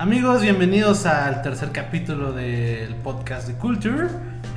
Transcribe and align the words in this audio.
Amigos, 0.00 0.40
bienvenidos 0.40 1.04
al 1.04 1.42
tercer 1.42 1.72
capítulo 1.72 2.32
del 2.32 2.94
podcast 2.94 3.46
de 3.46 3.52
Culture. 3.52 4.08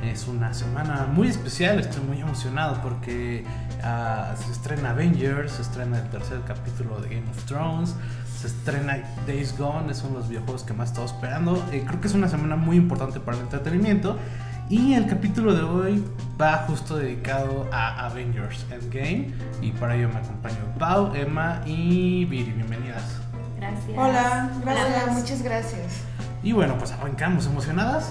Es 0.02 0.26
una 0.26 0.54
semana 0.54 1.06
muy 1.12 1.28
especial, 1.28 1.78
estoy 1.78 2.02
muy 2.02 2.18
emocionado 2.18 2.80
porque 2.80 3.44
uh, 3.80 4.42
se 4.42 4.50
estrena 4.50 4.92
Avengers, 4.92 5.52
se 5.52 5.60
estrena 5.60 5.98
el 5.98 6.08
tercer 6.08 6.40
capítulo 6.46 6.98
de 7.02 7.16
Game 7.16 7.28
of 7.28 7.44
Thrones, 7.44 7.94
se 8.40 8.46
estrena 8.46 8.96
Days 9.26 9.54
Gone, 9.58 9.92
es 9.92 10.00
uno 10.00 10.14
de 10.14 10.18
los 10.20 10.28
videojuegos 10.30 10.62
que 10.62 10.72
más 10.72 10.88
estado 10.88 11.04
esperando. 11.04 11.62
Eh, 11.72 11.84
creo 11.86 12.00
que 12.00 12.06
es 12.06 12.14
una 12.14 12.28
semana 12.28 12.56
muy 12.56 12.78
importante 12.78 13.20
para 13.20 13.36
el 13.36 13.42
entretenimiento. 13.42 14.16
Y 14.70 14.94
el 14.94 15.06
capítulo 15.06 15.52
de 15.52 15.62
hoy 15.62 16.04
va 16.40 16.64
justo 16.66 16.96
dedicado 16.96 17.68
a 17.70 18.06
Avengers 18.06 18.64
Endgame. 18.70 19.34
Y 19.60 19.72
para 19.72 19.94
ello 19.94 20.08
me 20.08 20.20
acompaño 20.20 20.56
Pau, 20.78 21.14
Emma 21.14 21.60
y 21.66 22.24
Viri. 22.24 22.52
Bienvenidas. 22.52 23.23
Gracias. 23.70 23.98
Hola, 23.98 24.50
gracias. 24.62 25.02
Hola. 25.04 25.12
muchas 25.12 25.42
gracias. 25.42 25.82
Y 26.42 26.52
bueno, 26.52 26.76
pues 26.78 26.92
arrancamos. 26.92 27.46
¿Emocionadas? 27.46 28.10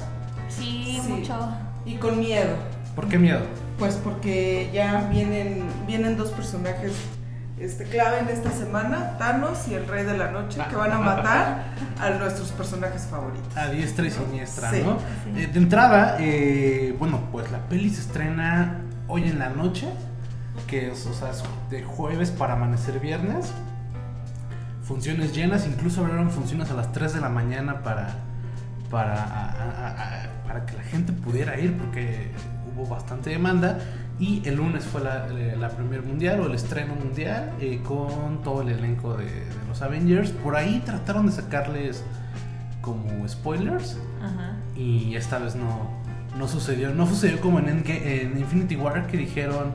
Sí, 0.49 0.99
Sí. 1.03 1.11
mucho. 1.11 1.49
Y 1.85 1.95
con 1.95 2.19
miedo, 2.19 2.55
¿Por 2.95 3.07
qué 3.07 3.17
miedo? 3.19 3.41
pues 3.77 3.95
porque 3.95 4.69
ya 4.73 5.07
vienen, 5.11 5.63
vienen 5.85 6.15
dos 6.17 6.29
personajes 6.31 6.93
este, 7.59 7.83
clave 7.85 8.19
en 8.19 8.29
esta 8.29 8.51
semana, 8.51 9.17
Thanos 9.17 9.67
y 9.67 9.73
el 9.75 9.87
Rey 9.87 10.03
de 10.05 10.17
la 10.17 10.31
Noche, 10.31 10.59
que 10.69 10.75
van 10.75 10.91
a 10.91 10.99
matar 10.99 11.65
a 11.99 12.09
nuestros 12.11 12.51
personajes 12.51 13.03
favoritos. 13.09 13.55
A 13.57 13.67
diestra 13.67 14.05
y 14.05 14.11
siniestra, 14.11 14.71
Sí. 14.71 14.81
¿no? 14.83 14.97
Sí. 15.25 15.43
Eh, 15.43 15.47
de 15.47 15.59
entrada, 15.59 16.17
eh, 16.19 16.95
bueno, 16.99 17.19
pues 17.31 17.51
la 17.51 17.59
peli 17.69 17.89
se 17.89 18.01
estrena 18.01 18.79
hoy 19.07 19.23
en 19.23 19.39
la 19.39 19.49
noche, 19.49 19.87
que 20.67 20.91
es, 20.91 21.05
o 21.05 21.13
sea, 21.13 21.29
es 21.31 21.43
de 21.69 21.83
jueves 21.83 22.31
para 22.31 22.53
amanecer 22.53 22.99
viernes. 22.99 23.51
Funciones 24.83 25.33
llenas, 25.33 25.65
incluso 25.67 26.01
abrieron 26.01 26.29
funciones 26.29 26.69
a 26.69 26.73
las 26.73 26.91
3 26.91 27.13
de 27.13 27.21
la 27.21 27.29
mañana 27.29 27.81
para, 27.83 28.15
para, 28.91 29.23
a- 29.23 29.87
a- 29.87 30.43
para 30.45 30.65
que 30.65 30.75
la 30.75 30.83
gente 30.83 31.13
pudiera 31.13 31.57
ir, 31.59 31.77
porque 31.77 32.31
hubo 32.75 32.85
bastante 32.87 33.29
demanda. 33.29 33.79
Y 34.19 34.47
el 34.47 34.55
lunes 34.55 34.85
fue 34.85 35.01
la, 35.01 35.27
eh, 35.31 35.55
la 35.59 35.69
premier 35.69 36.03
mundial 36.03 36.41
o 36.41 36.45
el 36.47 36.53
estreno 36.53 36.93
mundial 36.95 37.51
eh, 37.59 37.81
con 37.83 38.43
todo 38.43 38.61
el 38.61 38.69
elenco 38.69 39.15
de, 39.17 39.25
de 39.25 39.65
los 39.67 39.81
Avengers. 39.81 40.29
Por 40.31 40.55
ahí 40.55 40.81
trataron 40.85 41.25
de 41.25 41.31
sacarles 41.31 42.03
como 42.81 43.27
spoilers 43.27 43.97
Ajá. 44.21 44.55
y 44.75 45.15
esta 45.15 45.39
vez 45.39 45.55
no, 45.55 45.89
no 46.37 46.47
sucedió. 46.47 46.93
No 46.93 47.07
sucedió 47.07 47.39
como 47.41 47.59
en, 47.59 47.83
en 47.87 48.37
Infinity 48.37 48.75
War 48.75 49.07
que 49.07 49.17
dijeron 49.17 49.71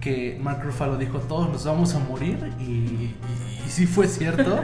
que 0.00 0.38
Mark 0.42 0.62
Ruffalo 0.64 0.96
dijo 0.96 1.18
todos 1.20 1.48
nos 1.50 1.64
vamos 1.64 1.94
a 1.94 1.98
morir 2.00 2.50
y, 2.58 2.62
y 2.62 3.51
sí 3.72 3.86
fue 3.86 4.06
cierto. 4.06 4.60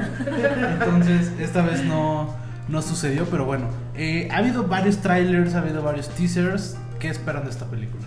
Entonces 0.73 1.33
esta 1.41 1.63
vez 1.63 1.83
no, 1.85 2.35
no 2.69 2.83
sucedió, 2.83 3.25
pero 3.27 3.45
bueno. 3.47 3.67
eh, 3.95 4.29
ha 4.31 4.37
habido 4.39 4.65
varios 4.65 4.99
trailers, 4.99 5.55
ha 5.55 5.59
habido 5.61 5.83
varios 5.83 6.09
teasers. 6.11 6.77
¿Qué 6.99 7.09
esperan 7.09 7.45
de 7.45 7.51
esta 7.51 7.65
película? 7.67 8.07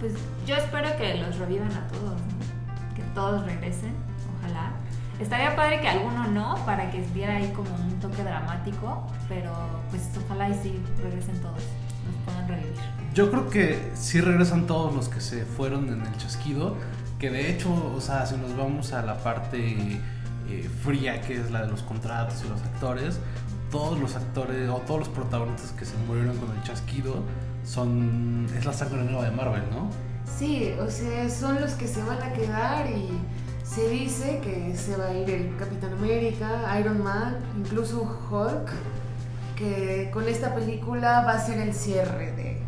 Pues 0.00 0.12
yo 0.46 0.54
espero 0.56 0.88
que 0.96 1.14
los 1.14 1.38
revivan 1.38 1.72
a 1.72 1.86
todos, 1.88 2.20
¿no? 2.20 2.94
Que 2.94 3.02
todos 3.14 3.44
regresen, 3.46 3.92
ojalá. 4.38 4.72
Estaría 5.18 5.56
padre 5.56 5.80
que 5.80 5.88
alguno 5.88 6.28
no, 6.28 6.54
para 6.64 6.90
que 6.90 7.00
diera 7.14 7.36
ahí 7.36 7.50
como 7.54 7.70
un 7.74 7.98
toque 7.98 8.22
dramático, 8.22 9.06
pero 9.28 9.52
pues 9.90 10.02
ojalá 10.24 10.48
y 10.48 10.54
sí 10.54 10.80
regresen 11.02 11.40
todos, 11.40 11.62
nos 12.06 12.24
puedan 12.24 12.48
revivir. 12.48 12.74
Yo 13.14 13.30
creo 13.30 13.48
que 13.48 13.90
sí 13.94 14.20
regresan 14.20 14.66
todos 14.66 14.94
los 14.94 15.08
que 15.08 15.20
se 15.20 15.44
fueron 15.44 15.88
en 15.88 16.02
el 16.02 16.16
chasquido. 16.18 16.76
Que 17.18 17.30
de 17.30 17.50
hecho, 17.50 17.70
o 17.96 18.00
sea, 18.00 18.24
si 18.26 18.36
nos 18.36 18.56
vamos 18.56 18.92
a 18.92 19.02
la 19.02 19.18
parte 19.18 20.00
eh, 20.48 20.68
fría 20.82 21.20
que 21.20 21.34
es 21.40 21.50
la 21.50 21.62
de 21.62 21.68
los 21.68 21.82
contratos 21.82 22.42
y 22.44 22.48
los 22.48 22.62
actores, 22.62 23.18
todos 23.70 23.98
los 23.98 24.16
actores 24.16 24.68
o 24.68 24.76
todos 24.78 25.00
los 25.00 25.08
protagonistas 25.08 25.72
que 25.72 25.84
se 25.84 25.96
murieron 26.06 26.36
con 26.38 26.56
el 26.56 26.62
chasquido 26.62 27.22
son. 27.64 28.46
es 28.56 28.64
la 28.64 28.72
sangre 28.72 29.04
nueva 29.04 29.24
de 29.24 29.30
Marvel, 29.30 29.62
¿no? 29.70 29.90
Sí, 30.38 30.72
o 30.80 30.90
sea, 30.90 31.28
son 31.28 31.60
los 31.60 31.72
que 31.72 31.86
se 31.86 32.02
van 32.02 32.22
a 32.22 32.32
quedar 32.32 32.90
y 32.90 33.08
se 33.64 33.88
dice 33.88 34.40
que 34.42 34.76
se 34.76 34.96
va 34.96 35.08
a 35.08 35.14
ir 35.14 35.28
el 35.28 35.56
Capitán 35.56 35.92
América, 35.92 36.78
Iron 36.80 37.02
Man, 37.02 37.38
incluso 37.58 38.02
Hulk, 38.30 38.70
que 39.56 40.10
con 40.12 40.28
esta 40.28 40.54
película 40.54 41.24
va 41.26 41.32
a 41.32 41.40
ser 41.40 41.58
el 41.58 41.74
cierre 41.74 42.32
de 42.32 42.62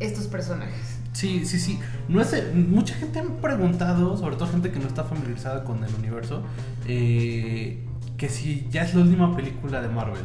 estos 0.00 0.26
personajes. 0.26 0.95
Sí, 1.16 1.46
sí, 1.46 1.58
sí. 1.58 1.80
No 2.08 2.20
es, 2.20 2.54
mucha 2.54 2.94
gente 2.94 3.22
me 3.22 3.30
ha 3.30 3.40
preguntado, 3.40 4.18
sobre 4.18 4.36
todo 4.36 4.48
gente 4.48 4.70
que 4.70 4.78
no 4.78 4.86
está 4.86 5.02
familiarizada 5.02 5.64
con 5.64 5.82
el 5.82 5.94
universo, 5.94 6.42
eh, 6.86 7.82
que 8.18 8.28
si 8.28 8.68
ya 8.70 8.82
es 8.82 8.94
la 8.94 9.00
última 9.00 9.34
película 9.34 9.80
de 9.80 9.88
Marvel. 9.88 10.20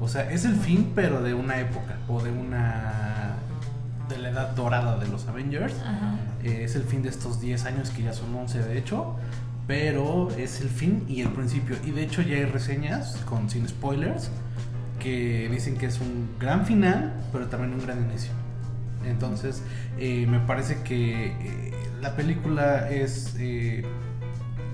O 0.00 0.08
sea, 0.08 0.28
es 0.32 0.44
el 0.44 0.56
fin, 0.56 0.90
pero 0.92 1.22
de 1.22 1.34
una 1.34 1.60
época, 1.60 1.98
o 2.08 2.20
de 2.20 2.32
una... 2.32 3.36
de 4.08 4.18
la 4.18 4.30
edad 4.30 4.56
dorada 4.56 4.98
de 4.98 5.06
los 5.06 5.28
Avengers. 5.28 5.76
Ajá. 5.80 6.16
Eh, 6.42 6.64
es 6.64 6.74
el 6.74 6.82
fin 6.82 7.02
de 7.02 7.10
estos 7.10 7.40
10 7.40 7.66
años, 7.66 7.90
que 7.90 8.02
ya 8.02 8.12
son 8.12 8.34
11 8.34 8.58
de 8.58 8.76
hecho. 8.76 9.14
Pero 9.68 10.30
es 10.36 10.60
el 10.60 10.68
fin 10.68 11.04
y 11.08 11.20
el 11.20 11.28
principio. 11.28 11.76
Y 11.84 11.92
de 11.92 12.02
hecho 12.02 12.22
ya 12.22 12.38
hay 12.38 12.46
reseñas 12.46 13.18
con 13.24 13.48
sin 13.48 13.68
spoilers 13.68 14.32
que 14.98 15.48
dicen 15.48 15.76
que 15.76 15.86
es 15.86 16.00
un 16.00 16.30
gran 16.40 16.66
final, 16.66 17.12
pero 17.30 17.46
también 17.46 17.72
un 17.72 17.86
gran 17.86 18.02
inicio. 18.02 18.32
Entonces, 19.06 19.62
eh, 19.98 20.26
me 20.28 20.40
parece 20.40 20.82
que 20.82 21.26
eh, 21.26 21.72
la 22.00 22.16
película 22.16 22.90
es 22.90 23.34
eh, 23.38 23.84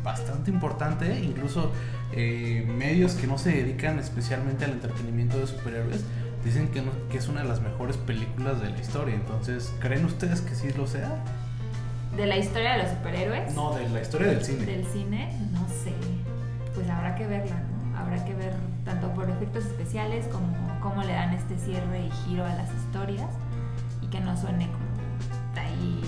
bastante 0.03 0.51
importante, 0.51 1.21
incluso 1.21 1.73
medios 2.13 3.13
que 3.13 3.29
no 3.29 3.39
se 3.39 3.51
dedican 3.53 4.01
especialmente 4.01 4.65
al 4.65 4.73
entretenimiento 4.73 5.39
de 5.39 5.47
superhéroes 5.47 6.03
dicen 6.45 6.67
que, 6.69 6.83
no- 6.83 6.91
que 7.09 7.19
es 7.19 7.29
una 7.29 7.43
de 7.43 7.49
las 7.49 7.61
mejores 7.61 7.97
películas 7.99 8.61
de 8.61 8.71
la 8.71 8.79
historia. 8.81 9.15
Entonces, 9.15 9.73
¿creen 9.79 10.05
ustedes 10.07 10.41
que 10.41 10.55
sí 10.57 10.71
lo 10.77 10.87
sea? 10.89 11.23
De 12.17 12.27
la 12.27 12.37
historia 12.37 12.73
de 12.73 12.79
los 12.83 12.91
superhéroes. 12.91 13.55
No, 13.55 13.75
de 13.77 13.89
la 13.91 14.01
historia 14.03 14.27
del 14.29 14.43
cine. 14.45 14.65
Del 14.67 14.85
cine, 14.87 15.33
no 15.53 15.61
sé. 15.69 15.93
Pues 16.75 16.89
habrá 16.91 17.15
que 17.15 17.27
verla, 17.29 17.63
¿no? 17.93 17.97
Habrá 17.99 18.25
que 18.25 18.35
ver 18.35 18.55
tanto 18.85 19.13
por 19.15 19.31
efectos 19.31 19.65
especiales 19.67 20.27
como 20.33 20.49
cómo 20.81 21.03
le 21.05 21.13
dan 21.13 21.33
este 21.35 21.57
cierre 21.59 22.07
y 22.07 22.11
giro 22.27 22.45
a 22.45 22.55
las 22.55 22.69
historias 22.75 23.29
que 24.11 24.21
no 24.21 24.37
suene 24.37 24.67
como 24.67 25.61
ahí 25.61 26.01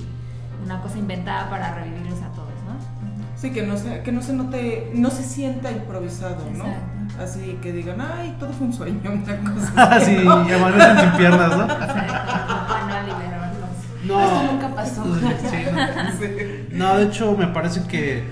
una 0.64 0.80
cosa 0.80 0.98
inventada 0.98 1.50
para 1.50 1.74
revivirlos 1.74 2.20
a 2.22 2.28
todos, 2.32 2.52
¿no? 2.66 2.76
Sí, 3.36 3.52
que 3.52 3.62
no 3.62 3.76
se, 3.76 4.02
que 4.02 4.12
no 4.12 4.22
se 4.22 4.32
note, 4.32 4.92
no 4.94 5.10
se 5.10 5.22
sienta 5.24 5.70
improvisado, 5.70 6.48
¿no? 6.56 6.64
Exacto. 6.66 7.22
Así 7.22 7.58
que 7.60 7.72
digan, 7.72 8.00
ay, 8.00 8.36
todo 8.38 8.52
fue 8.52 8.68
un 8.68 8.72
sueño, 8.72 9.10
una 9.10 9.52
cosa. 9.52 9.72
Ah, 9.76 9.96
así, 9.96 10.16
sí, 10.16 10.24
¿no? 10.24 10.48
y 10.48 10.52
amanecen 10.52 11.00
sin 11.00 11.12
piernas, 11.12 11.50
¿no? 11.50 11.66
No 11.66 13.02
liberarlos. 13.02 13.70
No. 14.04 14.22
Esto 14.22 14.52
nunca 14.52 14.68
pasó. 14.74 15.04
Sí, 15.14 16.76
no. 16.78 16.86
No, 16.86 16.98
de 16.98 17.04
hecho, 17.04 17.36
me 17.36 17.48
parece 17.48 17.82
que 17.86 18.24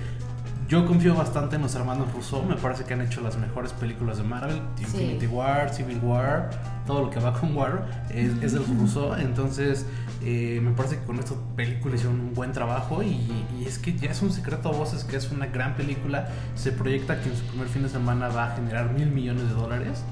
yo 0.69 0.87
confío 0.87 1.15
bastante 1.15 1.57
en 1.57 1.63
los 1.63 1.75
hermanos 1.75 2.13
Russo. 2.13 2.43
Me 2.45 2.55
parece 2.55 2.85
que 2.85 2.95
han 2.95 3.01
hecho 3.01 3.21
las 3.21 3.37
mejores 3.37 3.73
películas 3.73 4.19
de 4.19 4.23
Marvel: 4.23 4.63
Infinity 4.79 5.27
War, 5.27 5.75
Civil 5.75 5.99
War, 6.03 6.51
todo 6.91 7.03
lo 7.03 7.11
que 7.11 7.21
va 7.21 7.33
con 7.33 7.57
War 7.57 8.07
es, 8.11 8.33
es 8.43 8.53
de 8.53 8.59
los 8.59 8.69
Russo. 8.79 9.17
Entonces, 9.17 9.87
eh, 10.23 10.61
me 10.63 10.73
parece 10.73 10.99
que 10.99 11.05
con 11.05 11.19
esta 11.21 11.35
película 11.57 11.95
hicieron 11.95 12.19
un 12.21 12.35
buen 12.35 12.51
trabajo. 12.53 13.03
Y, 13.03 13.21
y 13.59 13.65
es 13.67 13.79
que 13.79 13.97
ya 13.97 14.11
es 14.11 14.23
un 14.23 14.33
secreto 14.33 14.71
a 14.71 14.73
voces 14.73 15.05
que 15.05 15.17
es 15.17 15.31
una 15.31 15.47
gran 15.47 15.75
película. 15.77 16.29
Se 16.57 16.73
proyecta 16.73 17.21
que 17.21 17.29
en 17.31 17.37
su 17.37 17.45
primer 17.45 17.69
fin 17.69 17.83
de 17.85 17.89
semana 17.89 18.29
va 18.29 18.53
a 18.53 18.57
generar 18.57 18.93
mil 18.93 19.09
millones 19.11 19.45
de 19.45 19.55
dólares. 19.55 20.03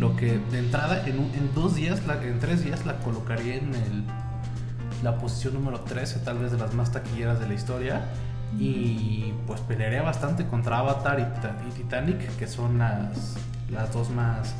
Lo 0.00 0.16
que 0.16 0.38
de 0.50 0.58
entrada, 0.58 1.06
en, 1.06 1.18
un- 1.20 1.32
en 1.34 1.54
dos 1.54 1.76
días, 1.76 2.04
la- 2.06 2.20
en 2.22 2.40
tres 2.40 2.64
días, 2.64 2.84
la 2.86 2.98
colocaría 2.98 3.54
en 3.56 3.74
el 3.74 4.04
la 5.02 5.18
posición 5.18 5.52
número 5.54 5.80
13 5.80 6.20
tal 6.20 6.38
vez 6.38 6.50
de 6.52 6.58
las 6.58 6.72
más 6.72 6.90
taquilleras 6.90 7.38
de 7.38 7.46
la 7.46 7.52
historia 7.54 8.06
y 8.58 9.32
pues 9.46 9.60
pelearía 9.60 10.00
bastante 10.02 10.46
contra 10.46 10.78
Avatar 10.78 11.20
y 11.20 11.70
Titanic 11.74 12.18
que 12.38 12.46
son 12.46 12.78
las, 12.78 13.36
las 13.70 13.92
dos 13.92 14.08
más 14.10 14.54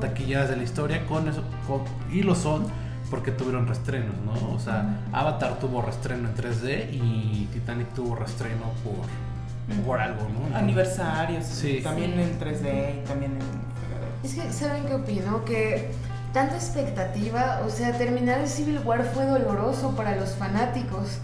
taquilleras 0.00 0.48
de 0.48 0.56
la 0.56 0.62
historia 0.62 1.04
con 1.06 1.28
eso 1.28 1.42
con- 1.66 1.82
y 2.12 2.22
lo 2.22 2.34
son 2.34 2.66
porque 3.10 3.30
tuvieron 3.30 3.66
restrenos, 3.66 4.14
¿no? 4.24 4.54
O 4.54 4.58
sea, 4.58 4.98
Avatar 5.12 5.58
tuvo 5.58 5.80
restreno 5.82 6.28
en 6.28 6.34
3D 6.34 6.90
y 6.92 7.48
Titanic 7.52 7.92
tuvo 7.94 8.14
restreno 8.16 8.64
por, 8.84 9.84
por 9.84 10.00
algo, 10.00 10.28
¿no? 10.28 10.56
Aniversarios, 10.56 11.44
Sí. 11.46 11.80
también 11.82 12.12
Sí. 12.14 12.20
en 12.20 12.38
3D 12.38 13.00
y 13.02 13.08
también 13.08 13.32
en 13.32 13.68
Es 14.28 14.34
que, 14.34 14.52
¿saben 14.52 14.84
qué 14.84 14.94
opino? 14.94 15.44
Que 15.44 15.90
tanta 16.32 16.56
expectativa, 16.56 17.62
o 17.66 17.70
sea, 17.70 17.96
terminar 17.96 18.40
el 18.40 18.48
Civil 18.48 18.80
War 18.84 19.04
fue 19.14 19.24
doloroso 19.24 19.94
para 19.96 20.16
los 20.16 20.30
fanáticos. 20.32 21.18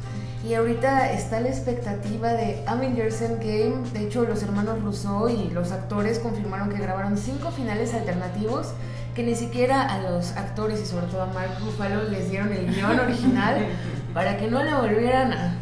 Y 0.44 0.52
ahorita 0.52 1.11
está 1.12 1.41
la 1.41 1.49
expectativa 1.49 2.35
de 2.35 2.62
Avengers 2.67 3.23
Endgame. 3.23 3.88
De 3.94 4.06
hecho, 4.06 4.25
los 4.25 4.43
hermanos 4.43 4.82
Russo 4.82 5.31
y 5.31 5.50
los 5.50 5.73
actores 5.73 6.19
confirmaron 6.19 6.69
que 6.69 6.76
grabaron 6.76 7.17
cinco 7.17 7.50
finales 7.50 7.94
alternativos 7.94 8.75
que 9.14 9.23
ni 9.23 9.35
siquiera 9.35 9.82
a 9.82 10.00
los 10.00 10.32
actores 10.37 10.82
y 10.82 10.87
sobre 10.87 11.06
todo 11.06 11.23
a 11.23 11.26
Mark 11.26 11.52
Ruffalo 11.61 12.11
les 12.11 12.31
dieron 12.31 12.52
el 12.52 12.75
guion 12.75 12.99
original 12.99 13.69
para 14.12 14.37
que 14.37 14.49
no 14.49 14.62
la 14.62 14.81
volvieran 14.81 15.32
a 15.32 15.56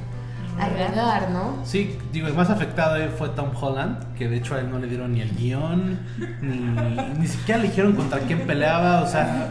agregar, 0.59 1.31
¿no? 1.31 1.59
Sí, 1.65 1.99
digo, 2.13 2.27
el 2.27 2.35
más 2.35 2.51
afectado 2.51 2.95
ahí 2.95 3.11
fue 3.17 3.29
Tom 3.31 3.51
Holland, 3.55 4.15
que 4.15 4.29
de 4.29 4.39
hecho 4.39 4.55
a 4.55 4.61
él 4.61 4.71
no 4.71 4.79
le 4.79 4.87
dieron 4.89 5.13
ni 5.13 5.21
el 5.21 5.35
guion, 5.37 6.01
ni, 6.41 7.19
ni 7.19 7.27
siquiera 7.27 7.61
le 7.61 7.69
dijeron 7.69 7.95
contra 7.95 8.21
quién 8.21 8.47
peleaba, 8.47 9.03
o 9.03 9.07
sea, 9.07 9.51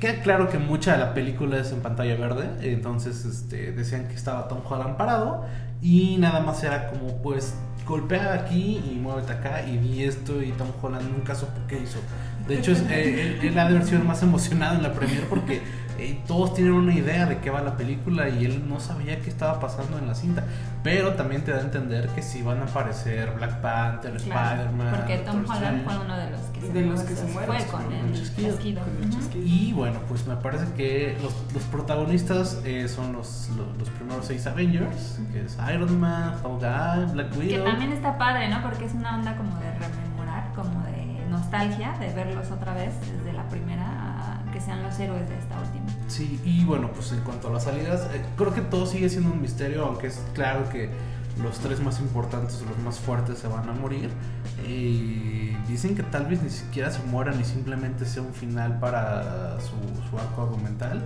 queda 0.00 0.20
claro 0.22 0.48
que 0.48 0.58
mucha 0.58 0.92
de 0.92 0.98
la 0.98 1.14
película 1.14 1.58
es 1.58 1.72
en 1.72 1.80
pantalla 1.80 2.16
verde, 2.16 2.48
entonces 2.60 3.24
este, 3.24 3.72
decían 3.72 4.08
que 4.08 4.14
estaba 4.14 4.48
Tom 4.48 4.60
Holland 4.68 4.96
parado 4.96 5.44
y 5.82 6.16
nada 6.18 6.40
más 6.40 6.62
era 6.64 6.88
como 6.88 7.22
pues 7.22 7.54
golpea 7.86 8.34
aquí 8.34 8.82
y 8.90 8.96
muévete 8.96 9.32
acá 9.32 9.64
y 9.66 9.78
vi 9.78 10.02
esto 10.02 10.42
y 10.42 10.50
Tom 10.52 10.68
Holland 10.82 11.10
nunca 11.10 11.34
supo 11.34 11.60
qué 11.68 11.80
hizo. 11.80 11.98
De 12.48 12.58
hecho, 12.58 12.72
es, 12.72 12.82
eh, 12.90 13.38
él, 13.42 13.58
ha 13.58 13.64
de 13.64 13.76
haber 13.76 13.84
sido 13.84 14.02
más 14.04 14.22
emocionado 14.22 14.76
en 14.76 14.82
la 14.82 14.92
premiere 14.92 15.26
porque 15.28 15.60
eh, 15.98 16.20
todos 16.26 16.54
tienen 16.54 16.72
una 16.74 16.92
idea 16.94 17.26
de 17.26 17.38
qué 17.38 17.50
va 17.50 17.60
la 17.62 17.76
película 17.76 18.28
y 18.28 18.44
él 18.44 18.68
no 18.68 18.80
sabía 18.80 19.20
qué 19.20 19.30
estaba 19.30 19.58
pasando 19.60 19.98
en 19.98 20.06
la 20.06 20.14
cinta. 20.14 20.44
Pero 20.82 21.14
también 21.14 21.42
te 21.42 21.50
da 21.50 21.58
a 21.58 21.62
entender 21.62 22.08
que 22.10 22.22
sí 22.22 22.42
van 22.42 22.58
a 22.60 22.64
aparecer 22.64 23.32
Black 23.32 23.60
Panther, 23.60 24.16
Claro, 24.22 24.62
Spider-Man. 24.62 24.94
Porque 24.96 25.18
Tom 25.18 25.36
Doctor 25.38 25.56
Holland 25.56 25.84
fue 25.84 25.98
uno 25.98 26.16
de 26.16 26.30
los 26.30 26.40
que 26.40 26.60
se, 26.60 26.72
De 26.72 26.80
los 26.82 27.00
que 27.02 27.16
se 27.16 27.26
fue 27.26 27.46
con 27.46 27.82
con 27.82 27.92
el 27.92 28.12
chasquido. 28.14 28.50
chasquido. 28.52 28.82
Con 28.82 29.02
el 29.04 29.10
chasquido. 29.10 29.44
Y 29.46 29.72
bueno, 29.72 29.98
pues 30.08 30.26
me 30.28 30.36
parece 30.36 30.72
que 30.74 31.16
los, 31.22 31.34
los 31.52 31.62
protagonistas 31.64 32.60
eh, 32.64 32.86
son 32.88 33.12
los, 33.12 33.48
los, 33.56 33.76
los 33.78 33.90
primeros 33.90 34.26
seis 34.26 34.46
Avengers, 34.46 35.18
que 35.32 35.44
es 35.44 35.58
Iron 35.74 35.98
Man, 35.98 36.34
Hawkeye, 36.42 37.12
Black 37.12 37.30
Que 37.32 37.38
Widow. 37.38 37.64
también 37.64 37.92
está 37.92 38.16
padre, 38.16 38.48
¿no? 38.48 38.62
Porque 38.62 38.84
es 38.84 38.94
una 38.94 39.16
onda 39.16 39.36
como 39.36 39.58
de 39.58 39.70
rememorar, 39.72 40.52
como 40.54 40.84
de 40.84 41.26
nostalgia, 41.30 41.92
de 41.98 42.12
verlos 42.14 42.50
otra 42.52 42.74
vez 42.74 42.92
desde 43.00 43.32
la 43.32 43.42
primera 43.48 44.35
que 44.52 44.60
sean 44.60 44.82
los 44.82 44.98
héroes 44.98 45.28
de 45.28 45.38
esta 45.38 45.58
última. 45.60 45.86
Sí, 46.08 46.40
y 46.44 46.64
bueno, 46.64 46.90
pues 46.92 47.12
en 47.12 47.20
cuanto 47.20 47.48
a 47.48 47.52
las 47.52 47.64
salidas, 47.64 48.08
eh, 48.14 48.22
creo 48.36 48.54
que 48.54 48.62
todo 48.62 48.86
sigue 48.86 49.08
siendo 49.08 49.32
un 49.32 49.40
misterio, 49.40 49.84
aunque 49.84 50.08
es 50.08 50.22
claro 50.34 50.68
que 50.68 50.90
los 51.42 51.58
tres 51.58 51.80
más 51.80 52.00
importantes, 52.00 52.62
los 52.62 52.78
más 52.78 52.98
fuertes, 52.98 53.38
se 53.38 53.48
van 53.48 53.68
a 53.68 53.72
morir. 53.72 54.10
Eh, 54.64 55.56
dicen 55.68 55.94
que 55.94 56.02
tal 56.02 56.26
vez 56.26 56.42
ni 56.42 56.50
siquiera 56.50 56.90
se 56.90 57.02
mueran 57.04 57.38
y 57.40 57.44
simplemente 57.44 58.06
sea 58.06 58.22
un 58.22 58.32
final 58.32 58.78
para 58.78 59.58
su, 59.60 59.74
su 60.08 60.18
arco 60.18 60.42
argumental. 60.42 61.02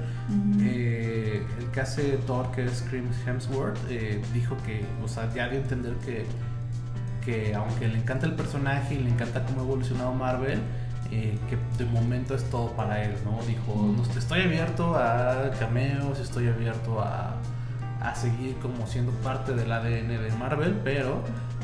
Eh, 0.60 1.44
el 1.58 1.66
que 1.66 1.80
hace 1.80 2.18
Thor, 2.26 2.50
que 2.52 2.64
es 2.64 2.84
Chris 2.88 3.02
Hemsworth, 3.26 3.78
eh, 3.88 4.22
dijo 4.32 4.56
que, 4.64 4.84
o 5.02 5.08
sea, 5.08 5.32
ya 5.34 5.48
dio 5.48 5.58
a 5.58 5.62
entender 5.62 5.94
que, 5.96 6.24
que 7.24 7.54
aunque 7.54 7.88
le 7.88 7.98
encanta 7.98 8.26
el 8.26 8.34
personaje 8.34 8.94
y 8.94 8.98
le 8.98 9.10
encanta 9.10 9.44
cómo 9.44 9.62
ha 9.62 9.64
evolucionado 9.64 10.14
Marvel, 10.14 10.60
eh, 11.10 11.38
que 11.48 11.58
de 11.82 11.90
momento 11.90 12.34
es 12.34 12.48
todo 12.50 12.68
para 12.72 13.02
él, 13.02 13.14
¿no? 13.24 13.38
Dijo, 13.46 13.92
no, 13.96 14.02
estoy 14.18 14.42
abierto 14.42 14.96
a 14.96 15.50
cameos, 15.58 16.18
estoy 16.20 16.48
abierto 16.48 17.00
a, 17.00 17.34
a 18.00 18.14
seguir 18.14 18.56
como 18.56 18.86
siendo 18.86 19.12
parte 19.22 19.54
del 19.54 19.70
ADN 19.70 20.08
de 20.08 20.30
Marvel, 20.38 20.80
pero 20.84 21.22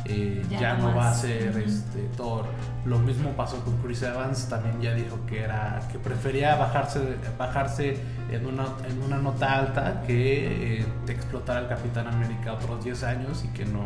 eh, 0.09 0.45
ya, 0.49 0.61
Ya 0.61 0.75
no 0.77 0.95
va 0.95 1.11
a 1.11 1.15
ser 1.15 1.57
este 1.59 2.09
Thor. 2.17 2.45
Lo 2.85 2.99
mismo 2.99 3.31
pasó 3.31 3.65
con 3.65 3.77
Chris 3.79 4.03
Evans, 4.03 4.49
también 4.49 4.81
ya 4.81 4.95
dijo 4.95 5.19
que 5.27 5.41
era 5.41 5.81
que 5.91 5.99
prefería 5.99 6.55
bajarse 6.55 7.17
bajarse 7.37 7.99
en 8.31 8.47
una 8.47 8.67
en 8.89 9.03
una 9.03 9.19
nota 9.19 9.59
alta 9.59 10.03
que 10.07 10.81
eh, 10.81 10.87
explotar 11.09 11.57
al 11.57 11.69
Capitán 11.69 12.07
América 12.07 12.53
otros 12.53 12.85
10 12.85 13.03
años 13.03 13.45
y 13.45 13.49
que 13.49 13.65
no 13.65 13.83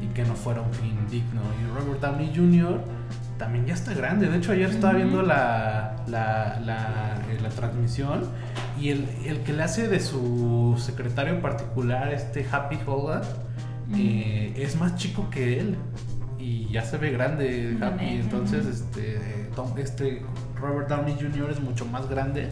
y 0.00 0.06
que 0.08 0.24
no 0.24 0.34
fuera 0.34 0.60
un 0.60 0.72
fin 0.72 0.96
digno. 1.10 1.40
Y 1.60 1.78
Robert 1.78 2.00
Downey 2.00 2.32
Jr. 2.34 2.80
también 3.38 3.66
ya 3.66 3.74
está 3.74 3.92
grande. 3.94 4.28
De 4.28 4.36
hecho, 4.38 4.52
ayer 4.52 4.70
estaba 4.70 4.92
viendo 4.94 5.22
la, 5.22 5.96
la, 6.06 6.60
la, 6.64 7.16
eh, 7.30 7.38
la 7.42 7.48
transmisión 7.50 8.24
y 8.80 8.90
el, 8.90 9.08
el 9.24 9.38
que 9.40 9.52
le 9.52 9.62
hace 9.62 9.88
de 9.88 10.00
su 10.00 10.74
secretario 10.78 11.40
particular, 11.40 12.12
este 12.12 12.46
Happy 12.50 12.78
Hogan, 12.86 13.22
eh, 13.94 14.52
es 14.56 14.76
más 14.76 14.96
chico 14.96 15.28
que 15.30 15.60
él 15.60 15.76
y 16.38 16.68
ya 16.70 16.84
se 16.84 16.96
ve 16.98 17.10
grande 17.10 17.76
Happy. 17.80 18.06
Entonces, 18.06 18.66
este, 18.66 19.48
Tom- 19.54 19.76
este 19.78 20.22
Robert 20.60 20.88
Downey 20.88 21.14
Jr. 21.20 21.50
es 21.50 21.60
mucho 21.60 21.84
más 21.86 22.08
grande. 22.08 22.50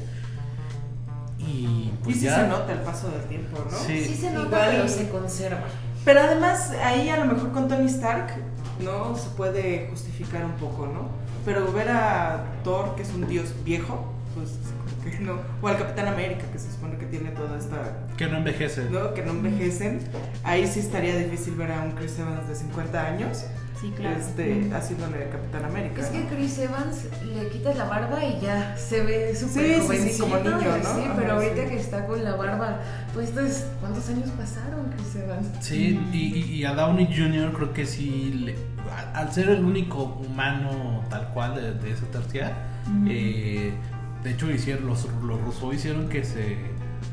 Y 1.38 1.43
Y 1.43 1.94
pues 2.05 2.17
sí 2.19 2.25
ya. 2.25 2.37
se 2.43 2.49
nota 2.49 2.73
el 2.73 2.78
paso 2.81 3.11
del 3.11 3.23
tiempo, 3.23 3.58
¿no? 3.69 3.76
Sí. 3.76 4.05
Sí 4.05 4.14
se 4.14 4.31
nota, 4.31 4.46
Igual- 4.49 4.70
pero 4.70 4.88
se 4.88 5.08
conserva. 5.08 5.62
Pero 6.05 6.20
además, 6.20 6.73
ahí 6.85 7.08
a 7.08 7.17
lo 7.25 7.32
mejor 7.32 7.52
con 7.52 7.69
Tony 7.69 7.87
Stark, 7.87 8.28
¿no? 8.81 9.17
Se 9.17 9.29
puede 9.31 9.89
justificar 9.91 10.45
un 10.45 10.53
poco, 10.53 10.87
¿no? 10.87 11.09
Pero 11.45 11.73
ver 11.73 11.91
a 11.91 12.45
Thor, 12.65 12.95
que 12.95 13.03
es 13.03 13.13
un 13.15 13.27
dios 13.27 13.53
viejo, 13.65 14.05
pues 14.35 14.51
que 15.10 15.19
no. 15.20 15.40
O 15.60 15.69
al 15.69 15.78
Capitán 15.78 16.08
América, 16.08 16.44
que 16.52 16.58
se 16.58 16.70
supone 16.70 16.96
que 16.96 17.06
tiene 17.06 17.31
toda 17.31 17.58
esta. 17.58 17.99
Que 18.16 18.26
no 18.26 18.37
envejece. 18.38 18.88
¿no? 18.90 19.14
Que 19.14 19.22
no 19.22 19.31
envejecen. 19.32 20.00
Ahí 20.44 20.66
sí 20.66 20.81
estaría 20.81 21.16
difícil 21.16 21.54
ver 21.54 21.72
a 21.72 21.82
un 21.82 21.93
Chris 21.93 22.19
Evans 22.19 22.49
de 22.49 22.54
50 22.54 23.06
años 23.06 23.44
Sí, 23.81 23.93
claro. 23.96 24.16
este, 24.16 24.70
haciéndole 24.72 25.28
Capitán 25.28 25.64
América. 25.64 26.02
Es 26.02 26.06
que. 26.08 26.25
Chris 26.26 26.56
Evans 26.58 27.06
le 27.34 27.49
quitas 27.49 27.76
la 27.76 27.84
barba 27.87 28.25
y 28.25 28.40
ya 28.40 28.76
se 28.76 29.02
ve 29.02 29.34
súper 29.34 29.81
Sí, 29.82 29.96
sí, 29.99 30.08
sí, 30.10 30.20
como 30.20 30.37
niño, 30.37 30.52
¿no? 30.60 30.66
Ajá, 30.88 31.14
pero 31.16 31.32
ahorita 31.32 31.62
sí. 31.64 31.69
que 31.69 31.76
está 31.78 32.06
con 32.06 32.22
la 32.22 32.37
barba, 32.37 32.78
pues 33.12 33.31
entonces, 33.31 33.66
¿cuántos 33.81 34.08
años 34.08 34.31
pasaron 34.38 34.88
Chris 34.94 35.16
Evans? 35.25 35.49
Sí, 35.58 35.99
y, 36.12 36.16
y- 36.16 36.54
y 36.58 36.64
a 36.64 36.75
Downey 36.75 37.06
Jr. 37.12 37.52
creo 37.54 37.72
que 37.72 37.84
sí, 37.84 38.32
le- 38.44 38.56
al 39.14 39.32
ser 39.32 39.49
el 39.49 39.64
único 39.64 40.04
humano 40.26 41.02
tal 41.10 41.28
cual 41.34 41.56
de, 41.56 41.72
de 41.75 41.90
esa 41.93 42.06
tercia, 42.06 42.52
eh, 43.08 43.72
de 44.23 44.31
hecho 44.31 44.51
hicieron, 44.51 44.87
los, 44.87 45.05
los 45.23 45.41
Russo 45.43 45.73
hicieron 45.73 46.09
que 46.09 46.25
se, 46.25 46.57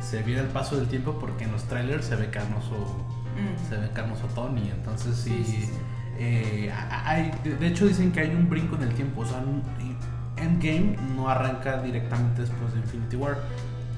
se 0.01 0.21
viera 0.23 0.41
el 0.41 0.47
paso 0.49 0.75
del 0.77 0.87
tiempo 0.87 1.17
porque 1.19 1.43
en 1.45 1.51
los 1.51 1.63
trailers 1.63 2.05
se 2.05 2.15
ve 2.15 2.29
carnoso, 2.29 3.05
Mm. 3.35 3.69
se 3.69 3.77
ve 3.77 3.89
carnoso 3.93 4.25
Tony, 4.35 4.69
entonces 4.69 5.15
sí, 5.15 5.43
Sí, 5.45 5.51
sí, 5.51 5.61
sí. 5.67 5.71
eh, 6.17 6.71
hay, 7.05 7.31
de, 7.43 7.67
hecho 7.67 7.87
dicen 7.87 8.11
que 8.11 8.19
hay 8.21 8.29
un 8.31 8.49
brinco 8.49 8.75
en 8.75 8.83
el 8.83 8.93
tiempo, 8.93 9.21
o 9.21 9.25
sea, 9.25 9.41
Endgame 10.37 10.95
no 11.15 11.29
arranca 11.29 11.81
directamente 11.81 12.41
después 12.41 12.73
de 12.73 12.79
Infinity 12.79 13.15
War. 13.15 13.37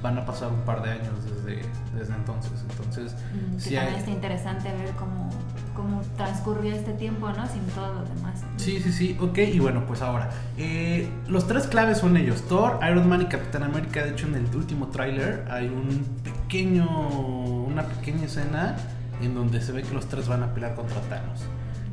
Van 0.02 0.18
a 0.18 0.26
pasar 0.26 0.50
un 0.52 0.62
par 0.62 0.82
de 0.82 0.90
años 0.92 1.14
desde, 1.24 1.62
desde 1.96 2.16
entonces. 2.16 2.52
Entonces, 2.72 3.14
Mm, 3.14 3.60
sí 3.60 3.76
también 3.76 3.94
hay- 3.94 4.00
está 4.00 4.10
interesante 4.12 4.72
ver 4.72 4.90
cómo, 4.98 5.30
cómo 5.76 6.02
transcurrió 6.18 6.74
este 6.74 6.94
tiempo, 6.94 7.30
¿no? 7.30 7.48
Sin 7.48 7.62
todos 7.68 7.96
los 7.96 8.16
demás. 8.16 8.42
Sí, 8.58 8.80
sí, 8.80 8.92
sí, 8.92 9.18
ok, 9.20 9.38
y 9.40 9.60
bueno, 9.60 9.86
pues 9.86 10.02
ahora, 10.02 10.30
eh, 10.58 11.10
los 11.28 11.48
tres 11.48 11.68
claves 11.68 12.00
son 12.00 12.18
ellos, 12.18 12.44
Thor, 12.48 12.80
Iron 12.90 13.08
Man 13.08 13.22
y 13.22 13.26
Capitán 13.26 13.64
América, 13.64 14.04
de 14.04 14.12
hecho 14.12 14.28
en 14.28 14.36
el 14.36 14.56
último 14.56 14.88
tráiler 14.88 15.46
hay 15.50 15.68
un 15.68 16.06
pequeño, 16.24 17.10
una 17.10 17.84
pequeña 17.84 18.26
escena 18.26 18.76
en 19.22 19.36
donde 19.36 19.62
se 19.62 19.72
ve 19.72 19.84
que 19.84 19.94
los 19.94 20.08
tres 20.08 20.28
van 20.28 20.44
a 20.44 20.54
pelear 20.54 20.76
contra 20.76 21.00
Thanos. 21.02 21.42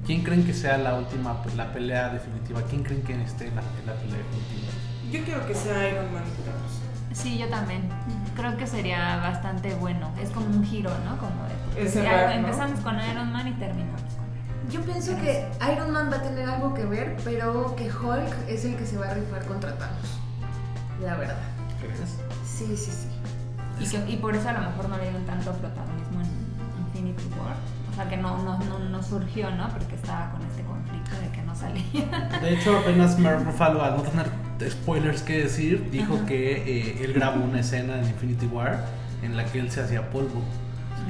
¿Quién 0.06 0.22
creen 0.22 0.44
que 0.44 0.54
sea 0.54 0.78
la 0.78 0.94
última, 0.94 1.36
la 1.56 1.72
pelea 1.72 2.08
definitiva? 2.08 2.62
¿Quién 2.62 2.82
creen 2.82 3.02
que 3.02 3.12
esté 3.22 3.48
en 3.48 3.56
la, 3.56 3.62
en 3.62 3.86
la 3.86 3.94
pelea 3.94 4.16
definitiva? 4.16 4.72
Yo 5.12 5.24
quiero 5.24 5.46
que 5.46 5.54
sea 5.54 5.88
Iron 5.90 6.12
Man. 6.12 6.24
Thanos. 6.44 6.88
Sí, 7.12 7.38
yo 7.38 7.48
también. 7.48 7.82
Creo 8.38 8.56
que 8.56 8.66
sería 8.66 9.16
bastante 9.16 9.74
bueno. 9.74 10.10
Es 10.22 10.30
como 10.30 10.46
un 10.46 10.64
giro, 10.64 10.90
¿no? 11.04 11.18
Como 11.18 11.34
de. 11.74 11.82
Es 11.86 11.92
ya 11.94 12.02
cerrar, 12.02 12.26
¿no? 12.40 12.46
Empezamos 12.48 12.80
con 12.80 12.96
Iron 13.10 13.32
Man 13.32 13.48
y 13.48 13.52
terminamos 13.52 14.00
con. 14.00 14.70
Yo 14.70 14.80
pienso 14.82 15.16
que 15.16 15.46
Iron 15.72 15.90
Man 15.90 16.08
va 16.10 16.16
a 16.16 16.22
tener 16.22 16.48
algo 16.48 16.72
que 16.72 16.84
ver, 16.84 17.16
pero 17.24 17.74
que 17.76 17.90
Hulk 17.90 18.48
es 18.48 18.64
el 18.64 18.76
que 18.76 18.86
se 18.86 18.96
va 18.96 19.08
a 19.08 19.14
rifar 19.14 19.44
contra 19.46 19.76
Thanos. 19.76 20.18
La 21.02 21.16
verdad. 21.16 21.36
¿Crees? 21.80 21.98
Sí, 22.44 22.76
sí, 22.76 22.90
sí. 22.92 23.08
Y, 23.80 23.88
que- 23.88 24.10
y 24.12 24.16
por 24.16 24.34
eso 24.34 24.48
a 24.48 24.52
lo 24.52 24.60
mejor 24.60 24.88
no 24.88 24.96
le 24.96 25.02
dieron 25.04 25.24
tanto 25.26 25.52
protagonismo 25.52 26.20
en 26.20 26.86
Infinity 26.86 27.24
War. 27.38 27.54
O 27.90 27.94
sea, 27.94 28.08
que 28.08 28.16
no, 28.16 28.42
no, 28.42 28.58
no, 28.58 28.78
no 28.78 29.02
surgió, 29.02 29.50
¿no? 29.52 29.68
Porque 29.68 29.94
estaba 29.96 30.30
con 30.30 30.42
este 30.42 30.62
conflicto 30.62 31.10
de 31.20 31.28
que 31.30 31.42
no 31.42 31.54
salía. 31.56 32.28
De 32.40 32.54
hecho, 32.54 32.78
apenas 32.78 33.18
Mark 33.18 33.44
Ruffalo, 33.44 33.82
al 33.82 33.96
no 33.96 34.02
tener 34.02 34.30
spoilers 34.68 35.22
que 35.22 35.38
decir, 35.38 35.88
dijo 35.90 36.14
Ajá. 36.16 36.26
que 36.26 36.52
eh, 36.80 37.04
él 37.04 37.12
grabó 37.12 37.44
una 37.44 37.60
escena 37.60 37.98
en 38.00 38.08
Infinity 38.08 38.46
War 38.46 38.84
en 39.22 39.36
la 39.36 39.44
que 39.44 39.58
él 39.60 39.70
se 39.70 39.80
hacía 39.82 40.10
polvo. 40.10 40.42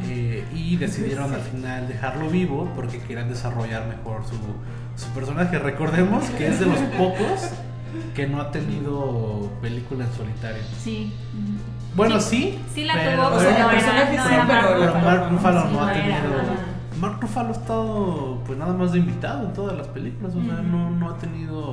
Eh, 0.07 0.45
y 0.55 0.77
decidieron 0.77 1.33
al 1.35 1.41
final 1.41 1.89
dejarlo 1.89 2.29
vivo 2.29 2.71
porque 2.77 2.99
querían 3.01 3.29
desarrollar 3.29 3.87
mejor 3.87 4.23
su, 4.25 4.37
su 5.03 5.11
personaje. 5.13 5.59
Recordemos 5.59 6.25
que 6.31 6.47
es 6.49 6.61
de 6.61 6.67
los 6.67 6.79
pocos 6.97 7.51
que 8.15 8.27
no 8.29 8.41
ha 8.41 8.51
tenido 8.53 9.51
película 9.61 10.05
en 10.05 10.13
solitario. 10.13 10.63
Sí. 10.79 11.13
Bueno, 11.97 12.21
Sí, 12.21 12.37
sí. 12.37 12.59
Sí 12.75 12.85
la 12.85 12.95
pero- 12.95 13.27
tuvo, 13.29 13.37
o 13.37 13.41
sea, 13.41 13.49
pero 13.49 13.57
el 13.57 13.63
no 13.63 13.71
personaje 13.71 14.15
era, 14.15 14.23
no 14.23 14.29
sí, 14.29 14.35
era 14.35 14.47
pero 14.47 14.61
Mark 14.63 14.79
la- 14.79 14.93
Pero 14.93 15.05
Mark 15.05 15.31
Ruffalo 15.33 15.65
no 15.71 15.83
ha 15.85 15.93
tenido. 15.93 16.19
Mark 17.01 17.19
Ruffalo 17.21 17.49
ha 17.49 17.53
estado, 17.53 18.43
pues 18.47 18.59
nada 18.59 18.73
más 18.75 18.93
de 18.93 18.99
invitado 18.99 19.47
en 19.49 19.53
todas 19.53 19.77
las 19.77 19.87
películas. 19.89 20.33
O 20.35 20.45
sea, 20.45 20.63
no, 20.63 20.91
no 20.91 21.11
ha 21.11 21.19
tenido 21.19 21.68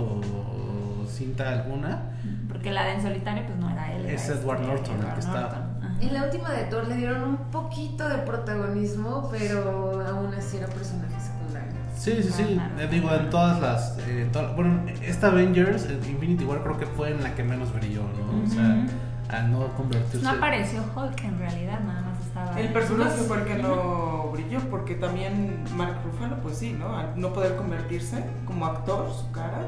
cinta 1.36 1.50
alguna. 1.50 2.02
Porque 2.48 2.72
la 2.72 2.84
de 2.86 2.94
en 2.94 3.02
solitario, 3.02 3.44
pues 3.46 3.58
no 3.60 3.70
era 3.70 3.94
él. 3.94 4.06
era 4.06 4.14
Es 4.14 4.30
Edward 4.30 4.62
este, 4.62 4.68
Norton 4.74 4.96
el 4.96 5.02
Edward 5.02 5.14
que 5.14 5.20
está. 5.20 5.62
En 6.02 6.14
la 6.14 6.24
última 6.26 6.52
de 6.52 6.64
Thor 6.66 6.88
le 6.88 6.96
dieron 6.96 7.24
un 7.24 7.38
poquito 7.52 8.08
de 8.10 8.18
protagonismo, 8.20 9.30
pero 9.32 10.04
aún 10.08 10.34
así 10.34 10.58
era 10.58 10.68
personaje 10.68 11.20
secundario. 11.20 11.72
Sí, 11.96 12.22
sí, 12.22 12.32
sí. 12.32 12.60
Eh, 12.80 12.88
digo, 12.92 13.12
en 13.14 13.30
todas 13.30 13.60
las. 13.62 13.98
eh, 14.00 14.24
en 14.24 14.32
todas- 14.32 14.56
bueno, 14.56 14.82
esta 15.02 15.28
Avengers, 15.28 15.86
eh, 15.86 16.00
Infinity 16.10 16.44
War, 16.44 16.62
creo 16.64 16.78
que 16.78 16.86
fue 16.86 17.12
en 17.12 17.24
la 17.24 17.34
que 17.34 17.44
menos 17.44 17.74
brilló, 17.74 18.02
¿no? 18.04 18.44
O 18.44 18.48
sea, 18.48 18.86
a 19.30 19.42
no 19.44 19.68
convertirse. 19.76 20.24
No 20.24 20.32
apareció 20.32 20.84
Hulk 20.96 21.24
en 21.24 21.40
realidad, 21.40 21.80
nada 21.80 22.02
más 22.02 22.20
estaba. 22.20 22.60
El 22.60 22.68
personaje 22.74 23.18
fue 23.24 23.38
el 23.40 23.46
que 23.46 23.56
no 23.56 24.30
brilló, 24.34 24.60
porque 24.70 24.96
también 24.96 25.64
Mark 25.76 25.96
Ruffalo, 26.04 26.36
pues 26.42 26.58
sí, 26.58 26.74
¿no? 26.78 26.96
Al 26.96 27.20
no 27.20 27.32
poder 27.32 27.56
convertirse 27.56 28.24
como 28.46 28.66
actor, 28.66 29.10
su 29.12 29.32
cara, 29.32 29.62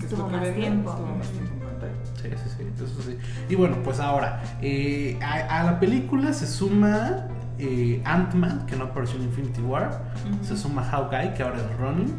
que 0.00 0.06
es 0.06 0.12
Estuvo 0.12 0.28
más 0.28 0.54
tiempo. 0.54 0.90
estuvo 0.90 1.06
más 1.16 1.28
tiempo 1.28 1.52
en 1.54 1.60
pantalla. 1.60 1.92
Sí, 2.20 2.28
sí, 2.50 2.56
sí, 2.56 2.84
eso 2.84 3.02
sí. 3.02 3.18
Y 3.48 3.54
bueno, 3.54 3.76
pues 3.84 4.00
ahora, 4.00 4.42
eh, 4.60 5.18
a, 5.22 5.60
a 5.60 5.64
la 5.64 5.78
película 5.80 6.32
se 6.32 6.46
suma 6.46 7.26
eh, 7.58 8.02
Ant-Man, 8.04 8.66
que 8.66 8.76
no 8.76 8.84
apareció 8.84 9.16
en 9.18 9.24
Infinity 9.26 9.60
War, 9.62 10.02
se 10.42 10.56
suma 10.56 10.82
Hawkeye, 10.82 11.34
que 11.34 11.42
ahora 11.42 11.58
es 11.58 11.78
Ronin, 11.78 12.14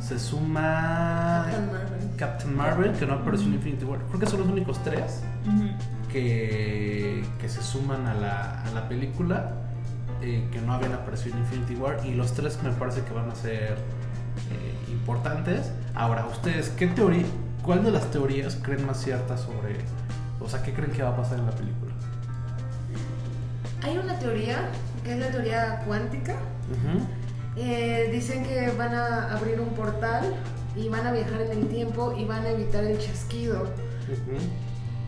se 0.00 0.18
suma 0.18 1.44
Captain 1.46 1.66
Marvel. 1.72 2.10
Captain 2.16 2.56
Marvel, 2.56 2.92
que 2.92 3.06
no 3.06 3.14
apareció 3.14 3.46
en. 3.48 3.54
Infinity 3.54 3.84
War. 3.84 3.98
Creo 4.08 4.20
que 4.20 4.26
son 4.26 4.40
los 4.40 4.48
únicos 4.48 4.82
tres 4.84 5.22
que, 6.12 7.24
que 7.40 7.48
se 7.48 7.62
suman 7.62 8.06
a 8.06 8.14
la, 8.14 8.62
a 8.62 8.70
la 8.70 8.88
película, 8.88 9.52
eh, 10.22 10.46
que 10.50 10.60
no 10.60 10.72
habían 10.72 10.92
aparecido 10.94 11.36
en 11.36 11.42
Infinity 11.42 11.74
War, 11.74 11.98
y 12.06 12.14
los 12.14 12.32
tres 12.32 12.58
me 12.62 12.70
parece 12.70 13.02
que 13.02 13.12
van 13.12 13.30
a 13.30 13.34
ser 13.34 13.72
eh, 14.52 14.74
importantes. 15.08 15.72
Ahora, 15.94 16.26
ustedes, 16.26 16.68
¿qué 16.70 16.86
teoría, 16.86 17.24
cuál 17.62 17.82
de 17.82 17.90
las 17.90 18.10
teorías 18.10 18.58
creen 18.60 18.86
más 18.86 19.02
ciertas 19.02 19.40
sobre, 19.40 19.78
o 20.38 20.48
sea, 20.48 20.62
qué 20.62 20.74
creen 20.74 20.92
que 20.92 21.02
va 21.02 21.10
a 21.10 21.16
pasar 21.16 21.38
en 21.38 21.46
la 21.46 21.52
película? 21.52 21.92
Hay 23.82 23.96
una 23.96 24.18
teoría, 24.18 24.68
que 25.02 25.14
es 25.14 25.18
la 25.18 25.30
teoría 25.30 25.82
cuántica. 25.86 26.32
Ujú. 26.32 27.06
Eh, 27.56 28.10
dicen 28.12 28.44
que 28.44 28.70
van 28.76 28.94
a 28.94 29.32
abrir 29.32 29.60
un 29.60 29.70
portal 29.70 30.34
y 30.76 30.88
van 30.90 31.06
a 31.06 31.12
viajar 31.12 31.40
en 31.40 31.52
el 31.52 31.68
tiempo 31.68 32.14
y 32.16 32.24
van 32.26 32.44
a 32.44 32.50
evitar 32.50 32.84
el 32.84 32.98
chasquido. 32.98 33.62
Ujú. 33.62 34.36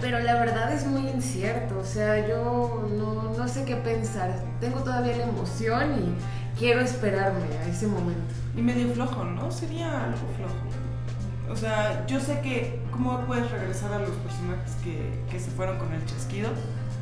Pero 0.00 0.18
la 0.20 0.40
verdad 0.40 0.72
es 0.72 0.86
muy 0.86 1.10
incierto, 1.10 1.78
o 1.78 1.84
sea, 1.84 2.26
yo 2.26 2.88
no, 2.96 3.34
no 3.36 3.48
sé 3.48 3.66
qué 3.66 3.76
pensar. 3.76 4.34
Tengo 4.60 4.80
todavía 4.80 5.14
la 5.18 5.24
emoción 5.24 5.92
y 5.92 6.58
quiero 6.58 6.80
esperarme 6.80 7.44
a 7.62 7.68
ese 7.68 7.86
momento. 7.86 8.39
Y 8.56 8.62
medio 8.62 8.92
flojo, 8.92 9.24
¿no? 9.24 9.50
Sería 9.50 10.04
algo 10.04 10.18
flojo. 10.36 11.52
O 11.52 11.56
sea, 11.56 12.06
yo 12.06 12.20
sé 12.20 12.40
que 12.40 12.80
cómo 12.92 13.18
puedes 13.26 13.50
regresar 13.50 13.92
a 13.92 13.98
los 13.98 14.10
personajes 14.10 14.72
que, 14.84 15.20
que 15.30 15.40
se 15.40 15.50
fueron 15.50 15.78
con 15.78 15.92
el 15.92 16.04
chasquido, 16.06 16.50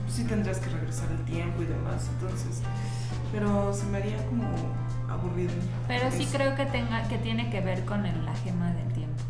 pues 0.04 0.14
sí 0.16 0.24
tendrías 0.24 0.58
que 0.58 0.70
regresar 0.70 1.08
el 1.10 1.22
tiempo 1.24 1.62
y 1.62 1.66
demás, 1.66 2.08
entonces, 2.14 2.62
pero 3.30 3.74
se 3.74 3.84
me 3.86 3.98
haría 3.98 4.16
como 4.26 4.44
aburrido. 5.10 5.52
Pero 5.86 6.10
sí 6.10 6.22
Eso. 6.22 6.36
creo 6.38 6.54
que 6.54 6.64
tenga 6.66 7.06
que 7.08 7.18
tiene 7.18 7.50
que 7.50 7.60
ver 7.60 7.84
con 7.84 8.06
el- 8.06 8.24
la 8.24 8.34
gema 8.36 8.72
del 8.72 8.88
tiempo. 8.94 9.22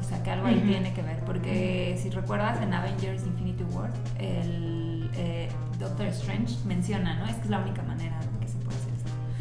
O 0.00 0.02
sea, 0.04 0.22
que 0.22 0.30
algo 0.30 0.46
ahí 0.46 0.56
Ujú. 0.58 0.68
tiene 0.68 0.92
que 0.94 1.02
ver. 1.02 1.18
Porque 1.26 1.98
si 2.02 2.08
recuerdas 2.10 2.60
en 2.62 2.72
Avengers 2.72 3.24
Infinity 3.26 3.64
War, 3.64 3.90
el 4.18 5.10
eh, 5.14 5.48
Doctor 5.78 6.06
Strange 6.06 6.54
menciona, 6.66 7.18
¿no? 7.18 7.26
Es 7.26 7.36
que 7.36 7.42
es 7.42 7.50
la 7.50 7.58
única 7.58 7.82
manera 7.82 8.16
en 8.22 8.31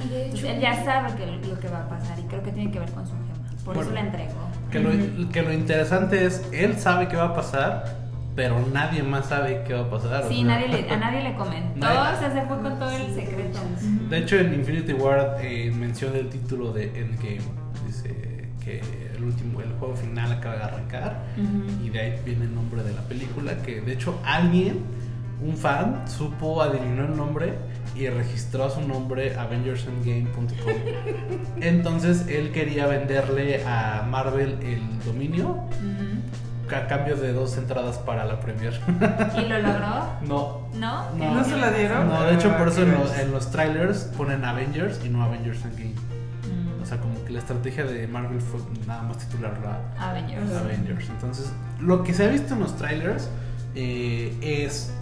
de 0.09 0.29
hecho, 0.29 0.47
él 0.47 0.59
ya 0.59 0.83
sabe 0.83 1.15
que, 1.15 1.25
lo 1.47 1.59
que 1.59 1.67
va 1.69 1.81
a 1.81 1.89
pasar 1.89 2.17
y 2.19 2.23
creo 2.23 2.43
que 2.43 2.51
tiene 2.51 2.71
que 2.71 2.79
ver 2.79 2.91
con 2.91 3.05
su 3.05 3.13
gema. 3.13 3.47
Por 3.65 3.75
Bueno, 3.75 3.81
eso 3.81 3.91
la 3.93 3.99
entregó. 4.01 4.49
Que 4.71 4.79
lo, 4.79 5.29
que 5.31 5.41
lo 5.43 5.53
interesante 5.53 6.25
es, 6.25 6.47
él 6.51 6.77
sabe 6.79 7.07
qué 7.07 7.15
va 7.17 7.25
a 7.25 7.33
pasar, 7.35 7.97
pero 8.35 8.59
nadie 8.73 9.03
más 9.03 9.27
sabe 9.27 9.63
qué 9.67 9.73
va 9.73 9.81
a 9.81 9.89
pasar. 9.89 10.23
Sí, 10.29 10.43
nadie 10.43 10.67
le, 10.69 10.89
a 10.89 10.97
nadie 10.97 11.21
le 11.21 11.35
comentó. 11.35 11.79
Nadie- 11.79 12.15
O 12.15 12.19
sea, 12.19 12.31
se 12.33 12.41
fue 12.47 12.59
con 12.61 12.79
todo 12.79 12.89
el 12.89 13.13
secreto. 13.13 13.59
De 14.09 14.17
hecho, 14.17 14.37
en 14.37 14.53
Infinity 14.53 14.93
War 14.93 15.37
eh, 15.41 15.71
menciona 15.75 16.17
el 16.17 16.29
título 16.29 16.71
de 16.73 16.85
Endgame. 16.99 17.41
Dice 17.85 18.47
que 18.63 18.81
el 19.15 19.23
último, 19.23 19.61
el 19.61 19.71
juego 19.73 19.95
final 19.95 20.31
acaba 20.31 20.55
de 20.55 20.63
arrancar. 20.63 21.23
Ujú. 21.37 21.85
Y 21.85 21.89
de 21.89 21.99
ahí 21.99 22.21
viene 22.25 22.45
el 22.45 22.55
nombre 22.55 22.81
de 22.83 22.93
la 22.93 23.01
película. 23.01 23.57
Que 23.57 23.81
de 23.81 23.93
hecho 23.93 24.17
alguien, 24.25 24.79
un 25.45 25.55
fan, 25.57 26.07
supo 26.07 26.61
adivinar 26.61 27.09
el 27.09 27.17
nombre 27.17 27.53
y 27.95 28.07
registró 28.07 28.69
su 28.69 28.81
nombre 28.81 29.35
avengersendgame.com. 29.35 30.73
Entonces 31.61 32.25
él 32.27 32.51
quería 32.51 32.87
venderle 32.87 33.63
a 33.65 34.05
Marvel 34.09 34.57
el 34.63 34.81
dominio 35.05 35.67
a 36.75 36.87
cambio 36.87 37.15
de 37.17 37.33
dos 37.33 37.57
entradas 37.57 37.97
para 37.97 38.25
la 38.25 38.39
premier. 38.39 38.79
¿Y 39.37 39.41
lo 39.41 39.59
logró? 39.59 40.05
no. 40.27 40.67
¿No? 40.73 41.11
No. 41.17 41.35
¿No 41.35 41.43
se 41.43 41.57
la 41.57 41.71
dieron? 41.71 42.07
No, 42.07 42.23
de 42.23 42.35
hecho 42.35 42.51
Ah, 42.53 42.57
por 42.57 42.69
eso 42.69 42.83
en 42.83 42.93
los, 42.93 43.17
en 43.17 43.31
los 43.31 43.51
trailers 43.51 44.05
ponen 44.17 44.45
Avengers 44.45 44.99
y 45.03 45.09
no 45.09 45.23
Avengers 45.23 45.63
Endgame. 45.65 45.93
Mm. 45.93 46.81
O 46.81 46.85
sea, 46.85 46.97
como 46.97 47.23
que 47.25 47.31
la 47.31 47.39
estrategia 47.39 47.83
de 47.85 48.07
Marvel 48.07 48.41
fue 48.41 48.59
nada 48.87 49.03
más 49.03 49.17
titularla 49.17 49.81
Avengers. 49.99 50.51
Avengers. 50.53 51.09
Entonces, 51.09 51.51
lo 51.79 52.03
que 52.03 52.13
se 52.13 52.25
ha 52.25 52.27
visto 52.27 52.53
en 52.53 52.61
los 52.61 52.75
trailers 52.77 53.29
eh, 53.75 54.37
es. 54.41 54.93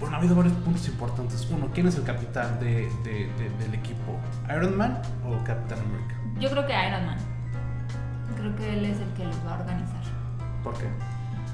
Bueno, 0.00 0.16
ha 0.16 0.18
habido 0.18 0.34
varios 0.34 0.54
puntos 0.58 0.86
importantes. 0.88 1.46
Uno, 1.50 1.68
¿quién 1.72 1.86
es 1.86 1.96
el 1.96 2.02
capitán 2.04 2.58
de, 2.60 2.90
de- 3.04 3.30
de- 3.38 3.50
del 3.58 3.74
equipo? 3.74 4.18
¿Iron 4.48 4.76
Man 4.76 5.00
o 5.26 5.42
Capitán 5.44 5.78
América? 5.80 6.14
Yo 6.40 6.50
creo 6.50 6.66
que 6.66 6.72
Iron 6.72 7.06
Man. 7.06 7.18
Creo 8.36 8.56
que 8.56 8.72
él 8.78 8.84
es 8.86 8.98
el 8.98 9.08
que 9.14 9.24
los 9.24 9.36
va 9.46 9.54
a 9.56 9.60
organizar. 9.60 10.02
¿Por 10.64 10.74
qué? 10.78 10.86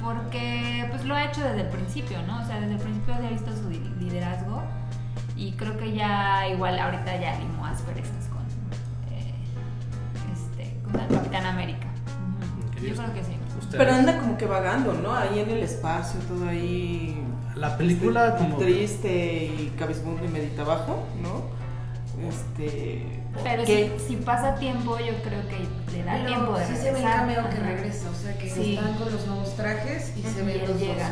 Porque 0.02 0.87
pues 0.90 1.04
lo 1.04 1.14
ha 1.14 1.25
hecho 1.25 1.42
desde 1.42 1.62
el 1.62 1.68
principio, 1.68 2.18
¿no? 2.26 2.40
O 2.40 2.45
sea, 2.47 2.61
desde 2.61 2.75
el 2.75 2.80
principio 2.80 3.16
se 3.16 3.26
ha 3.26 3.30
visto 3.30 3.50
su 3.57 3.68
li- 3.68 3.95
liderazgo 3.99 4.62
y 5.37 5.52
creo 5.52 5.76
que 5.76 5.92
ya 5.92 6.47
igual 6.49 6.78
ahorita 6.78 7.16
ya 7.21 7.37
limó 7.38 7.66
asperezas 7.66 8.28
con 8.28 8.42
eh, 9.12 9.35
este, 10.33 10.78
con 10.85 11.00
el 11.00 11.09
Capitán 11.09 11.47
América. 11.47 11.88
Yo 12.80 12.95
creo 12.95 13.12
que 13.12 13.25
sí. 13.25 13.33
¿Ustedes? 13.59 13.76
Pero 13.85 13.92
anda 13.92 14.18
como 14.18 14.38
que 14.38 14.47
vagando, 14.47 14.92
¿no? 14.95 15.12
Ahí 15.12 15.40
en 15.40 15.50
el 15.50 15.62
espacio, 15.64 16.21
todo 16.21 16.49
ahí. 16.49 17.21
La 17.58 17.76
película, 17.76 18.28
este, 18.28 18.38
como. 18.38 18.56
Triste 18.58 19.44
y 19.44 19.72
cabizbajo 19.78 20.18
y 20.24 20.28
medita 20.28 20.62
abajo, 20.62 21.04
¿no? 21.22 21.42
Este. 22.28 23.04
Pero 23.42 23.64
si, 23.66 23.90
si 24.06 24.16
pasa 24.16 24.54
tiempo, 24.56 24.98
yo 24.98 25.14
creo 25.22 25.46
que 25.48 25.58
le 25.96 26.02
da 26.04 26.12
Pero 26.14 26.26
tiempo 26.26 26.58
de 26.58 26.66
sí 26.66 26.74
se 26.76 26.82
ve 26.82 26.88
el 26.88 26.94
regresar. 26.96 27.16
cameo 27.20 27.50
que 27.50 27.56
regresa, 27.56 28.10
o 28.10 28.14
sea 28.14 28.36
que 28.38 28.50
Sí. 28.50 28.74
están 28.74 28.94
con 28.94 29.12
los 29.12 29.26
nuevos 29.26 29.54
trajes 29.54 30.12
y 30.16 30.22
se 30.22 30.42
ven 30.42 30.58
los 30.60 30.68
dos 30.70 30.80
llega. 30.80 31.10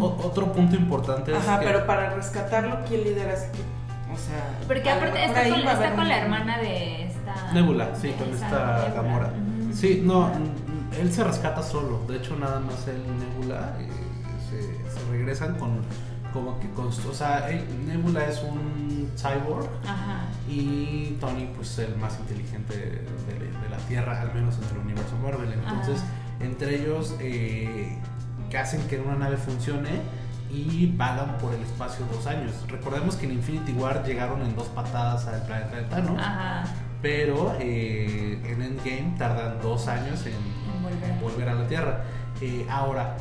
o- 0.00 0.16
otro 0.26 0.52
punto 0.52 0.76
importante 0.76 1.32
es. 1.32 1.38
Ajá, 1.38 1.60
que- 1.60 1.66
pero 1.66 1.86
para 1.86 2.14
rescatarlo, 2.14 2.78
¿quién 2.88 3.04
lidera 3.04 3.32
ese 3.32 3.46
equipo? 3.48 3.64
O 4.12 4.16
sea. 4.18 4.58
Porque 4.66 4.90
aparte 4.90 5.24
está 5.24 5.42
con, 5.48 5.52
está 5.60 5.94
un- 6.02 6.08
la 6.08 6.18
hermana 6.18 6.58
de 6.58 7.06
esta... 7.06 7.52
Nebula, 7.52 7.88
sí, 8.00 8.10
con 8.18 8.28
esta. 8.34 8.92
Gamora. 8.94 9.30
Sí, 9.72 10.02
no, 10.04 10.30
él 11.00 11.12
se 11.12 11.24
rescata 11.24 11.62
solo. 11.62 12.00
De 12.08 12.16
hecho, 12.18 12.36
nada 12.36 12.60
más 12.60 12.86
él 12.88 13.02
Nebula 13.18 13.76
regresan 15.34 15.58
con. 15.58 15.80
Como 16.32 16.58
que 16.58 16.68
con. 16.70 16.86
O 16.88 16.92
sea, 17.14 17.48
Nebula 17.86 18.24
es 18.26 18.42
un 18.42 19.08
cyborg 19.16 19.68
Ajá. 19.86 20.24
y 20.48 21.16
Tony, 21.20 21.48
pues 21.54 21.78
el 21.78 21.96
más 21.96 22.18
inteligente 22.18 22.74
de, 22.76 22.84
de- 22.86 23.50
de 23.62 23.68
la 23.70 23.76
Tierra, 23.88 24.20
al 24.20 24.34
menos 24.34 24.56
en 24.58 24.76
el 24.76 24.82
universo 24.84 25.16
Marvel. 25.22 25.52
Entonces, 25.52 25.98
Ajá. 25.98 26.44
entre 26.44 26.80
ellos, 26.82 27.14
eh, 27.20 27.96
que 28.50 28.58
hacen 28.58 28.80
que 28.88 28.98
una 28.98 29.14
nave 29.16 29.36
funcione 29.36 29.90
y 30.50 30.92
vagan 30.96 31.38
por 31.38 31.54
el 31.54 31.62
espacio 31.62 32.04
dos 32.12 32.26
años. 32.26 32.52
Recordemos 32.68 33.14
que 33.16 33.26
en 33.26 33.32
Infinity 33.32 33.72
War 33.72 34.04
llegaron 34.04 34.42
en 34.42 34.56
dos 34.56 34.66
patadas 34.68 35.26
al 35.28 35.40
planeta 35.46 35.76
de 35.76 35.82
Thanos. 35.84 36.18
Ajá. 36.20 36.64
Pero 37.00 37.54
eh, 37.60 38.40
en 38.44 38.60
Endgame 38.62 39.14
tardan 39.18 39.60
dos 39.62 39.86
años 39.88 40.24
en, 40.26 40.32
En 40.32 40.82
volver. 40.82 41.10
en 41.10 41.20
volver 41.20 41.48
a 41.48 41.54
la 41.54 41.66
Tierra. 41.68 42.02
Eh, 42.40 42.66
ahora, 42.68 43.16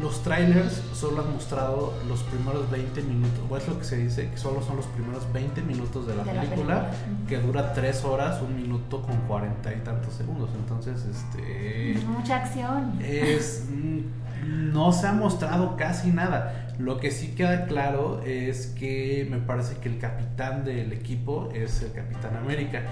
los 0.00 0.22
trailers 0.22 0.82
solo 0.94 1.22
han 1.22 1.32
mostrado 1.32 1.94
los 2.08 2.22
primeros 2.24 2.70
20 2.70 3.02
minutos, 3.02 3.40
o 3.48 3.56
es 3.56 3.66
lo 3.66 3.78
que 3.78 3.84
se 3.84 3.96
dice, 3.96 4.30
que 4.30 4.36
solo 4.36 4.62
son 4.62 4.76
los 4.76 4.86
primeros 4.86 5.30
20 5.32 5.62
minutos 5.62 6.06
de 6.06 6.14
la, 6.14 6.24
De 6.24 6.34
la 6.34 6.42
película, 6.42 6.90
que 7.28 7.38
dura 7.38 7.72
3 7.72 8.04
horas, 8.04 8.40
un 8.42 8.56
minuto 8.56 9.02
con 9.02 9.16
40 9.26 9.74
y 9.74 9.78
tantos 9.80 10.14
segundos. 10.14 10.50
Entonces, 10.56 11.04
este 11.04 11.98
Mucha 12.06 12.36
acción. 12.36 12.98
es 13.00 13.64
mm, 13.70 13.98
no 14.48 14.92
se 14.92 15.06
ha 15.06 15.12
mostrado 15.12 15.76
casi 15.76 16.10
nada. 16.10 16.64
Lo 16.78 16.98
que 16.98 17.10
sí 17.10 17.34
queda 17.34 17.66
claro 17.66 18.20
es 18.24 18.68
que 18.68 19.26
me 19.28 19.38
parece 19.38 19.76
que 19.78 19.88
el 19.88 19.98
capitán 19.98 20.64
del 20.64 20.92
equipo 20.92 21.48
es 21.52 21.82
el 21.82 21.92
Capitán 21.92 22.36
América. 22.36 22.82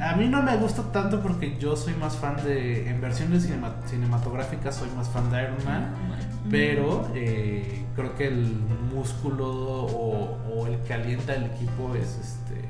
Ah. 0.00 0.10
A 0.12 0.16
mí 0.16 0.28
no 0.28 0.42
me 0.42 0.56
gusta 0.56 0.82
tanto 0.92 1.20
porque 1.20 1.58
yo 1.58 1.76
soy 1.76 1.92
más 1.94 2.16
fan 2.16 2.36
de 2.42 2.88
en 2.88 3.00
versiones 3.02 3.42
cinema- 3.44 3.76
cinematográficas 3.86 4.76
soy 4.76 4.88
más 4.96 5.08
fan 5.10 5.30
de 5.30 5.42
Iron 5.42 5.62
Man, 5.66 5.92
Ujú. 5.92 6.48
pero 6.50 7.10
eh, 7.14 7.84
creo 7.94 8.14
que 8.14 8.28
el 8.28 8.46
músculo 8.94 9.46
o, 9.46 10.38
o 10.54 10.66
el 10.66 10.78
que 10.78 10.94
alienta 10.94 11.34
el 11.34 11.44
equipo 11.44 11.94
es 11.94 12.16
este 12.18 12.64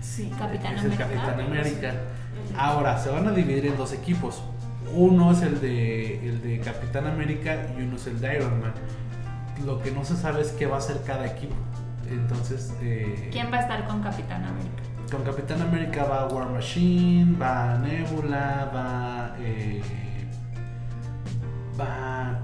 Sí. 0.00 0.30
Capitán 0.38 0.76
es 0.76 0.84
el. 0.84 0.96
Capitán 0.96 1.40
América. 1.40 1.92
Ahora, 2.56 2.98
se 2.98 3.10
van 3.10 3.26
a 3.28 3.32
dividir 3.32 3.66
en 3.66 3.76
dos 3.76 3.92
equipos. 3.92 4.42
Uno 4.94 5.32
es 5.32 5.42
el 5.42 5.60
de, 5.60 6.28
el 6.28 6.42
de 6.42 6.60
Capitán 6.60 7.06
América 7.06 7.66
y 7.78 7.82
uno 7.82 7.96
es 7.96 8.06
el 8.06 8.20
de 8.20 8.36
Iron 8.36 8.60
Man. 8.60 8.72
Lo 9.64 9.80
que 9.82 9.90
no 9.90 10.04
se 10.04 10.16
sabe 10.16 10.40
es 10.42 10.52
qué 10.52 10.66
va 10.66 10.76
a 10.76 10.78
hacer 10.78 11.02
cada 11.06 11.26
equipo. 11.26 11.54
Entonces, 12.10 12.74
eh, 12.82 13.28
¿Quién 13.30 13.52
va 13.52 13.58
a 13.58 13.60
estar 13.60 13.86
con 13.86 14.02
Capitán 14.02 14.44
América? 14.44 14.82
con 15.10 15.24
Capitán 15.24 15.60
América 15.60 16.04
va 16.04 16.28
War 16.28 16.48
Machine, 16.50 17.36
va 17.36 17.76
Nebula, 17.78 18.70
va. 18.72 19.34
eh, 19.40 19.82
va. 21.78 22.40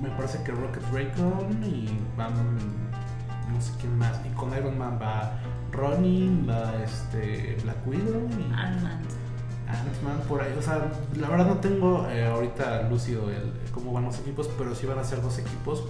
me 0.00 0.08
parece 0.10 0.40
que 0.44 0.52
Rocket 0.52 0.82
Raycon 0.92 1.60
y 1.64 1.88
van 2.16 2.32
no 3.52 3.60
sé 3.60 3.72
quién 3.80 3.98
más. 3.98 4.20
Y 4.24 4.28
con 4.34 4.52
Iron 4.56 4.78
Man 4.78 4.98
va 5.02 5.32
Ronin, 5.72 6.46
va 6.48 6.72
este 6.84 7.56
Black 7.64 7.84
Widow 7.86 8.28
y 8.38 8.52
Ant-Man. 8.54 9.00
Ant-Man 9.80 10.20
por 10.28 10.40
ahí. 10.42 10.54
O 10.58 10.62
sea, 10.62 10.90
la 11.16 11.28
verdad 11.28 11.46
no 11.46 11.58
tengo 11.58 12.06
eh, 12.08 12.26
ahorita 12.26 12.82
lúcido 12.88 13.30
el, 13.30 13.52
cómo 13.72 13.92
van 13.92 14.04
los 14.04 14.18
equipos, 14.18 14.48
pero 14.58 14.74
sí 14.74 14.86
van 14.86 14.98
a 14.98 15.04
ser 15.04 15.20
dos 15.22 15.38
equipos. 15.38 15.84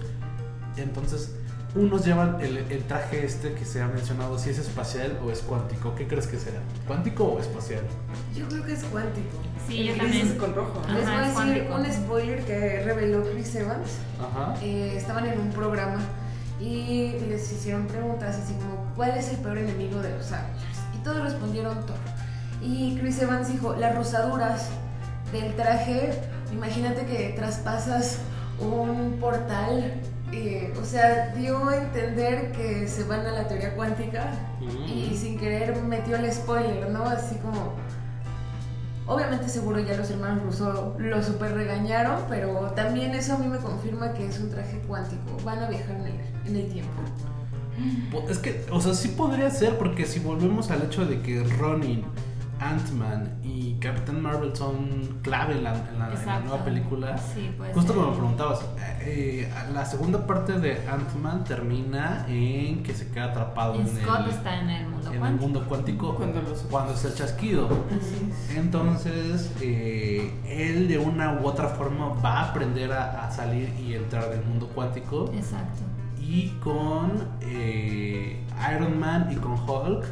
Entonces, 0.77 1.35
unos 1.75 2.05
llevan 2.05 2.39
el, 2.41 2.57
el 2.57 2.83
traje 2.83 3.25
este 3.25 3.53
que 3.53 3.65
se 3.65 3.81
ha 3.81 3.87
mencionado, 3.87 4.37
si 4.39 4.49
es 4.49 4.59
espacial 4.59 5.19
o 5.25 5.31
es 5.31 5.39
cuántico. 5.39 5.93
¿Qué 5.95 6.07
crees 6.07 6.27
que 6.27 6.37
será? 6.37 6.59
¿Cuántico 6.87 7.25
o 7.25 7.39
espacial? 7.39 7.81
Yo 8.35 8.47
creo 8.47 8.63
que 8.63 8.73
es 8.73 8.83
cuántico. 8.85 9.37
Sí, 9.67 9.85
yo 9.85 9.93
El 9.93 9.97
también. 9.99 10.21
gris 10.21 10.31
es 10.33 10.39
con 10.39 10.55
rojo. 10.55 10.81
Les 10.87 11.03
voy 11.05 11.13
a 11.13 11.19
decir 11.21 11.33
cuántico. 11.33 11.75
un 11.75 11.85
spoiler 11.93 12.45
que 12.45 12.83
reveló 12.83 13.23
Chris 13.31 13.55
Evans. 13.55 13.89
Ajá. 14.19 14.55
Eh, 14.61 14.93
estaban 14.95 15.25
en 15.25 15.39
un 15.39 15.49
programa 15.51 15.99
y 16.61 17.13
les 17.27 17.51
hicieron 17.51 17.85
preguntas 17.87 18.37
así 18.37 18.53
como 18.53 18.93
¿cuál 18.95 19.17
es 19.17 19.27
el 19.29 19.37
peor 19.37 19.57
enemigo 19.57 20.01
de 20.01 20.11
los 20.17 20.31
Avengers? 20.31 20.79
Y 20.95 21.03
todos 21.03 21.21
respondieron 21.23 21.85
Thor. 21.85 21.97
Y 22.65 22.97
Chris 22.99 23.21
Evans 23.21 23.47
dijo, 23.51 23.75
las 23.75 23.95
rosaduras 23.95 24.69
del 25.31 25.53
traje, 25.55 26.11
imagínate 26.51 27.05
que 27.05 27.33
traspasas 27.35 28.17
un 28.59 29.17
portal, 29.19 29.93
eh, 30.31 30.73
o 30.81 30.83
sea, 30.83 31.33
dio 31.35 31.69
a 31.69 31.75
entender 31.77 32.51
que 32.53 32.87
se 32.87 33.03
van 33.03 33.25
a 33.25 33.31
la 33.31 33.47
teoría 33.47 33.75
cuántica 33.75 34.31
y 34.87 35.09
Mm. 35.11 35.15
sin 35.15 35.37
querer 35.39 35.75
metió 35.83 36.15
el 36.15 36.31
spoiler, 36.31 36.89
¿no? 36.89 37.03
Así 37.03 37.35
como... 37.35 37.73
Obviamente 39.07 39.47
seguro 39.49 39.79
ya 39.79 39.95
los 39.95 40.09
hermanos 40.09 40.43
Russo 40.43 40.95
lo 40.97 41.21
super 41.21 41.53
regañaron, 41.53 42.21
pero 42.27 42.71
también 42.75 43.13
eso 43.13 43.33
a 43.35 43.37
mí 43.37 43.47
me 43.47 43.59
confirma 43.59 44.13
que 44.13 44.25
es 44.25 44.39
un 44.39 44.49
traje 44.49 44.79
cuántico. 44.87 45.37
Van 45.43 45.59
a 45.59 45.69
viajar 45.69 45.95
en 45.97 46.07
el, 46.07 46.19
en 46.47 46.55
el 46.55 46.67
tiempo. 46.73 46.91
Po- 48.11 48.25
Es 48.27 48.39
que, 48.39 48.65
o 48.71 48.81
sea, 48.81 48.95
sí 48.95 49.09
podría 49.09 49.51
ser, 49.51 49.77
porque 49.77 50.05
si 50.07 50.19
volvemos 50.19 50.71
al 50.71 50.81
hecho 50.81 51.05
de 51.05 51.21
que 51.21 51.43
Ronin, 51.59 52.03
Ant-Man 52.59 53.39
y 53.43 53.73
Captain 53.79 54.21
Marvel 54.21 54.55
son 54.55 55.19
clave 55.21 55.53
en 55.57 55.63
la, 55.63 55.73
en 55.73 55.77
la- 55.83 55.89
en 55.91 55.99
la 55.99 56.09
Exacto. 56.13 56.47
nueva 56.49 56.63
película, 56.65 57.17
Sí, 57.17 57.51
puede 57.57 57.73
justo 57.73 57.91
ser. 57.93 57.95
como 58.01 58.11
me 58.11 58.17
preguntabas, 58.17 58.61
eh, 59.01 59.49
eh, 59.51 59.53
la 59.73 59.85
segunda 59.85 60.25
parte 60.25 60.53
de 60.59 60.87
Ant-Man 60.87 61.43
termina 61.43 62.25
en 62.27 62.81
que 62.83 62.93
se 62.93 63.09
queda 63.11 63.25
atrapado 63.25 63.75
en, 63.75 63.87
Scott 63.87 64.21
el, 64.25 64.29
está 64.31 64.59
en 64.59 64.69
el 64.69 64.87
mundo 64.87 65.07
en 65.07 65.13
el 65.13 65.19
cuántico. 65.19 65.43
mundo 65.43 65.65
cuántico 65.67 66.15
Cuando 66.15 66.41
los- 66.41 66.59
cuando 66.63 66.93
es 66.93 67.05
el 67.05 67.13
chasquido. 67.15 67.69
Entonces, 68.55 69.51
eh, 69.61 70.31
él 70.47 70.87
de 70.87 70.97
una 70.97 71.33
u 71.33 71.45
otra 71.47 71.69
forma 71.69 72.09
va 72.23 72.39
a 72.41 72.49
aprender 72.51 72.91
a, 72.93 73.25
a 73.25 73.31
salir 73.31 73.69
y 73.79 73.93
entrar 73.95 74.29
del 74.29 74.43
mundo 74.45 74.67
cuántico. 74.73 75.31
Exacto. 75.33 75.81
Y 76.19 76.49
con 76.63 77.11
eh, 77.41 78.41
Iron 78.75 78.99
Man 78.99 79.29
y 79.31 79.35
con 79.35 79.53
Hulk 79.53 80.05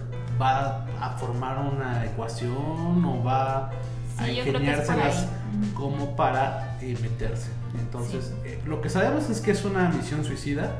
va 0.43 0.85
a 1.01 1.09
formar 1.17 1.57
una 1.57 2.05
ecuación 2.05 3.03
o 3.05 3.23
va 3.23 3.67
a 3.67 3.71
Sí, 4.19 4.39
por 4.45 4.47
ingeniárselas 4.47 5.27
como 5.73 6.15
para 6.15 6.77
eh, 6.81 6.95
meterse. 7.01 7.49
Entonces, 7.79 8.31
eh, 8.45 8.61
lo 8.65 8.79
que 8.81 8.89
sabemos 8.89 9.29
es 9.29 9.41
que 9.41 9.51
es 9.51 9.65
una 9.65 9.89
misión 9.89 10.23
suicida 10.23 10.71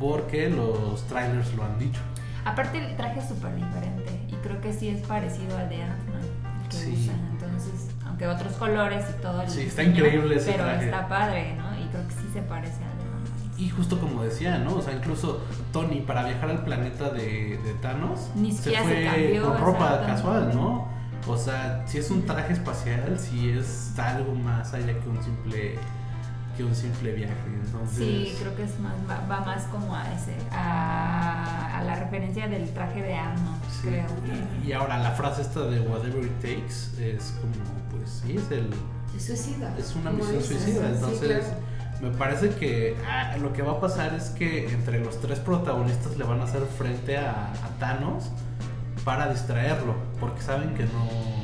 porque 0.00 0.48
los 0.50 1.06
trailers 1.06 1.52
lo 1.54 1.64
han 1.64 1.78
dicho. 1.78 2.00
Aparte 2.44 2.78
el 2.78 2.96
traje 2.96 3.20
es 3.20 3.28
súper 3.28 3.54
diferente 3.54 4.20
y 4.28 4.32
creo 4.42 4.60
que 4.60 4.72
sí 4.72 4.88
es 4.88 5.06
parecido 5.06 5.56
al 5.58 5.68
de 5.68 5.82
Ant-Man 5.82 6.22
Sí. 6.70 7.04
usan. 7.04 7.28
Entonces, 7.32 7.88
aunque 8.06 8.26
otros 8.26 8.52
colores 8.54 9.04
y 9.16 9.22
todo 9.22 9.42
el 9.42 9.48
Sí, 9.50 9.62
está 9.62 9.82
diseño, 9.82 10.04
increíble 10.06 10.36
ese 10.36 10.52
pero 10.52 10.64
traje. 10.64 10.84
está 10.86 11.08
padre, 11.08 11.54
¿no? 11.56 11.78
Y 11.78 11.86
creo 11.88 12.06
que 12.08 12.14
sí 12.14 12.28
se 12.32 12.42
parece 12.42 12.74
Ant-Man. 12.74 12.87
Y 13.58 13.70
justo 13.70 13.98
como 13.98 14.22
decía, 14.22 14.58
¿no? 14.58 14.76
O 14.76 14.82
sea, 14.82 14.94
incluso 14.94 15.40
Tony 15.72 16.00
para 16.02 16.24
viajar 16.24 16.50
al 16.50 16.64
planeta 16.64 17.10
de, 17.10 17.58
de 17.64 17.74
Thanos 17.82 18.30
Ni 18.36 18.52
se 18.52 18.70
fue 18.78 19.04
cambió, 19.04 19.42
con 19.52 19.58
ropa 19.60 20.02
casual, 20.06 20.52
¿no? 20.54 20.86
O 21.26 21.36
sea, 21.36 21.82
si 21.86 21.98
es 21.98 22.10
un 22.10 22.24
traje 22.24 22.52
espacial, 22.52 23.18
si 23.18 23.50
es 23.50 23.98
algo 23.98 24.32
más 24.34 24.72
allá 24.74 24.98
que 25.00 25.08
un 25.08 25.22
simple 25.22 25.74
que 26.56 26.64
un 26.64 26.74
simple 26.74 27.12
viaje. 27.12 27.34
Entonces, 27.64 27.96
Sí, 27.98 28.36
creo 28.40 28.56
que 28.56 28.64
es 28.64 28.78
más, 28.80 28.92
va, 29.08 29.20
va 29.28 29.44
más 29.44 29.64
como 29.64 29.94
a 29.94 30.02
ese, 30.12 30.34
a, 30.50 31.78
a 31.78 31.84
la 31.84 31.94
referencia 31.96 32.48
del 32.48 32.68
traje 32.72 33.00
de 33.02 33.14
Arno, 33.14 33.56
sí. 33.70 33.88
creo. 33.88 34.06
Y, 34.64 34.68
y 34.68 34.72
ahora 34.72 34.98
la 34.98 35.12
frase 35.12 35.42
esta 35.42 35.60
de 35.66 35.80
whatever 35.80 36.24
it 36.24 36.32
takes 36.40 37.00
es 37.00 37.34
como, 37.40 37.54
pues 37.90 38.22
sí, 38.24 38.36
es 38.36 38.50
el 38.50 38.70
Es 39.16 39.26
suicida. 39.26 39.72
es 39.78 39.94
una 39.94 40.10
misión 40.10 40.42
suicida. 40.42 40.88
Sí, 40.88 40.94
Entonces, 40.94 41.28
claro. 41.44 41.54
Me 42.00 42.10
parece 42.10 42.50
que 42.50 42.96
ah, 43.08 43.36
lo 43.38 43.52
que 43.52 43.62
va 43.62 43.72
a 43.72 43.80
pasar 43.80 44.14
es 44.14 44.30
que 44.30 44.68
entre 44.68 45.00
los 45.00 45.20
tres 45.20 45.38
protagonistas 45.40 46.16
le 46.16 46.24
van 46.24 46.40
a 46.40 46.44
hacer 46.44 46.62
frente 46.62 47.18
a, 47.18 47.52
a 47.52 47.68
Thanos 47.78 48.30
para 49.04 49.28
distraerlo, 49.28 49.94
porque 50.20 50.42
saben 50.42 50.74
que 50.74 50.84
no 50.84 51.38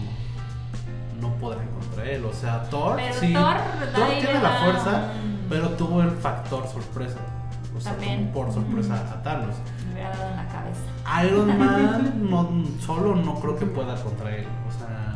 no 1.21 1.35
podrán 1.37 1.67
contra 1.69 2.05
él. 2.11 2.25
O 2.25 2.33
sea, 2.33 2.63
Thor, 2.65 2.97
Pero 2.97 3.15
sí, 3.15 3.33
Thor, 3.33 3.57
tiene 4.21 4.41
la 4.41 4.51
fuerza, 4.63 5.03
pero 5.49 5.71
tuvo 5.71 6.03
el 6.03 6.11
factor 6.11 6.67
sorpresa. 6.69 7.19
O 7.77 7.81
sea, 7.81 7.93
También. 7.93 8.31
por 8.33 8.53
sorpresa 8.53 8.95
a 8.95 9.23
Thanos. 9.23 9.57
Me 9.87 9.95
hubiera 9.95 10.11
dado 10.11 10.31
en 10.31 10.37
la 10.37 10.47
cabeza. 10.49 11.27
Iron 11.27 11.59
Man 11.59 12.15
no, 12.31 12.81
solo 12.81 13.17
no 13.17 13.35
creo 13.41 13.59
que 13.59 13.67
pueda 13.67 14.01
contra 14.03 14.37
él. 14.37 14.47
O 14.69 14.79
sea. 14.79 15.14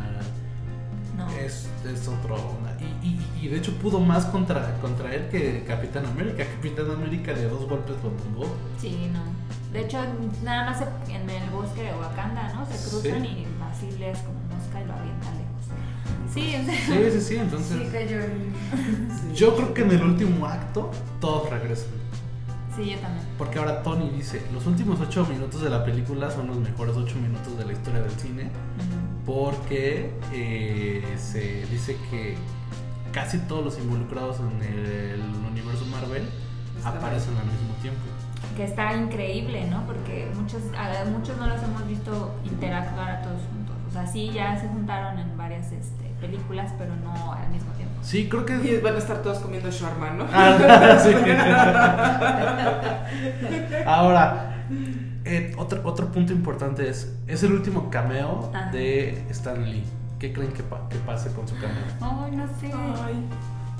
Es, 1.40 1.68
es 1.90 2.08
otro. 2.08 2.34
una- 2.60 2.68
Y, 2.80 3.06
y- 3.06 3.44
y 3.44 3.48
de 3.48 3.56
hecho 3.58 3.72
pudo 3.78 4.00
más 4.00 4.26
contra, 4.26 4.74
contra 4.80 5.14
él 5.14 5.28
que 5.30 5.64
Capitán 5.66 6.06
América. 6.06 6.44
Capitán 6.56 6.90
América 6.90 7.32
de 7.34 7.48
dos 7.48 7.68
golpes 7.68 7.96
lo 8.02 8.10
tumbó. 8.10 8.46
Sí, 8.80 9.10
no. 9.12 9.20
De 9.72 9.80
hecho, 9.84 9.98
nada 10.42 10.70
más 10.70 10.78
se- 10.78 11.12
en 11.14 11.28
el 11.28 11.50
bosque 11.50 11.82
de 11.82 11.92
Wakanda, 11.94 12.52
¿no? 12.54 12.64
Se 12.66 12.88
cruzan 12.90 13.22
Sí. 13.22 13.28
y 13.28 13.46
así 13.70 13.98
lees 13.98 14.18
como 14.20 14.38
mosca 14.54 14.80
y 14.82 14.86
lo 14.86 14.92
avienta 14.94 15.26
lejos. 15.32 16.32
Sí, 16.32 16.54
en 16.54 16.66
Sí, 16.66 16.76
serio. 16.86 17.10
sí, 17.12 17.20
sí. 17.20 17.36
Entonces, 17.36 17.78
Sí, 17.78 17.88
cayó 17.92 18.20
en... 18.20 19.34
yo 19.34 19.56
creo 19.56 19.74
que 19.74 19.82
en 19.82 19.90
el 19.92 20.02
último 20.02 20.46
acto 20.46 20.90
todos 21.20 21.50
regresan. 21.50 21.88
Sí, 22.76 22.90
yo 22.90 22.98
también. 22.98 23.26
Porque 23.36 23.58
ahora 23.58 23.82
Tony 23.82 24.08
dice: 24.10 24.40
Los 24.54 24.66
últimos 24.66 25.00
ocho 25.00 25.26
minutos 25.26 25.62
de 25.62 25.68
la 25.70 25.84
película 25.84 26.30
son 26.30 26.46
los 26.46 26.56
mejores 26.58 26.94
ocho 26.96 27.16
minutos 27.16 27.58
de 27.58 27.64
la 27.64 27.72
historia 27.72 28.00
del 28.00 28.12
cine. 28.12 28.50
Porque 29.28 30.10
eh, 30.32 31.04
se 31.18 31.66
dice 31.66 31.98
que 32.10 32.34
casi 33.12 33.36
todos 33.40 33.62
los 33.62 33.78
involucrados 33.78 34.40
en 34.40 34.62
el 34.62 35.20
universo 35.46 35.84
Marvel 35.84 36.26
aparecen 36.82 37.36
al 37.36 37.44
mismo 37.44 37.74
tiempo. 37.82 38.00
Que 38.56 38.64
está 38.64 38.94
increíble, 38.94 39.66
¿no? 39.68 39.84
Porque 39.84 40.30
muchos, 40.34 40.62
a 40.74 41.04
muchos 41.10 41.36
no 41.36 41.46
los 41.46 41.62
hemos 41.62 41.86
visto 41.86 42.34
interactuar 42.42 43.10
a 43.10 43.20
todos 43.20 43.42
juntos. 43.52 43.76
O 43.86 43.90
sea, 43.92 44.06
sí, 44.06 44.30
ya 44.32 44.58
se 44.58 44.66
juntaron 44.68 45.18
en 45.18 45.36
varias 45.36 45.72
este, 45.72 46.08
películas, 46.22 46.72
pero 46.78 46.96
no 46.96 47.34
al 47.34 47.50
mismo 47.50 47.70
tiempo. 47.72 47.94
Sí, 48.00 48.30
creo 48.30 48.46
que. 48.46 48.54
Y 48.54 48.80
van 48.80 48.94
a 48.94 48.98
estar 48.98 49.20
todos 49.20 49.40
comiendo 49.40 49.70
shawarma, 49.70 50.12
¿no? 50.12 50.24
Ah, 50.32 50.98
sí. 51.02 51.10
Ahora, 53.84 54.54
eh, 55.24 55.54
otro, 55.58 55.80
otro 55.84 56.06
punto 56.12 56.32
importante 56.32 56.88
es: 56.88 57.14
es 57.26 57.42
el 57.42 57.52
último 57.52 57.90
cameo 57.90 58.50
Ajá. 58.54 58.70
de 58.70 59.24
Stan 59.30 59.62
Lee. 59.70 59.84
¿Qué 60.18 60.32
creen 60.32 60.52
que, 60.52 60.62
pa- 60.64 60.88
que 60.88 60.96
pase 60.98 61.30
con 61.32 61.46
su 61.46 61.54
cameo? 61.54 61.84
Ay, 62.00 62.36
no 62.36 62.46
sé. 62.60 62.72
Ay. 62.72 63.24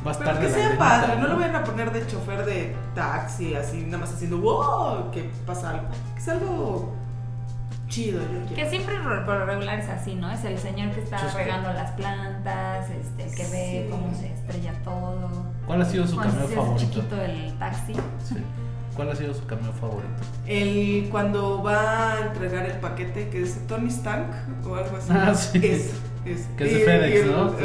Va 0.06 0.10
a 0.10 0.14
estar 0.14 0.28
Pero 0.38 0.40
que 0.46 0.54
sea 0.54 0.78
padre, 0.78 1.16
no 1.20 1.26
lo 1.26 1.36
vayan 1.36 1.56
a 1.56 1.64
poner 1.64 1.92
de 1.92 2.06
chofer 2.06 2.44
de 2.44 2.76
taxi, 2.94 3.56
así, 3.56 3.82
nada 3.82 3.98
más 3.98 4.12
haciendo 4.14 4.38
wow, 4.38 5.10
que 5.10 5.28
pasa 5.44 5.70
algo. 5.70 5.88
Que 6.14 6.20
es 6.20 6.28
algo 6.28 6.94
chido, 7.88 8.20
yo 8.22 8.46
quiero. 8.46 8.54
Que 8.54 8.70
siempre 8.70 8.94
por 9.26 9.44
regular 9.46 9.80
es 9.80 9.88
así, 9.88 10.14
¿no? 10.14 10.30
Es 10.30 10.44
el 10.44 10.56
señor 10.58 10.92
que 10.92 11.00
está 11.02 11.16
Chusco. 11.18 11.38
regando 11.38 11.72
las 11.72 11.90
plantas, 11.92 12.86
este, 12.90 13.24
el 13.24 13.34
que 13.34 13.46
ve 13.50 13.88
cómo 13.90 14.14
se 14.14 14.32
estrella 14.32 14.72
todo. 14.84 15.28
¿Cuál 15.66 15.82
ha 15.82 15.84
sido 15.84 16.06
su 16.06 16.14
Cuando 16.14 16.34
cameo 16.34 16.48
favorito? 16.48 16.78
chiquito 16.78 17.20
el 17.20 17.58
taxi. 17.58 17.94
Sí. 18.22 18.36
¿Cuál 18.98 19.10
ha 19.12 19.14
sido 19.14 19.32
su 19.32 19.46
cameo 19.46 19.72
favorito? 19.74 20.08
El 20.44 21.06
cuando 21.08 21.62
va 21.62 22.14
a 22.14 22.20
entregar 22.26 22.66
el 22.66 22.78
paquete 22.80 23.28
que 23.28 23.38
dice 23.42 23.60
Tony 23.68 23.90
Stank 23.90 24.26
o 24.66 24.74
algo 24.74 24.96
así. 24.96 25.12
Ah, 25.12 25.32
sí. 25.36 25.58
Es, 25.64 25.92
es. 26.24 26.46
Que 26.56 26.64
es 26.64 26.72
de 26.74 26.80
FedEx, 26.84 27.20
el- 27.20 27.30
¿no? 27.30 27.56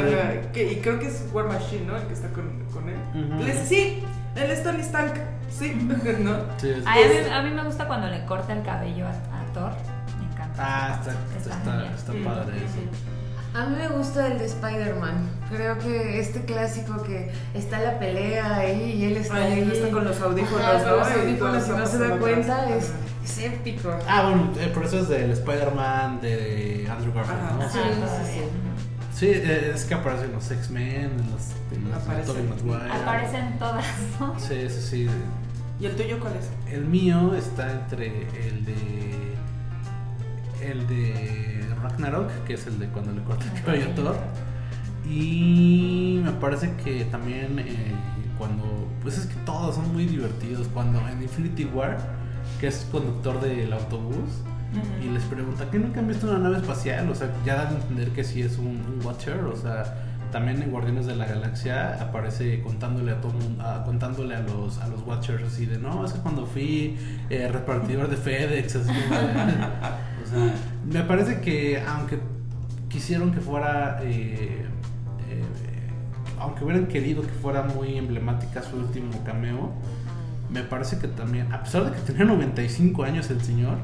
que- 0.52 0.72
y 0.72 0.76
creo 0.76 1.00
que 1.00 1.08
es 1.08 1.24
War 1.32 1.46
Machine, 1.48 1.86
¿no? 1.86 1.96
El 1.96 2.04
que 2.06 2.12
está 2.12 2.28
con, 2.28 2.64
con 2.72 2.88
él. 2.88 2.96
Le 3.40 3.46
dice, 3.46 3.66
sí, 3.66 4.04
él 4.36 4.48
es 4.48 4.62
Tony 4.62 4.80
Stank. 4.84 5.14
Sí, 5.50 5.74
¿no? 6.20 6.36
Sí, 6.58 6.70
es- 6.70 6.86
a, 6.86 6.94
mí, 6.94 7.30
a 7.32 7.42
mí 7.42 7.50
me 7.50 7.64
gusta 7.64 7.88
cuando 7.88 8.06
le 8.06 8.24
corta 8.26 8.52
el 8.52 8.62
cabello 8.62 9.06
a, 9.06 9.10
a 9.10 9.52
Thor. 9.52 9.72
Me 10.20 10.32
encanta. 10.32 10.54
Ah, 10.56 11.00
está, 11.00 11.10
está, 11.36 11.56
está, 11.58 11.94
está 11.96 12.12
Mm. 12.12 12.24
padre 12.24 12.56
eso. 12.58 13.58
A 13.58 13.66
mí 13.66 13.76
me 13.76 13.88
gusta 13.88 14.26
el 14.28 14.38
de 14.38 14.44
Spider-Man. 14.46 15.28
Creo 15.56 15.78
que 15.78 16.20
este 16.20 16.40
clásico 16.44 17.02
que 17.02 17.30
está 17.54 17.80
la 17.80 17.98
pelea 17.98 18.56
ahí 18.56 18.92
y 18.98 19.04
él 19.04 19.16
está 19.16 19.36
Ay, 19.36 19.52
ahí. 19.52 19.60
él 19.60 19.72
está 19.72 19.90
con 19.90 20.04
los 20.04 20.20
audífonos, 20.20 20.60
Ajá, 20.64 20.84
¿no? 20.90 20.96
los 20.96 21.10
audífonos 21.10 21.68
y 21.68 21.70
no 21.70 21.86
se 21.86 21.98
da 21.98 22.16
cuenta. 22.18 22.68
Es, 22.76 22.92
es 23.24 23.38
épico. 23.38 23.90
Ah, 24.08 24.22
bueno, 24.30 24.50
eh, 24.58 24.70
pero 24.72 24.86
eso 24.86 25.00
es 25.00 25.08
del 25.08 25.30
Spider-Man 25.30 26.20
de 26.20 26.88
Andrew 26.90 27.12
Garfield, 27.14 27.40
Ajá. 27.40 27.52
¿no? 27.58 27.70
Sí, 27.70 27.78
sí, 27.78 28.32
sí. 28.32 28.40
Sí, 29.14 29.26
eh, 29.26 29.72
es 29.74 29.84
que 29.84 29.94
aparecen 29.94 30.32
los 30.32 30.50
X-Men, 30.50 31.04
en 31.04 31.30
los, 31.30 31.50
en 31.72 31.88
los 31.90 32.02
Aparece. 32.02 32.26
Tobey 32.32 32.42
Maguire. 32.42 32.92
Aparecen 32.92 33.58
todas, 33.60 33.84
¿no? 34.18 34.34
Sí, 34.40 34.68
sí, 34.68 34.80
sí. 34.82 35.10
¿Y 35.80 35.86
el 35.86 35.94
tuyo 35.96 36.18
cuál 36.20 36.32
es? 36.34 36.72
El 36.72 36.84
mío 36.86 37.34
está 37.36 37.70
entre 37.70 38.06
el 38.48 38.64
de. 38.64 39.34
El 40.62 40.86
de 40.88 41.66
Ragnarok, 41.82 42.28
que 42.46 42.54
es 42.54 42.66
el 42.66 42.78
de 42.78 42.86
cuando 42.88 43.12
le 43.12 43.22
corta 43.22 43.44
el 43.54 43.62
cabello 43.62 43.90
a 43.90 43.94
Thor. 43.94 44.16
Y 45.08 46.20
me 46.24 46.32
parece 46.32 46.72
que 46.84 47.04
también 47.06 47.58
eh, 47.58 47.94
cuando. 48.38 48.64
Pues 49.02 49.18
es 49.18 49.26
que 49.26 49.34
todos 49.44 49.74
son 49.74 49.92
muy 49.92 50.06
divertidos. 50.06 50.66
Cuando 50.72 51.06
en 51.08 51.22
Infinity 51.22 51.64
War, 51.66 51.98
que 52.60 52.68
es 52.68 52.86
conductor 52.90 53.40
del 53.40 53.72
autobús, 53.72 54.30
y 55.02 55.08
les 55.10 55.22
pregunta: 55.24 55.66
¿Qué 55.70 55.78
nunca 55.78 56.00
han 56.00 56.08
visto 56.08 56.26
una 56.28 56.38
nave 56.38 56.56
espacial? 56.56 57.08
O 57.10 57.14
sea, 57.14 57.30
ya 57.44 57.56
dan 57.56 57.66
a 57.68 57.76
entender 57.76 58.08
que 58.10 58.24
sí 58.24 58.40
es 58.42 58.58
un, 58.58 58.66
un 58.66 59.00
Watcher. 59.04 59.40
O 59.44 59.56
sea, 59.56 59.94
también 60.32 60.62
en 60.62 60.70
Guardianes 60.70 61.06
de 61.06 61.14
la 61.16 61.26
Galaxia 61.26 62.00
aparece 62.02 62.62
contándole 62.62 63.12
a 63.12 63.20
todo 63.20 63.32
mundo, 63.34 63.62
a- 63.62 63.84
contándole 63.84 64.34
a 64.34 64.40
los, 64.40 64.78
a 64.78 64.88
los 64.88 65.02
Watchers 65.02 65.44
así 65.44 65.66
de: 65.66 65.78
No, 65.78 66.04
es 66.06 66.12
que 66.14 66.20
cuando 66.20 66.46
fui 66.46 66.96
eh, 67.28 67.48
repartidor 67.52 68.08
de 68.08 68.16
FedEx, 68.16 68.76
así. 68.76 68.90
o 70.24 70.26
sea, 70.30 70.54
me 70.90 71.02
parece 71.02 71.40
que 71.42 71.82
aunque 71.86 72.18
quisieron 72.88 73.32
que 73.32 73.40
fuera. 73.40 73.98
eh, 74.02 74.66
aunque 76.44 76.64
hubieran 76.64 76.86
querido 76.86 77.22
que 77.22 77.28
fuera 77.28 77.62
muy 77.62 77.96
emblemática 77.98 78.62
su 78.62 78.76
último 78.76 79.12
cameo, 79.24 79.72
me 80.50 80.62
parece 80.62 80.98
que 80.98 81.08
también, 81.08 81.52
a 81.52 81.62
pesar 81.64 81.84
de 81.84 81.92
que 81.92 82.00
tenía 82.00 82.24
95 82.24 83.02
años 83.04 83.30
el 83.30 83.40
señor, 83.42 83.78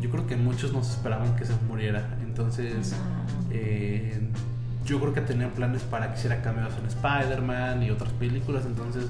yo 0.00 0.10
creo 0.10 0.26
que 0.26 0.36
muchos 0.36 0.72
no 0.72 0.82
se 0.82 0.92
esperaban 0.92 1.36
que 1.36 1.44
se 1.44 1.52
muriera. 1.68 2.16
Entonces, 2.22 2.94
eh, 3.50 4.20
yo 4.84 5.00
creo 5.00 5.12
que 5.14 5.20
tenían 5.22 5.50
planes 5.50 5.82
para 5.82 6.12
que 6.12 6.18
hiciera 6.18 6.42
cameos 6.42 6.72
en 6.78 6.86
Spider-Man 6.86 7.82
y 7.82 7.90
otras 7.90 8.12
películas. 8.14 8.64
Entonces, 8.66 9.06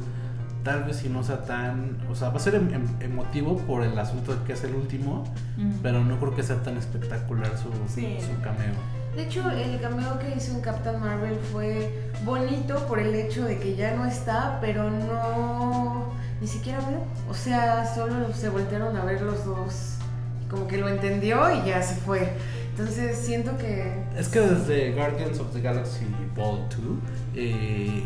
tal 0.62 0.84
vez 0.84 0.96
si 0.98 1.08
no 1.08 1.22
sea 1.24 1.42
tan. 1.42 1.98
O 2.10 2.14
sea, 2.14 2.28
va 2.30 2.36
a 2.36 2.40
ser 2.40 2.54
em- 2.54 2.72
em- 2.72 2.88
emotivo 3.00 3.58
por 3.58 3.82
el 3.82 3.98
asunto 3.98 4.34
de 4.34 4.42
que 4.44 4.52
es 4.54 4.64
el 4.64 4.74
último, 4.74 5.24
Mm. 5.56 5.70
pero 5.82 6.04
no 6.04 6.18
creo 6.18 6.34
que 6.34 6.42
sea 6.42 6.62
tan 6.62 6.76
espectacular 6.76 7.50
su, 7.58 7.70
Sí. 7.92 8.16
su 8.20 8.40
cameo. 8.40 8.74
De 9.16 9.22
hecho, 9.22 9.48
el 9.50 9.80
cameo 9.80 10.18
que 10.18 10.34
hizo 10.36 10.52
en 10.52 10.60
Captain 10.60 11.00
Marvel 11.00 11.38
fue 11.52 11.88
bonito 12.24 12.86
por 12.88 12.98
el 12.98 13.14
hecho 13.14 13.44
de 13.44 13.58
que 13.58 13.76
ya 13.76 13.94
no 13.94 14.06
está, 14.06 14.58
pero 14.60 14.90
no. 14.90 16.12
ni 16.40 16.48
siquiera 16.48 16.80
veo. 16.80 17.04
O 17.30 17.34
sea, 17.34 17.86
solo 17.94 18.32
se 18.34 18.48
voltearon 18.48 18.96
a 18.96 19.04
ver 19.04 19.22
los 19.22 19.44
dos. 19.44 19.94
Como 20.50 20.66
que 20.66 20.78
lo 20.78 20.88
entendió 20.88 21.38
y 21.54 21.68
ya 21.68 21.82
se 21.82 21.94
fue. 21.94 22.32
Entonces 22.70 23.16
siento 23.16 23.56
que. 23.56 24.02
Es 24.16 24.28
que 24.28 24.40
desde 24.40 24.92
Guardians 24.92 25.38
of 25.38 25.52
the 25.52 25.60
Galaxy 25.60 26.06
Vol 26.34 26.68
2, 26.68 26.78
eh, 27.36 28.02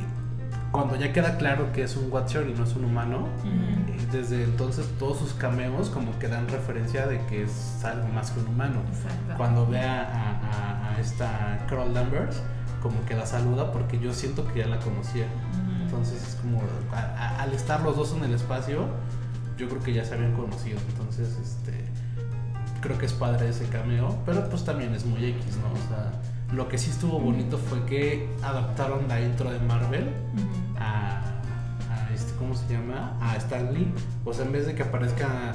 cuando 0.72 0.96
ya 0.96 1.12
queda 1.12 1.36
claro 1.38 1.72
que 1.72 1.82
es 1.82 1.96
un 1.96 2.12
Watcher 2.12 2.46
y 2.48 2.54
no 2.54 2.64
es 2.64 2.74
un 2.76 2.84
humano, 2.84 3.28
eh, 3.44 3.96
desde 4.12 4.44
entonces 4.44 4.86
todos 4.98 5.18
sus 5.18 5.32
cameos 5.34 5.88
como 5.90 6.18
que 6.18 6.28
dan 6.28 6.46
referencia 6.48 7.06
de 7.06 7.24
que 7.26 7.42
es 7.44 7.84
algo 7.84 8.06
más 8.08 8.30
que 8.30 8.40
un 8.40 8.48
humano. 8.48 8.80
Exacto. 8.88 9.34
Cuando 9.36 9.66
ve 9.66 9.80
a, 9.80 10.02
a- 10.02 10.94
a 10.94 11.00
esta 11.00 11.64
Carol 11.68 11.92
Danvers, 11.94 12.42
como 12.82 13.04
que 13.06 13.14
la 13.16 13.26
saluda 13.26 13.72
porque 13.72 13.98
yo 13.98 14.12
siento 14.12 14.46
que 14.52 14.60
ya 14.60 14.66
la 14.66 14.78
conocía. 14.78 15.26
Entonces 15.82 16.22
es 16.22 16.34
como, 16.36 16.62
a- 16.92 17.40
al 17.42 17.52
estar 17.52 17.80
los 17.82 17.96
dos 17.96 18.12
en 18.14 18.24
el 18.24 18.34
espacio, 18.34 18.86
yo 19.56 19.68
creo 19.68 19.82
que 19.82 19.92
ya 19.94 20.04
se 20.04 20.14
habían 20.14 20.34
conocido. 20.34 20.78
Entonces, 20.90 21.36
este, 21.42 21.84
creo 22.82 22.96
que 22.98 23.06
es 23.06 23.12
padre 23.14 23.48
ese 23.48 23.64
cameo, 23.68 24.18
pero 24.26 24.48
pues 24.50 24.64
también 24.64 24.94
es 24.94 25.04
muy 25.06 25.24
X, 25.24 25.56
¿no? 25.56 25.72
O 25.72 25.88
sea, 25.88 26.12
lo 26.52 26.68
que 26.68 26.78
sí 26.78 26.90
estuvo 26.90 27.20
bonito 27.20 27.58
fue 27.58 27.84
que 27.84 28.28
adaptaron 28.42 29.06
la 29.08 29.20
intro 29.20 29.50
de 29.50 29.58
Marvel 29.60 30.10
a, 30.78 31.20
a 31.90 32.14
este, 32.14 32.32
¿cómo 32.38 32.54
se 32.54 32.66
llama? 32.72 33.16
A 33.20 33.36
Stan 33.36 33.72
Lee. 33.74 33.92
O 34.24 34.32
sea, 34.32 34.44
en 34.46 34.52
vez 34.52 34.66
de 34.66 34.74
que 34.74 34.82
aparezca 34.82 35.54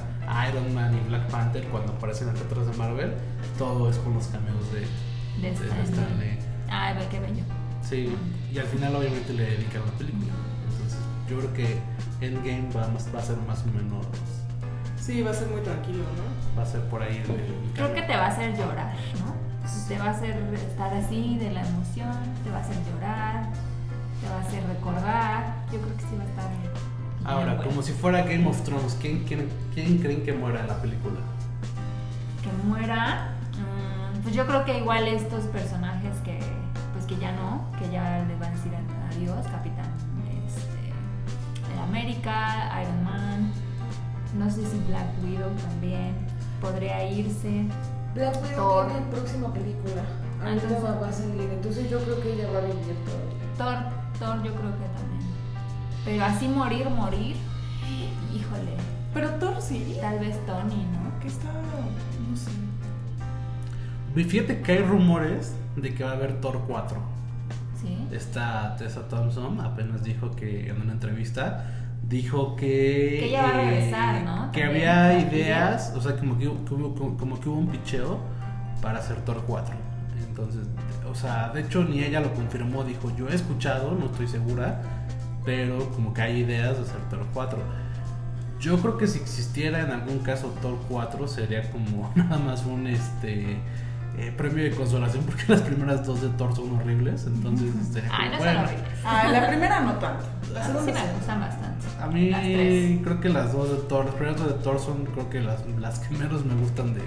Iron 0.50 0.74
Man 0.74 0.96
y 0.96 1.08
Black 1.10 1.30
Panther 1.30 1.64
cuando 1.66 1.94
aparecen 1.94 2.28
las 2.28 2.40
letras 2.40 2.68
de 2.68 2.74
Marvel, 2.78 3.14
todo 3.58 3.90
es 3.90 3.98
con 3.98 4.14
los 4.14 4.28
cameos 4.28 4.72
de, 4.72 4.82
De 5.42 5.50
de 5.50 5.54
Stan 5.54 5.80
Stan 5.82 6.20
Lee. 6.20 6.26
Lee. 6.32 6.38
Ay, 6.70 6.96
ve 6.98 7.08
qué 7.10 7.20
bello. 7.20 7.44
Sí, 7.82 8.16
y 8.52 8.58
al 8.60 8.68
final 8.68 8.96
obviamente 8.96 9.34
le 9.34 9.44
dedican 9.44 9.82
la 9.86 9.92
película. 9.98 10.32
Entonces, 10.70 11.00
yo 11.30 11.38
creo 11.40 11.54
que 11.54 12.26
Endgame 12.26 12.70
va, 12.76 12.88
más- 12.90 13.10
va 13.14 13.20
a 13.20 13.24
ser 13.24 13.38
más 13.48 13.64
o 13.64 13.66
menos. 13.72 14.06
Sí, 15.00 15.22
va 15.22 15.32
a 15.32 15.34
ser 15.34 15.50
muy 15.50 15.60
tranquilo, 15.62 16.04
¿no? 16.04 16.58
Va 16.58 16.64
a 16.64 16.66
ser 16.66 16.82
por 16.88 17.02
ahí 17.04 17.18
el. 17.18 17.32
el 17.32 17.72
Creo 17.74 17.94
que 17.94 18.04
te 18.04 18.16
va 18.16 18.26
a 18.26 18.28
hacer 18.28 18.56
llorar, 18.56 18.94
¿no? 19.20 19.43
Te 19.88 19.98
va 19.98 20.06
a 20.06 20.10
hacer 20.12 20.38
estar 20.54 20.94
así 20.94 21.38
de 21.38 21.52
la 21.52 21.62
emoción, 21.68 22.12
te 22.44 22.50
va 22.50 22.58
a 22.58 22.62
hacer 22.62 22.76
llorar, 22.92 23.50
te 24.22 24.30
va 24.30 24.38
a 24.38 24.42
hacer 24.42 24.64
recordar. 24.68 25.56
Yo 25.72 25.80
creo 25.80 25.96
que 25.98 26.04
sí 26.04 26.16
va 26.18 26.24
a 26.24 26.28
estar. 26.28 26.50
bien 26.60 26.72
Ahora, 27.26 27.54
bueno. 27.56 27.70
como 27.70 27.82
si 27.82 27.94
fuera 27.94 28.22
Game 28.24 28.48
of 28.48 28.62
Thrones, 28.64 28.98
¿quién, 29.00 29.24
quién, 29.24 29.50
quién 29.74 29.98
creen 30.00 30.24
que 30.24 30.34
muera 30.34 30.62
en 30.62 30.68
la 30.68 30.82
película? 30.82 31.20
que 32.44 32.52
muera, 32.68 33.30
mm, 33.54 34.22
pues 34.22 34.36
yo 34.36 34.46
creo 34.46 34.66
que 34.66 34.78
igual 34.78 35.08
estos 35.08 35.46
personajes 35.46 36.18
que 36.26 36.38
pues 36.94 37.06
que 37.06 37.18
ya 37.18 37.32
no, 37.32 37.66
que 37.80 37.90
ya 37.90 38.26
les 38.28 38.38
van 38.38 38.52
a 38.52 38.56
decir 38.56 38.72
adiós, 39.10 39.48
Capitán 39.48 39.90
este, 40.46 41.74
el 41.74 41.80
América, 41.80 42.70
Iron 42.82 43.04
Man, 43.04 43.52
no 44.38 44.50
sé 44.50 44.66
si 44.66 44.78
Black 44.88 45.08
Widow 45.24 45.50
también 45.56 46.14
podría 46.60 47.10
irse. 47.10 47.66
Black 48.14 48.36
Widow 48.44 48.88
tiene 48.88 49.06
próxima 49.12 49.54
película. 49.54 50.04
Entonces- 50.46 50.84
va, 50.84 51.00
va 51.00 51.08
a 51.10 51.12
salir. 51.14 51.50
Entonces 51.52 51.90
yo 51.90 52.00
creo 52.04 52.22
que 52.22 52.34
ella 52.34 52.50
va 52.52 52.60
a 52.60 52.62
vivir 52.62 52.96
todavía. 53.06 53.34
Thor, 53.58 53.78
Thor 54.20 54.38
yo 54.44 54.54
creo 54.56 54.72
que 54.72 54.88
también. 54.98 55.24
Pero 56.06 56.26
así 56.26 56.48
morir, 56.48 56.90
morir, 56.90 57.38
híjole, 58.34 58.76
Pero 59.14 59.30
Thor 59.36 59.62
sí. 59.62 59.98
tal 60.02 60.20
vez 60.20 60.44
Tony, 60.46 60.86
¿no? 60.92 61.20
Que 61.22 61.28
está. 61.28 61.48
No 61.50 62.36
sé. 62.36 62.52
Fíjate 64.30 64.62
que 64.62 64.72
hay 64.74 64.84
rumores 64.84 65.56
de 65.76 65.94
que 65.94 66.04
va 66.04 66.12
a 66.12 66.14
haber 66.14 66.40
Thor 66.42 66.62
4. 66.68 66.98
Sí. 67.82 68.08
Esta 68.12 68.76
Tessa 68.78 69.08
Thompson 69.08 69.60
apenas 69.62 70.04
dijo 70.04 70.32
que 70.36 70.70
en 70.70 70.82
una 70.82 70.92
entrevista 70.94 71.66
dijo 72.14 72.56
que 72.56 73.18
Que 73.20 73.26
ella 73.26 73.42
va 73.42 73.50
a 73.50 73.64
eh, 73.64 73.72
regresar, 73.72 74.24
¿no? 74.24 74.52
que 74.52 74.62
También, 74.62 74.88
había 74.88 75.20
ideas, 75.20 75.94
o 75.96 76.02
sea, 76.02 76.16
como 76.16 76.38
que, 76.38 76.46
como 76.46 77.40
que 77.40 77.50
hubo 77.50 77.58
un 77.58 77.68
picheo 77.68 78.20
para 78.82 79.00
hacer 79.00 79.18
Thor 79.26 79.44
4. 79.48 79.76
Entonces, 80.30 80.68
o 81.10 81.16
sea, 81.16 81.50
de 81.50 81.62
hecho 81.62 81.84
ni 81.84 82.04
ella 82.04 82.20
lo 82.20 82.34
confirmó, 82.34 82.84
dijo, 82.84 83.12
"Yo 83.18 83.30
he 83.30 83.36
escuchado, 83.36 83.96
no 83.96 84.06
estoy 84.06 84.28
segura, 84.28 84.82
pero 85.44 85.90
como 85.92 86.14
que 86.14 86.22
hay 86.22 86.42
ideas 86.42 86.78
de 86.78 86.84
hacer 86.84 87.02
Thor 87.10 87.26
4." 87.34 87.60
Yo 88.60 88.78
creo 88.78 88.98
que 88.98 89.08
si 89.08 89.20
existiera 89.20 89.82
en 89.82 89.92
algún 89.92 90.20
caso 90.20 90.54
Thor 90.62 90.78
4 90.90 91.28
sería 91.28 91.70
como 91.72 92.12
nada 92.16 92.38
más 92.38 92.64
un 92.66 92.88
este 92.88 93.58
eh, 94.18 94.32
premio 94.38 94.64
de 94.64 94.72
consolación 94.72 95.24
porque 95.26 95.44
las 95.48 95.62
primeras 95.62 96.06
dos 96.06 96.22
de 96.22 96.30
Thor 96.30 96.56
son 96.56 96.76
horribles, 96.80 97.26
entonces 97.28 97.72
como, 97.72 98.14
Ay, 98.14 98.30
no 98.30 98.36
son 98.36 98.46
bueno, 98.46 98.60
horribles. 98.62 98.88
Ah, 99.06 99.28
la 99.32 99.48
primera 99.48 99.80
no 99.82 99.94
tanto. 99.94 100.26
La 100.54 100.62
Sí 100.66 100.72
segunda 100.72 100.94
me 100.94 101.00
sí. 101.00 101.14
gustan 101.18 101.40
bastante. 101.42 101.86
A 102.02 102.08
mí 102.08 102.30
Las 102.30 102.42
tres. 102.42 103.00
creo 103.04 103.20
que 103.22 103.30
las 103.30 103.54
dos 103.54 103.70
de 103.72 103.78
Thor, 103.88 104.06
las 104.06 104.14
primeras 104.16 104.40
dos 104.40 104.48
de 104.50 104.64
Thor 104.64 104.80
son 104.80 105.06
creo 105.06 105.30
que 105.30 105.42
las, 105.42 105.66
las 105.80 106.00
que 106.00 106.16
menos 106.18 106.46
me 106.46 106.54
gustan 106.56 106.94
de, 106.94 107.02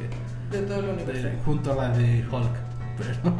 De 0.50 0.62
todo 0.66 0.80
el 0.80 0.86
de- 0.86 0.92
universo. 0.92 1.28
junto 1.44 1.72
a 1.72 1.76
la 1.76 1.88
de 1.90 2.26
Hulk. 2.30 2.50
Pero, 2.96 3.34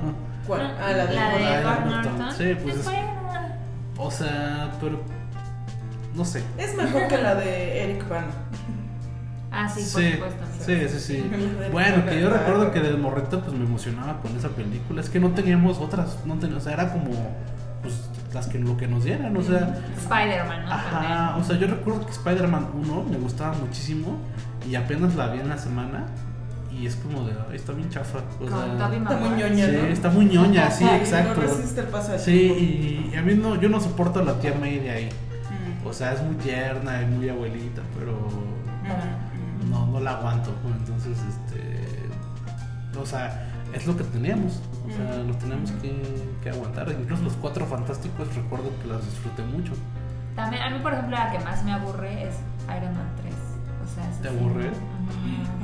¿Cuál? 0.47 0.77
Ah, 0.81 0.93
la 0.93 1.07
de. 1.07 1.15
la 1.15 1.29
de 1.31 1.41
la 1.41 1.49
de 1.51 1.61
Edward 1.63 1.87
Norton. 1.87 2.19
Norton. 2.19 2.37
Sí, 2.37 2.55
pues 2.63 2.77
es 2.77 2.87
o 3.99 4.11
sea, 4.11 4.73
pero 4.79 5.01
no 6.15 6.25
sé. 6.25 6.45
Es 6.59 6.75
mejor 6.77 7.09
que 7.09 7.17
la 7.19 7.35
de 7.35 7.83
Eric 7.85 8.07
Bana. 8.09 8.27
Ah, 9.57 9.69
sí, 9.69 9.81
por 9.93 10.03
sí, 10.03 10.13
supuesto. 10.13 10.45
sí, 10.67 10.89
sí, 10.89 11.01
sí. 11.01 11.31
Bueno, 11.73 12.05
que 12.05 12.21
yo 12.21 12.29
recuerdo 12.31 12.71
que 12.73 12.81
del 12.81 12.99
morrito 12.99 13.41
pues 13.41 13.53
me 13.57 13.65
emocionaba 13.65 14.21
con 14.21 14.37
esa 14.37 14.49
película. 14.51 15.01
Es 15.01 15.09
que 15.11 15.19
no 15.21 15.31
teníamos 15.31 15.79
otras, 15.79 16.19
no 16.27 16.35
teníamos, 16.35 16.63
o 16.63 16.65
sea, 16.69 16.75
era 16.75 16.93
como 16.93 17.11
pues 17.83 17.95
las 18.35 18.49
que 18.49 18.59
lo 18.59 18.77
que 18.77 18.87
nos 18.87 19.05
dieran, 19.05 19.35
o 19.37 19.43
sea, 19.43 19.79
Spider-Man, 19.99 20.65
¿no? 20.67 20.73
Ajá, 20.73 21.37
o 21.39 21.45
sea, 21.45 21.57
yo 21.59 21.67
recuerdo 21.69 22.05
que 22.05 22.13
Spider-Man 22.13 22.69
1 22.75 23.05
me 23.11 23.17
gustaba 23.17 23.55
muchísimo 23.55 24.19
y 24.69 24.75
apenas 24.75 25.15
la 25.15 25.29
vi 25.29 25.41
en 25.41 25.49
la 25.49 25.57
semana 25.59 26.07
y 26.71 26.87
es 26.87 26.97
como 26.97 27.25
de, 27.27 27.33
ay, 27.49 27.57
está 27.57 27.73
bien 27.73 27.89
chafa. 27.89 28.19
O 28.19 28.47
Con 28.47 28.49
sea, 28.51 28.91
Está 28.95 29.17
muy 29.17 29.31
ñoña, 29.31 29.67
sí, 29.67 29.73
¿no? 29.73 29.87
está 29.87 30.11
muy 30.11 30.25
ñoña, 30.27 30.71
sí, 30.71 30.85
exacto. 30.85 31.41
No 31.41 31.47
resiste 31.47 31.81
el 31.81 31.87
paso 31.87 32.19
Sí, 32.19 33.09
y 33.13 33.17
a 33.17 33.23
mí 33.23 33.35
no, 33.35 33.59
yo 33.59 33.69
no 33.71 33.81
soporto 33.81 34.21
a 34.21 34.25
la 34.25 34.39
tía 34.39 34.53
May 34.61 34.81
de 34.81 34.91
ahí. 34.91 35.07
Mm. 35.07 35.87
O 35.87 35.93
sea, 35.95 36.13
es 36.13 36.23
muy 36.23 36.35
tierna 36.37 37.01
y 37.03 37.07
muy 37.07 37.29
abuelita, 37.31 37.81
pero 37.99 38.13
Mm. 38.87 39.36
No, 39.71 39.87
no 39.87 40.01
la 40.01 40.13
aguanto. 40.13 40.51
Entonces, 40.81 41.19
este, 41.29 42.99
o 42.99 43.05
sea, 43.07 43.49
es 43.73 43.87
lo 43.87 43.97
que 43.97 44.05
teníamos. 44.05 44.61
O 44.87 44.91
sea, 44.91 45.23
Mm. 45.23 45.29
lo 45.29 45.35
tenemos 45.37 45.71
que, 45.73 46.03
que 46.43 46.51
aguantar. 46.51 46.89
Incluso 46.91 47.23
los 47.25 47.35
cuatro 47.35 47.67
fantásticos 47.67 48.35
recuerdo 48.35 48.71
que 48.83 48.89
las 48.89 49.05
disfruté 49.05 49.43
mucho. 49.43 49.73
También, 50.35 50.63
a 50.63 50.71
mí, 50.71 50.79
por 50.83 50.93
ejemplo, 50.93 51.17
la 51.17 51.31
que 51.33 51.39
más 51.41 51.65
me 51.65 51.73
aburre 51.73 52.29
es 52.29 52.35
Iron 52.67 52.95
Man 52.95 53.11
3. 53.23 53.35
O 53.35 53.85
O 53.85 53.89
sea, 53.95 54.11
¿Te 54.23 54.29
sí, 54.29 54.37
aburre? 54.37 54.65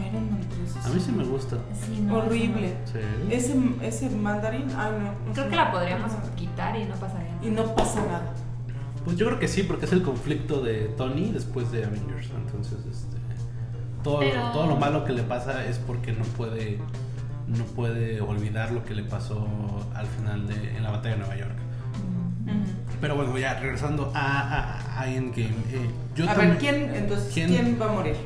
Iron 0.08 0.30
Man 0.30 0.40
3. 0.48 0.86
A 0.86 0.88
mí 0.88 1.00
sí 1.00 1.12
me 1.12 1.24
gusta. 1.24 1.56
Sí, 1.74 2.00
no, 2.00 2.16
Horrible. 2.18 2.76
Sí. 2.86 2.98
Ese, 3.30 3.54
ese 3.82 4.10
mandarín, 4.10 4.66
ay 4.76 4.92
no. 5.26 5.32
Creo 5.34 5.44
sé. 5.44 5.50
que 5.50 5.56
la 5.56 5.70
podríamos 5.70 6.12
quitar 6.36 6.76
y 6.78 6.84
no 6.86 6.94
pasaría 6.96 7.32
nada. 7.32 7.46
Y 7.46 7.50
no 7.50 7.74
pasa 7.74 8.00
nada. 8.06 8.32
Pues 9.04 9.16
yo 9.16 9.26
creo 9.26 9.38
que 9.38 9.48
sí, 9.48 9.62
porque 9.64 9.84
es 9.86 9.92
el 9.92 10.02
conflicto 10.02 10.60
de 10.62 10.86
Tony 10.96 11.32
después 11.32 11.70
de 11.72 11.84
Avengers. 11.84 12.30
Entonces, 12.46 12.78
este, 12.90 13.16
todo, 14.02 14.20
Pero- 14.20 14.50
todo 14.52 14.66
lo 14.66 14.76
malo 14.76 15.04
que 15.04 15.12
le 15.12 15.22
pasa 15.22 15.64
es 15.64 15.78
porque 15.78 16.12
no 16.12 16.24
puede, 16.24 16.78
no 17.46 17.64
puede 17.64 18.20
olvidar 18.20 18.70
lo 18.72 18.84
que 18.84 18.94
le 18.94 19.02
pasó 19.04 19.46
al 19.94 20.06
final 20.06 20.46
de 20.46 20.76
en 20.76 20.82
la 20.82 20.90
batalla 20.90 21.14
de 21.14 21.20
Nueva 21.20 21.36
York. 21.36 21.56
Pero 23.00 23.16
bueno, 23.16 23.36
ya 23.38 23.58
regresando 23.58 24.12
a, 24.14 24.40
a, 24.96 25.00
a 25.00 25.08
Endgame. 25.08 25.48
eh, 25.72 25.90
yo 26.14 26.24
a 26.24 26.34
también- 26.34 26.50
ver, 26.50 26.58
¿quién, 26.58 26.94
entonces, 26.94 27.30
¿Quién? 27.34 27.48
¿quién? 27.48 27.78
va 27.80 27.86
a 27.90 27.92
morir? 27.92 28.16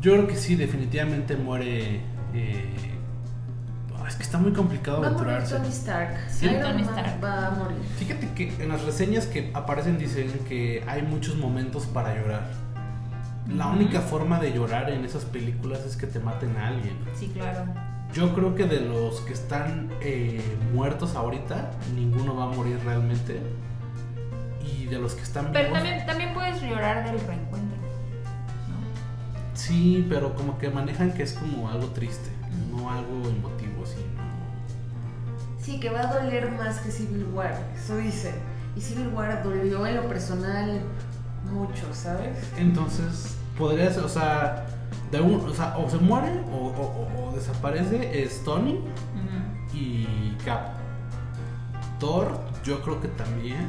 Yo 0.00 0.12
creo 0.12 0.26
que 0.26 0.36
sí, 0.36 0.54
definitivamente 0.56 1.36
muere. 1.36 2.00
eh, 2.34 2.74
ah, 3.98 4.08
es 4.08 4.16
que 4.16 4.22
está 4.22 4.38
muy 4.38 4.52
complicado 4.52 5.00
Va 5.00 5.08
aventurarse. 5.08 5.56
Tony 5.56 5.68
Stark. 5.68 6.16
Sí, 6.30 6.46
Iron 6.46 6.62
Tony 6.62 6.82
Stark. 6.82 7.22
va 7.22 7.46
a 7.48 7.50
morir. 7.50 7.76
Fíjate 7.98 8.28
que 8.34 8.54
en 8.62 8.68
las 8.70 8.82
reseñas 8.84 9.26
que 9.26 9.50
aparecen 9.54 9.98
dicen 9.98 10.30
que 10.48 10.82
hay 10.88 11.02
muchos 11.02 11.36
momentos 11.36 11.84
para 11.86 12.14
llorar. 12.14 12.48
La 13.48 13.66
única 13.66 14.00
forma 14.00 14.38
de 14.38 14.52
llorar 14.52 14.90
en 14.90 15.04
esas 15.04 15.24
películas 15.24 15.80
es 15.84 15.96
que 15.96 16.06
te 16.06 16.20
maten 16.20 16.56
a 16.56 16.68
alguien. 16.68 16.96
Sí, 17.14 17.28
claro. 17.28 17.64
Yo 18.12 18.34
creo 18.34 18.54
que 18.54 18.66
de 18.66 18.80
los 18.80 19.20
que 19.22 19.32
están 19.32 19.90
eh, 20.00 20.42
muertos 20.72 21.16
ahorita, 21.16 21.70
ninguno 21.94 22.36
va 22.36 22.44
a 22.44 22.48
morir 22.48 22.78
realmente. 22.84 23.40
Y 24.62 24.86
de 24.86 24.98
los 24.98 25.14
que 25.14 25.22
están 25.22 25.50
Pero 25.52 25.68
vivos, 25.68 25.78
también, 25.78 26.06
también 26.06 26.34
puedes 26.34 26.62
llorar 26.62 27.04
del 27.04 27.18
reencuentro. 27.20 27.78
¿no? 28.68 29.54
sí, 29.54 30.06
pero 30.08 30.34
como 30.34 30.58
que 30.58 30.70
manejan 30.70 31.12
que 31.12 31.24
es 31.24 31.32
como 31.32 31.68
algo 31.68 31.88
triste, 31.88 32.30
no 32.70 32.90
algo 32.90 33.28
emotivo, 33.28 33.82
así, 33.82 33.96
¿no? 34.16 34.22
Sí, 35.60 35.80
que 35.80 35.90
va 35.90 36.00
a 36.00 36.20
doler 36.20 36.50
más 36.52 36.80
que 36.80 36.90
Civil 36.90 37.26
War, 37.32 37.54
eso 37.74 37.96
dicen. 37.96 38.34
Y 38.76 38.80
Civil 38.80 39.08
War 39.08 39.42
dolió 39.42 39.86
en 39.86 39.96
lo 39.96 40.08
personal 40.08 40.82
mucho, 41.50 41.92
¿sabes? 41.92 42.36
Entonces, 42.56 43.36
podría 43.58 43.90
ser, 43.92 44.04
o 44.04 44.08
sea, 44.08 44.66
de 45.10 45.20
un, 45.20 45.34
o, 45.48 45.54
sea, 45.54 45.76
o 45.76 45.88
se 45.90 45.98
muere 45.98 46.40
o, 46.52 46.56
o- 46.56 47.26
o- 47.26 47.28
o 47.30 47.32
desaparece 47.36 48.22
es 48.22 48.42
Tony 48.44 48.80
y 49.74 50.36
Cap. 50.44 50.74
Thor, 51.98 52.38
yo 52.64 52.82
creo 52.82 53.00
que 53.00 53.08
también. 53.08 53.68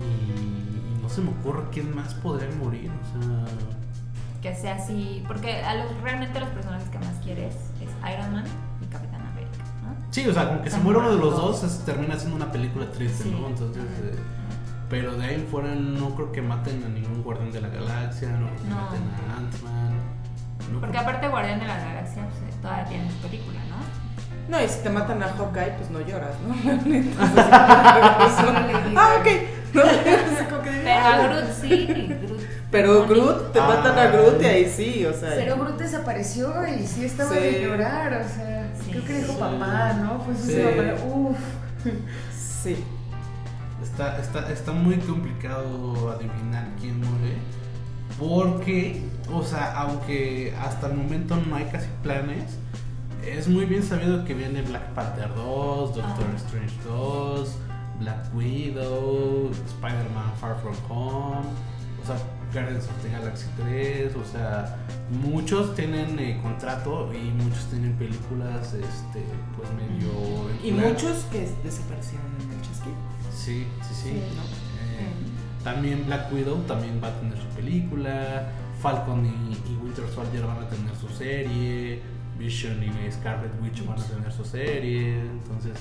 Y, 0.00 1.02
no 1.02 1.08
se 1.08 1.20
me 1.22 1.30
ocurre 1.30 1.62
quién 1.72 1.94
más 1.94 2.14
podría 2.14 2.48
morir, 2.56 2.90
o 2.90 3.22
sea. 3.22 3.44
Que 4.42 4.54
sea 4.54 4.76
así. 4.76 5.24
Porque 5.26 5.62
a 5.62 5.74
los, 5.74 6.00
realmente 6.02 6.38
los 6.38 6.48
personajes 6.50 6.88
que 6.90 6.98
más 6.98 7.14
quieres 7.24 7.54
es 7.80 8.12
Iron 8.12 8.32
Man 8.32 8.44
y 8.82 8.86
Capitán 8.86 9.22
América, 9.26 9.64
¿no? 9.82 9.96
Sí, 10.10 10.28
o 10.28 10.32
sea, 10.34 10.48
como 10.48 10.58
que 10.62 10.70
se 10.70 10.76
Están 10.76 10.84
muere 10.84 11.00
uno 11.00 11.10
de 11.10 11.18
los 11.18 11.34
dos, 11.34 11.64
es- 11.64 11.84
termina 11.84 12.16
siendo 12.18 12.36
una 12.36 12.52
película 12.52 12.88
triste, 12.92 13.24
Sí. 13.24 13.30
¿no? 13.40 13.48
Entonces, 13.48 13.82
eh, 13.82 14.14
pero 14.88 15.14
de 15.16 15.24
ahí 15.26 15.34
en 15.34 15.46
fuera 15.46 15.74
no 15.74 16.14
creo 16.14 16.32
que 16.32 16.42
maten 16.42 16.82
a 16.84 16.88
ningún 16.88 17.22
guardián 17.22 17.52
de 17.52 17.60
la 17.60 17.68
galaxia, 17.68 18.28
no 18.30 18.46
creo 18.48 18.62
que 18.62 18.68
No. 18.68 18.76
maten 18.76 19.02
a 19.02 19.36
Ant-Man. 19.38 19.92
no 20.72 20.80
Porque 20.80 20.90
creo- 20.92 21.02
aparte 21.02 21.28
Guardián 21.28 21.60
de 21.60 21.66
la 21.66 21.78
Galaxia 21.78 22.22
pues, 22.24 22.36
eh, 22.54 22.56
todavía 22.60 22.84
tiene 22.86 23.10
su 23.10 23.16
película, 23.18 23.58
¿no? 23.70 23.78
No, 24.58 24.64
y 24.64 24.68
si 24.68 24.82
te 24.82 24.88
matan 24.90 25.22
a 25.22 25.28
Hawkeye, 25.28 25.72
pues 25.76 25.90
no 25.90 26.00
lloras, 26.00 26.34
¿no? 26.46 26.54
Entonces, 26.94 27.46
ah, 27.50 29.16
ok. 29.20 29.26
No, 29.74 29.82
Pero 30.84 30.90
ah. 30.90 31.14
a 31.14 31.26
Groot 31.28 31.52
sí. 31.60 31.86
Groot 31.86 32.40
Pero. 32.70 33.06
Groot, 33.06 33.52
te 33.52 33.60
Ah. 33.60 33.66
matan 33.68 33.98
a 33.98 34.06
Groot 34.06 34.42
y 34.42 34.46
ahí 34.46 34.70
sí, 34.74 35.04
o 35.06 35.12
sea. 35.12 35.30
Pero 35.34 35.56
Groot 35.56 35.78
desapareció 35.78 36.52
y 36.66 36.86
sí 36.86 37.04
estaba 37.04 37.30
Sí. 37.34 37.40
de 37.40 37.62
llorar, 37.62 38.12
o 38.24 38.28
sea, 38.34 38.68
Sí. 38.82 38.90
creo 38.92 39.04
que 39.04 39.12
dijo 39.20 39.32
Sí. 39.32 39.38
papá, 39.38 39.92
¿no? 40.02 40.18
Pues 40.24 40.38
Sí. 40.38 40.52
sí. 40.52 40.60
papá, 40.62 41.04
uff. 41.06 41.38
Sí. 42.62 42.84
Está, 43.82 44.18
está, 44.18 44.50
está 44.50 44.72
muy 44.72 44.96
complicado 44.98 46.10
adivinar 46.10 46.68
quién 46.80 46.98
muere. 46.98 47.36
Porque, 48.18 49.02
o 49.32 49.42
sea, 49.42 49.78
aunque 49.78 50.54
hasta 50.60 50.88
el 50.88 50.94
momento 50.94 51.36
no 51.36 51.56
hay 51.56 51.66
casi 51.66 51.88
planes, 52.02 52.58
es 53.24 53.48
muy 53.48 53.66
bien 53.66 53.82
sabido 53.82 54.24
que 54.24 54.34
viene 54.34 54.62
Black 54.62 54.92
Panther 54.94 55.28
2, 55.34 55.94
Doctor. 55.94 56.26
Strange 56.36 56.74
2, 56.84 57.56
Black 58.00 58.34
Widow, 58.34 59.50
Spider-Man 59.50 60.32
Far 60.40 60.56
From 60.60 60.76
Home, 60.88 61.46
o 62.02 62.06
sea, 62.06 62.16
Guardians 62.52 62.84
of 62.86 63.02
the 63.02 63.10
Galaxy 63.10 63.46
3, 63.56 64.16
o 64.16 64.24
sea, 64.24 64.76
muchos 65.10 65.74
tienen 65.74 66.18
eh, 66.18 66.40
contrato 66.42 67.12
y 67.12 67.30
muchos 67.42 67.66
tienen 67.66 67.92
películas, 67.94 68.72
este, 68.72 69.24
pues 69.56 69.68
medio... 69.74 70.10
Y 70.62 70.72
muchos 70.72 71.24
que 71.30 71.48
desaparecieron 71.62 72.26
en 72.40 72.56
el 72.56 72.62
chasquido. 72.62 72.96
Sí, 73.48 73.66
sí, 73.82 73.94
sí. 73.94 74.08
Sí. 74.10 74.22
¿no? 74.36 74.42
Eh, 74.42 75.64
también 75.64 76.04
Black 76.06 76.32
Widow 76.32 76.58
también 76.64 77.00
va 77.02 77.08
a 77.08 77.18
tener 77.20 77.36
su 77.38 77.46
película. 77.56 78.52
Falcon 78.80 79.24
y, 79.26 79.54
y 79.72 79.76
Winter 79.82 80.04
Soldier 80.14 80.44
van 80.46 80.58
a 80.62 80.68
tener 80.68 80.94
su 80.94 81.08
serie. 81.08 82.02
Vision 82.38 82.80
y 82.84 83.10
Scarlet 83.10 83.50
Witch 83.60 83.84
van 83.86 83.98
a 83.98 84.04
tener 84.04 84.32
su 84.32 84.44
serie. 84.44 85.18
Entonces, 85.20 85.72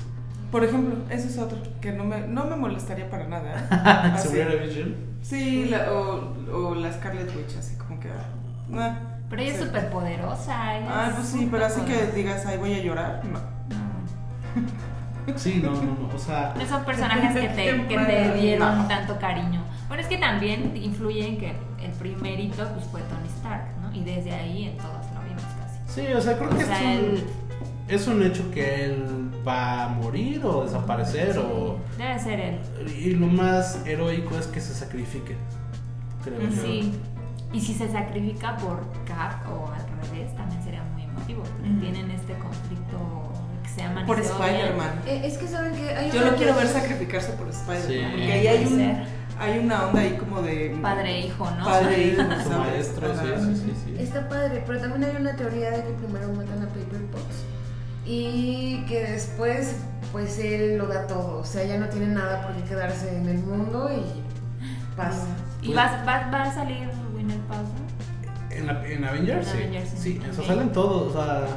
Por 0.51 0.63
ejemplo, 0.63 0.95
ese 1.09 1.27
es 1.27 1.37
otro 1.37 1.59
que 1.81 1.91
no 1.91 2.03
me, 2.03 2.21
no 2.27 2.45
me 2.45 2.55
molestaría 2.55 3.09
para 3.09 3.27
nada. 3.27 4.15
¿eh? 4.15 4.17
¿se 4.17 4.45
Vision? 4.65 4.95
Sí, 5.21 5.65
la- 5.65 5.91
o, 5.93 6.33
o 6.51 6.75
la 6.75 6.91
Scarlet 6.93 7.29
Witch, 7.35 7.57
así 7.57 7.75
como 7.75 7.99
que. 7.99 8.09
ah, 8.09 8.99
Pero 9.29 9.41
ella 9.41 9.51
es 9.53 9.59
súper 9.59 9.89
poderosa. 9.89 10.55
Ah, 10.87 11.11
pues 11.15 11.27
sí, 11.27 11.47
pero 11.51 11.65
así 11.65 11.81
que 11.81 12.07
digas, 12.15 12.45
ay, 12.45 12.57
voy 12.57 12.73
a 12.73 12.79
llorar, 12.81 13.21
no. 13.25 13.39
Sí, 15.35 15.59
no, 15.63 15.71
no, 15.71 15.81
no. 15.81 16.09
O 16.15 16.19
sea, 16.19 16.53
No 16.57 16.65
son 16.65 16.85
personajes 16.85 17.33
que 17.33 17.49
te, 17.49 17.87
que 17.87 17.97
te 17.97 18.33
dieron 18.39 18.87
tanto 18.87 19.17
cariño. 19.19 19.61
Bueno, 19.87 20.01
es 20.01 20.07
que 20.09 20.17
también 20.17 20.75
influye 20.75 21.27
en 21.27 21.37
que 21.37 21.49
el 21.83 21.91
primerito 21.99 22.67
pues, 22.73 22.85
fue 22.87 23.01
Tony 23.01 23.27
Stark, 23.27 23.65
¿no? 23.81 23.93
Y 23.93 24.03
desde 24.03 24.33
ahí 24.33 24.63
en 24.69 24.77
todos 24.77 25.05
lo 25.13 25.21
vimos 25.27 25.43
casi. 25.59 25.79
sí, 26.01 26.13
o 26.13 26.21
sea, 26.21 26.37
creo 26.37 26.49
O 26.51 26.57
que 26.57 26.63
sea, 26.65 26.93
es, 26.93 26.99
un, 26.99 27.05
él- 27.05 27.23
es 27.87 28.07
un 28.07 28.23
hecho 28.23 28.51
que 28.51 28.85
él 28.85 29.31
va 29.47 29.85
a 29.85 29.87
morir 29.89 30.41
o 30.45 30.63
desaparecer. 30.65 31.33
Sí, 31.33 31.39
o 31.39 31.77
Debe 31.97 32.19
ser 32.19 32.39
él. 32.39 32.59
Y 32.97 33.11
lo 33.11 33.27
más 33.27 33.85
heroico 33.85 34.37
es 34.37 34.47
que 34.47 34.59
se 34.59 34.73
sacrifique. 34.73 35.35
Creo 36.23 36.41
yo. 36.41 36.61
Sí. 36.61 36.93
Y 37.53 37.61
si 37.61 37.73
se 37.73 37.89
sacrifica 37.89 38.57
por 38.57 38.81
Cap 39.05 39.47
o 39.49 39.71
al 39.71 40.09
revés, 40.11 40.35
también 40.35 40.61
sería 40.63 40.83
muy 40.93 41.03
emotivo. 41.03 41.43
Porque 41.43 41.69
tienen 41.79 42.11
este 42.11 42.33
conflicto 42.33 42.66
se 43.77 43.83
llama 43.83 44.05
Por 44.05 44.19
Spider-Man. 44.19 45.01
Eh, 45.05 45.21
es 45.25 45.37
que 45.37 45.47
saben 45.47 45.73
que 45.75 45.89
hay 45.95 46.11
Yo 46.11 46.25
lo 46.25 46.35
quiero 46.35 46.55
ver 46.55 46.67
sacrificarse 46.67 47.31
por 47.33 47.47
Spider-Man. 47.49 47.87
Sí. 47.87 48.01
Porque 48.11 48.31
ahí 48.33 48.47
hay, 48.47 48.65
un, 48.65 49.03
hay 49.39 49.59
una 49.59 49.85
onda 49.87 49.99
ahí 50.01 50.17
como 50.19 50.41
de. 50.41 50.77
Padre 50.81 51.09
e 51.15 51.27
hijo, 51.27 51.49
¿no? 51.51 51.65
Padre 51.65 51.95
e 51.95 52.07
hijo, 52.07 52.23
maestro, 52.57 53.13
sí, 53.13 53.27
sí, 53.45 53.55
sí, 53.65 53.73
sí. 53.85 53.95
Está 54.03 54.27
padre, 54.27 54.63
pero 54.65 54.79
también 54.79 55.03
hay 55.15 55.21
una 55.21 55.35
teoría 55.35 55.71
de 55.71 55.83
que 55.83 55.91
primero 55.93 56.27
matan 56.33 56.63
a 56.63 56.67
Paper 56.67 57.05
Potts 57.11 57.43
y 58.05 58.83
que 58.87 59.03
después 59.03 59.75
pues 60.11 60.39
él 60.39 60.77
lo 60.77 60.87
da 60.87 61.05
todo, 61.07 61.39
o 61.39 61.43
sea, 61.43 61.65
ya 61.65 61.77
no 61.77 61.87
tiene 61.89 62.07
nada 62.07 62.41
por 62.47 62.55
qué 62.55 62.63
quedarse 62.69 63.15
en 63.17 63.27
el 63.27 63.39
mundo 63.39 63.89
y 63.91 64.95
pasa. 64.95 65.25
¿Y 65.61 65.73
va, 65.73 66.03
va, 66.07 66.29
va 66.31 66.43
a 66.43 66.53
salir 66.53 66.87
Winner 67.13 67.37
Paltrow? 67.41 67.73
En, 68.49 68.67
la- 68.67 68.85
en 68.87 69.03
Avengers, 69.03 69.47
En 69.47 69.51
sí. 69.53 69.57
Avengers, 69.57 69.89
sí. 69.89 69.97
sí. 69.97 70.21
o 70.29 70.33
sea, 70.33 70.45
salen 70.45 70.71
todos, 70.71 71.13
o 71.15 71.21
sea, 71.21 71.47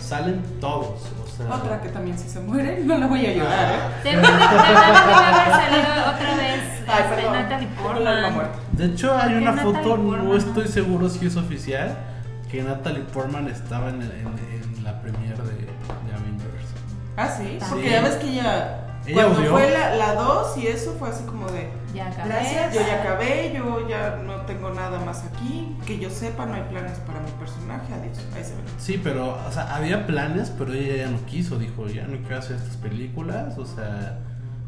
salen 0.00 0.42
todos. 0.60 1.00
O 1.24 1.26
sea, 1.42 1.54
Otra 1.54 1.80
que 1.80 1.88
también 1.90 2.18
si 2.18 2.28
se 2.28 2.40
muere, 2.40 2.82
no 2.84 2.98
la 2.98 3.06
voy 3.06 3.24
a 3.26 3.32
llorar, 3.32 3.72
¿eh? 3.72 3.78
Ah, 3.80 3.90
Debe 4.04 4.16
de, 4.16 4.28
debe 4.28 4.32
de 4.32 5.24
haber 5.24 5.50
salido 5.50 6.10
otra 6.14 6.36
vez 6.36 6.60
Ay, 6.88 7.02
este, 7.02 7.14
perdón. 7.14 7.32
Natalie 7.32 7.68
Tengo 7.68 7.90
el 7.92 8.06
alma 8.06 8.20
Portman. 8.28 8.34
muerta. 8.34 8.58
De 8.72 8.84
hecho, 8.86 9.14
hay 9.14 9.20
¿Por 9.20 9.28
qué 9.30 9.48
una 9.48 9.52
foto, 9.62 9.82
Portman, 9.82 10.18
no 10.18 10.24
no? 10.24 10.36
estoy 10.36 10.68
seguro 10.68 11.08
si 11.08 11.26
es 11.26 11.36
oficial, 11.36 11.96
que 12.50 12.62
Natalie 12.62 13.02
Portman 13.04 13.48
estaba 13.48 13.90
en, 13.90 14.02
el- 14.02 14.10
en- 14.12 14.26
en 14.76 14.84
la 14.84 15.00
premiere 15.02 15.36
de, 15.36 15.52
de 15.52 16.14
Avengers. 16.14 16.68
Ah, 17.16 17.28
sí, 17.28 17.58
Sí. 17.60 17.66
porque 17.68 17.90
ya 17.90 18.02
ves 18.02 18.14
que 18.16 18.28
ella. 18.30 18.84
Ella 19.08 19.22
cuando 19.22 19.40
odió. 19.40 19.50
fue 19.50 19.70
la 19.70 20.14
2 20.14 20.56
y 20.58 20.66
eso 20.66 20.94
fue 20.98 21.08
así 21.08 21.24
como 21.24 21.46
de. 21.50 21.70
Ya 21.94 22.08
acabé. 22.08 22.28
Gracias. 22.28 22.74
Yo 22.74 22.80
ya 22.80 23.00
acabé, 23.00 23.52
yo 23.54 23.88
ya 23.88 24.16
no 24.16 24.42
tengo 24.42 24.70
nada 24.70 25.00
más 25.00 25.24
aquí. 25.24 25.76
Que 25.86 25.98
yo 25.98 26.10
sepa, 26.10 26.46
no 26.46 26.54
hay 26.54 26.62
planes 26.62 26.98
para 27.00 27.20
mi 27.20 27.30
personaje. 27.32 27.92
Adiós. 27.92 28.18
Ahí 28.36 28.44
se 28.44 28.50
ve. 28.50 28.60
Sí, 28.78 29.00
pero, 29.02 29.38
o 29.46 29.52
sea, 29.52 29.74
había 29.74 30.06
planes, 30.06 30.50
pero 30.50 30.72
ella 30.72 31.04
ya 31.04 31.10
no 31.10 31.24
quiso. 31.26 31.58
Dijo, 31.58 31.86
ya 31.88 32.06
no 32.06 32.18
quiero 32.18 32.38
hacer 32.38 32.56
estas 32.56 32.76
películas. 32.76 33.56
O 33.58 33.66
sea, 33.66 34.18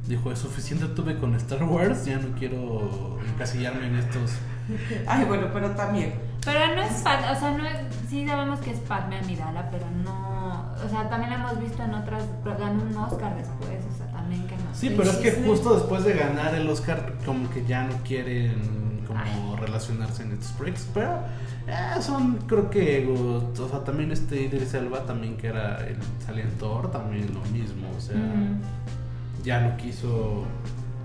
dijo, 0.07 0.33
es 0.33 0.39
suficiente 0.39 0.87
tuve 0.87 1.19
con 1.19 1.35
Star 1.37 1.63
Wars, 1.65 2.05
ya 2.07 2.19
no 2.19 2.37
quiero 2.37 3.19
encasillarme 3.35 3.87
en 3.87 3.97
estos. 3.97 4.33
Ay, 5.07 5.25
bueno, 5.25 5.49
pero 5.53 5.71
también. 5.71 6.15
Pero 6.45 6.75
no 6.75 6.83
es 6.83 7.03
Pat, 7.03 7.21
o 7.37 7.39
sea, 7.39 7.51
no 7.53 7.67
es, 7.67 7.77
sí 8.09 8.27
sabemos 8.27 8.61
que 8.61 8.71
es 8.71 8.79
Padme 8.81 9.19
Amidala, 9.19 9.71
pero 9.71 9.85
no, 9.91 10.73
o 10.85 10.89
sea, 10.89 11.09
también 11.09 11.31
la 11.31 11.37
hemos 11.37 11.61
visto 11.61 11.83
en 11.83 11.95
otras, 11.95 12.25
ganó 12.45 12.83
un 12.83 12.97
Oscar 12.97 13.37
después, 13.37 13.85
Sí, 14.73 14.95
pero 14.97 15.11
es 15.11 15.17
que 15.17 15.33
justo 15.45 15.75
después 15.75 16.05
de 16.05 16.15
ganar 16.15 16.55
el 16.55 16.69
Oscar, 16.69 17.15
como 17.25 17.51
que 17.51 17.65
ya 17.67 17.85
no 17.85 17.95
quieren 18.05 18.55
cómo 19.07 19.57
Ay. 19.57 19.61
relacionarse 19.67 20.23
en 20.23 20.33
estos 20.33 20.53
proyectos. 20.53 20.87
Pero 20.95 21.21
eh, 21.67 22.01
son, 22.01 22.39
creo 22.47 22.71
que, 22.71 23.07
o 23.07 23.69
sea, 23.69 23.85
también 23.85 24.13
este 24.13 24.43
Idris 24.43 24.75
Elba, 24.75 25.05
también 25.05 25.37
que 25.37 25.49
era 25.49 25.87
el 25.87 25.97
salía 26.25 26.45
en 26.45 26.51
Thor, 26.59 26.91
también 26.91 27.33
lo 27.35 27.41
mismo. 27.51 27.89
O 27.97 28.01
sea, 28.01 28.17
ya 29.45 29.61
no 29.61 29.77
quiso. 29.77 30.45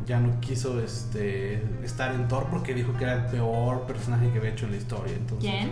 Ya 0.05 0.19
no 0.19 0.39
quiso 0.39 0.79
este, 0.81 1.63
estar 1.83 2.13
en 2.13 2.27
Thor 2.27 2.45
porque 2.51 2.75
dijo 2.75 2.93
que 2.93 3.05
era 3.05 3.13
el 3.15 3.25
peor 3.25 3.87
personaje 3.87 4.29
que 4.29 4.37
había 4.37 4.51
hecho 4.51 4.65
en 4.65 4.73
la 4.73 4.77
historia. 4.77 5.15
Entonces, 5.15 5.49
¿Quién? 5.49 5.71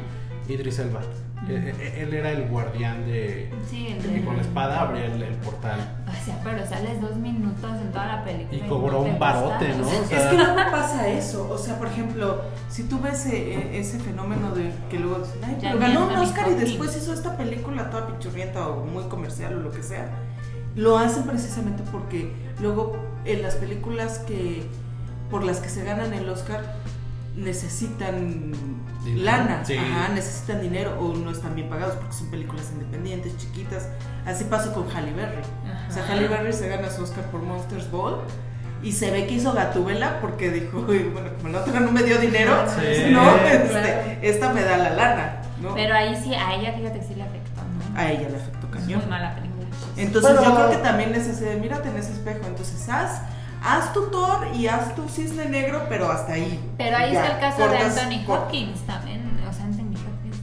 Idris 0.49 0.79
Elba. 0.79 1.01
Eh, 1.49 1.73
eh, 1.77 2.03
Él 2.03 2.13
era 2.13 2.31
el 2.31 2.47
guardián 2.47 3.05
de. 3.05 3.51
Sí, 3.69 3.87
el 3.87 3.97
que 4.01 4.07
de- 4.07 4.23
con 4.23 4.37
la 4.37 4.41
espada 4.43 4.79
abría 4.81 5.05
el, 5.07 5.21
el 5.21 5.35
portal. 5.35 5.77
O 6.07 6.25
sea, 6.25 6.39
pero 6.43 6.65
sales 6.65 7.01
dos 7.01 7.17
minutos 7.17 7.71
en 7.81 7.91
toda 7.91 8.05
la 8.07 8.23
película. 8.23 8.57
Y 8.65 8.69
cobró 8.69 9.01
un 9.01 9.19
barote. 9.19 9.75
¿no? 9.75 9.85
O 9.87 9.91
Es 9.91 10.09
que 10.09 10.37
no 10.37 10.55
pasa 10.71 11.07
eso. 11.09 11.49
O 11.51 11.57
sea, 11.57 11.77
por 11.77 11.87
ejemplo, 11.87 12.41
si 12.69 12.83
tú 12.83 12.99
ves 13.01 13.25
eh, 13.25 13.77
ese 13.77 13.99
fenómeno 13.99 14.51
de 14.55 14.71
que 14.89 14.99
luego 14.99 15.19
dicen, 15.19 15.39
ay, 15.43 15.57
Ya 15.61 15.69
pero 15.73 15.79
ganó 15.81 16.07
un 16.07 16.13
Oscar 16.15 16.49
y 16.49 16.55
después 16.55 16.95
hizo 16.95 17.13
esta 17.13 17.35
película 17.35 17.89
toda 17.89 18.07
pichurrienta 18.07 18.67
o 18.69 18.85
muy 18.85 19.03
comercial 19.05 19.55
o 19.57 19.59
lo 19.59 19.71
que 19.71 19.83
sea, 19.83 20.09
lo 20.75 20.97
hacen 20.97 21.23
precisamente 21.23 21.83
porque 21.91 22.31
luego 22.61 22.95
en 23.25 23.41
las 23.41 23.55
películas 23.55 24.19
que 24.19 24.63
por 25.29 25.43
las 25.43 25.59
que 25.59 25.67
se 25.69 25.83
ganan 25.83 26.13
el 26.13 26.27
Oscar 26.29 26.75
necesitan 27.35 28.51
Dinero, 29.03 29.25
lana, 29.25 29.65
sí. 29.65 29.75
ajá, 29.77 30.09
necesitan 30.13 30.61
dinero 30.61 30.97
o 30.99 31.13
no 31.15 31.31
están 31.31 31.55
bien 31.55 31.67
pagados 31.69 31.95
porque 31.95 32.13
son 32.13 32.29
películas 32.31 32.69
independientes, 32.73 33.35
chiquitas. 33.37 33.87
Así 34.25 34.45
pasó 34.45 34.73
con 34.73 34.89
Halle 34.89 35.11
Berry. 35.13 35.41
Ajá. 35.65 35.87
O 35.89 35.93
sea, 35.93 36.05
Halle 36.07 36.27
Berry 36.27 36.53
se 36.53 36.67
gana 36.69 36.89
su 36.89 37.03
Oscar 37.03 37.25
por 37.25 37.41
Monsters 37.41 37.89
Ball 37.91 38.21
y 38.81 38.91
se 38.93 39.11
ve 39.11 39.27
que 39.27 39.35
hizo 39.35 39.51
Gatúbela 39.53 40.19
porque 40.21 40.49
dijo, 40.51 40.85
"Uy, 40.87 40.99
bueno, 41.11 41.29
como 41.37 41.49
la 41.49 41.61
otra 41.61 41.79
no 41.79 41.91
me 41.91 42.03
dio 42.03 42.17
dinero, 42.19 42.65
Sí. 42.69 43.11
no, 43.11 43.21
Claro. 43.23 43.47
este, 43.49 44.19
esta 44.29 44.53
me 44.53 44.61
da 44.63 44.77
la 44.77 44.89
lana, 44.91 45.41
¿no? 45.61 45.73
Pero 45.73 45.95
ahí 45.95 46.15
sí, 46.21 46.33
a 46.33 46.55
ella 46.55 46.73
fíjate 46.73 46.99
que 46.99 47.05
sí 47.05 47.15
le 47.15 47.23
afectó, 47.23 47.61
¿no? 47.61 47.99
A 47.99 48.09
ella 48.11 48.29
le 48.29 48.37
afectó 48.37 48.67
Es 48.67 48.73
cañón. 48.73 48.99
muy 49.01 49.09
mala 49.09 49.35
película. 49.35 49.53
Entonces 49.97 50.31
Pero- 50.31 50.43
yo 50.45 50.55
creo 50.55 50.69
que 50.71 50.77
también 50.77 51.13
es 51.15 51.27
ese 51.27 51.55
mírate 51.57 51.89
en 51.89 51.97
ese 51.97 52.13
espejo. 52.13 52.39
Entonces 52.47 52.87
haz, 52.89 53.21
haz 53.63 53.93
tu 53.93 54.07
Thor 54.11 54.47
y 54.53 54.67
haz 54.67 54.93
tu 54.95 55.07
cisne 55.07 55.45
negro, 55.45 55.83
pero 55.89 56.11
hasta 56.11 56.33
ahí. 56.33 56.59
Pero 56.77 56.97
ahí 56.97 57.13
Ya, 57.13 57.21
está 57.23 57.35
el 57.35 57.39
caso 57.39 57.67
de 57.69 57.77
Anthony 57.77 58.31
Hopkins 58.31 58.79
también. 58.81 59.21
O 59.49 59.53
sea, 59.53 59.65
Anthony 59.65 59.95
Hopkins. 59.95 60.37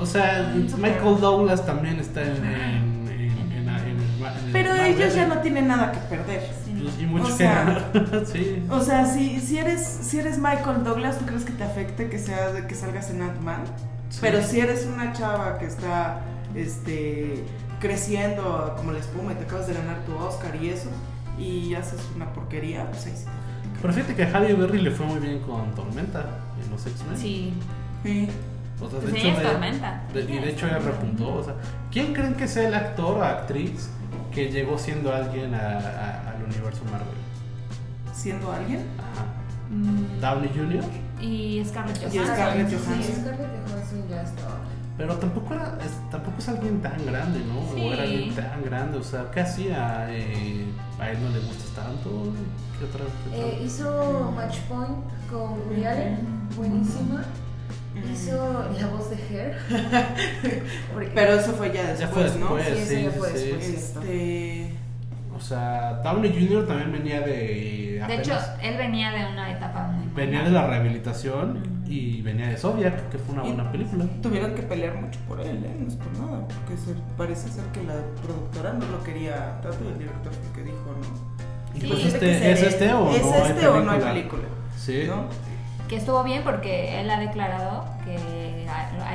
O 0.00 0.06
sea, 0.06 0.52
Michael 0.78 1.20
Douglas 1.20 1.64
también 1.64 1.98
está 1.98 2.22
en, 2.22 2.36
en, 2.44 2.44
en, 2.44 3.10
en- 3.10 3.52
en 3.52 3.68
el, 3.68 3.68
en 3.68 4.00
el 4.46 4.52
Pero 4.52 4.70
Marvel. 4.70 4.86
ellos 4.94 5.14
ya 5.14 5.26
no 5.26 5.38
tienen 5.38 5.68
nada 5.68 5.90
que 5.92 5.98
perder. 6.00 6.50
Sí. 6.64 6.86
Y 7.00 7.06
mucho 7.06 7.24
O 7.24 7.26
que 7.28 7.32
sea, 7.32 7.54
ganar. 7.64 8.26
sí. 8.32 8.62
O 8.70 8.80
sea, 8.80 9.06
si, 9.06 9.40
si, 9.40 9.58
eres, 9.58 9.82
si 10.02 10.18
eres 10.18 10.38
Michael 10.38 10.84
Douglas, 10.84 11.18
¿tú 11.18 11.24
crees 11.26 11.44
que 11.44 11.52
te 11.52 11.64
afecte 11.64 12.10
que, 12.10 12.18
sea, 12.18 12.66
que 12.66 12.74
salgas 12.74 13.10
en 13.10 13.22
Ant-Man? 13.22 13.64
Sí. 14.10 14.18
Pero 14.20 14.42
si 14.42 14.60
eres 14.60 14.86
una 14.86 15.12
chava 15.14 15.58
que 15.58 15.64
está 15.66 16.20
este, 16.54 17.44
creciendo 17.80 18.74
como 18.76 18.92
la 18.92 18.98
espuma 18.98 19.32
y 19.32 19.36
te 19.36 19.44
acabas 19.44 19.66
de 19.66 19.74
ganar 19.74 19.96
tu 20.04 20.14
Oscar 20.16 20.54
y 20.62 20.68
eso, 20.68 20.90
y 21.38 21.74
haces 21.74 22.00
una 22.14 22.32
porquería, 22.32 22.88
pues 22.90 23.06
ahí 23.06 23.12
sí. 23.16 23.24
Pero 23.82 23.92
fíjate 23.92 24.14
que 24.14 24.24
a 24.24 24.30
Halle 24.32 24.54
Berry 24.54 24.80
le 24.80 24.90
fue 24.90 25.06
muy 25.06 25.18
bien 25.20 25.40
con 25.40 25.74
Tormenta 25.74 26.24
en 26.64 26.70
los 26.70 26.86
X-Men. 26.86 27.16
Sí. 27.18 27.52
Sí. 28.02 28.28
O 28.80 28.88
sea, 28.90 28.98
de 29.00 29.06
Pues 29.08 29.14
hecho, 29.14 29.28
ella 29.28 29.36
es 29.42 29.52
Tormenta. 29.52 30.02
de- 30.12 30.20
y 30.22 30.38
de 30.38 30.50
hecho 30.50 30.66
ella 30.66 30.78
repuntó. 30.78 31.34
O 31.36 31.44
sea, 31.44 31.54
¿quién 31.90 32.12
creen 32.14 32.34
que 32.34 32.46
sea 32.48 32.68
el 32.68 32.74
actor 32.74 33.18
o 33.18 33.22
actriz 33.22 33.88
que 34.32 34.50
llegó 34.50 34.76
siendo 34.78 35.14
alguien 35.14 35.54
a- 35.54 35.58
a- 35.78 36.30
al 36.30 36.42
universo 36.44 36.82
Marvel? 36.84 37.08
Siendo 38.14 38.52
alguien. 38.52 38.84
Ajá. 38.98 39.26
Mm, 39.70 40.20
Downey 40.20 40.50
Jr. 40.54 40.84
Y 41.20 41.62
Scarlett 41.66 41.96
Y 41.96 42.18
Johansson. 42.18 42.68
Sí, 42.70 42.76
Johansson. 42.76 43.14
Scarlett 43.22 43.68
Johansson 43.68 44.08
ya 44.08 44.22
estaba. 44.22 44.58
Pero 44.96 45.14
tampoco 45.16 45.52
era, 45.54 45.78
es, 45.84 46.10
tampoco 46.10 46.38
es 46.38 46.48
alguien 46.48 46.80
tan 46.80 47.04
grande, 47.04 47.40
¿no? 47.40 47.60
Sí. 47.74 47.80
O 47.86 47.92
era 47.92 48.02
alguien 48.04 48.34
tan 48.34 48.62
grande, 48.64 48.98
o 48.98 49.02
sea, 49.02 49.30
¿qué 49.30 49.40
hacía? 49.40 50.06
Eh, 50.10 50.64
a 50.98 51.10
él 51.10 51.18
no 51.22 51.28
le 51.30 51.40
gustas 51.40 51.70
tanto. 51.74 52.32
¿Qué 52.78 52.84
otra? 52.86 53.04
qué 53.04 53.36
otra? 53.36 53.46
Eh, 53.48 53.62
hizo 53.64 54.32
Match 54.34 54.58
Point 54.68 54.96
con 55.30 55.52
Woody 55.68 55.84
buenísima. 56.56 57.24
Hizo 58.12 58.64
la 58.78 58.86
voz 58.88 59.10
de 59.10 59.16
Hair. 59.16 59.58
Porque- 60.92 61.10
Pero 61.14 61.34
eso 61.34 61.52
fue 61.52 61.72
ya 61.72 61.94
ya 61.94 62.08
fue 62.08 62.24
después, 62.24 62.36
¿no? 62.50 62.56
después, 62.56 62.78
Sí, 62.78 62.86
sí, 62.86 62.94
eso 63.04 63.10
ya 63.10 63.18
fue 63.18 63.30
sí, 63.30 63.38
sí. 63.38 63.52
después. 63.52 63.68
Este. 63.68 64.76
O 65.36 65.40
sea, 65.40 66.00
Downey 66.02 66.32
Jr. 66.32 66.66
también 66.66 66.92
venía 66.92 67.20
de. 67.20 68.02
De 68.06 68.14
hecho, 68.16 68.32
él 68.62 68.76
venía 68.78 69.10
de 69.10 69.26
una 69.32 69.50
etapa 69.52 69.88
muy 69.88 70.06
venía 70.14 70.42
de 70.42 70.50
la 70.50 70.66
rehabilitación 70.66 71.82
y 71.86 72.22
venía 72.22 72.48
de 72.48 72.56
Zodiac, 72.56 73.10
que 73.10 73.18
fue 73.18 73.34
una 73.34 73.44
Y- 73.44 73.52
buena 73.52 73.70
película. 73.72 74.04
Tuvieron 74.22 74.54
que 74.54 74.62
pelear 74.62 74.94
mucho 75.00 75.18
por 75.28 75.40
él, 75.40 75.62
¿eh? 75.64 75.76
No 75.78 75.88
es 75.88 75.94
por 75.96 76.12
nada, 76.18 76.46
porque 76.48 76.76
se- 76.80 76.94
parece 77.18 77.48
ser 77.50 77.64
que 77.66 77.82
la 77.84 77.94
productora 78.22 78.72
no 78.72 78.86
lo 78.86 79.02
quería 79.04 79.60
tanto 79.60 79.78
y 79.84 79.88
el 79.88 79.98
director 79.98 80.32
que 80.54 80.62
dijo, 80.62 80.94
no. 81.00 81.76
Y 81.76 81.80
Sí, 81.80 81.86
pues 81.88 82.04
este, 82.06 82.52
¿es 82.52 82.62
este 82.62 82.92
o 82.94 83.10
¿Es 83.14 83.22
no 83.22 83.32
hay 83.34 83.50
este 83.50 83.68
o 83.68 83.80
no 83.82 83.90
hay 83.90 83.98
película? 84.00 84.12
película? 84.12 84.42
Sí. 84.78 85.04
¿No? 85.06 85.24
Que 85.88 85.96
estuvo 85.96 86.24
bien 86.24 86.42
porque 86.44 87.00
él 87.00 87.10
ha 87.10 87.20
declarado 87.20 87.84
que 88.04 88.66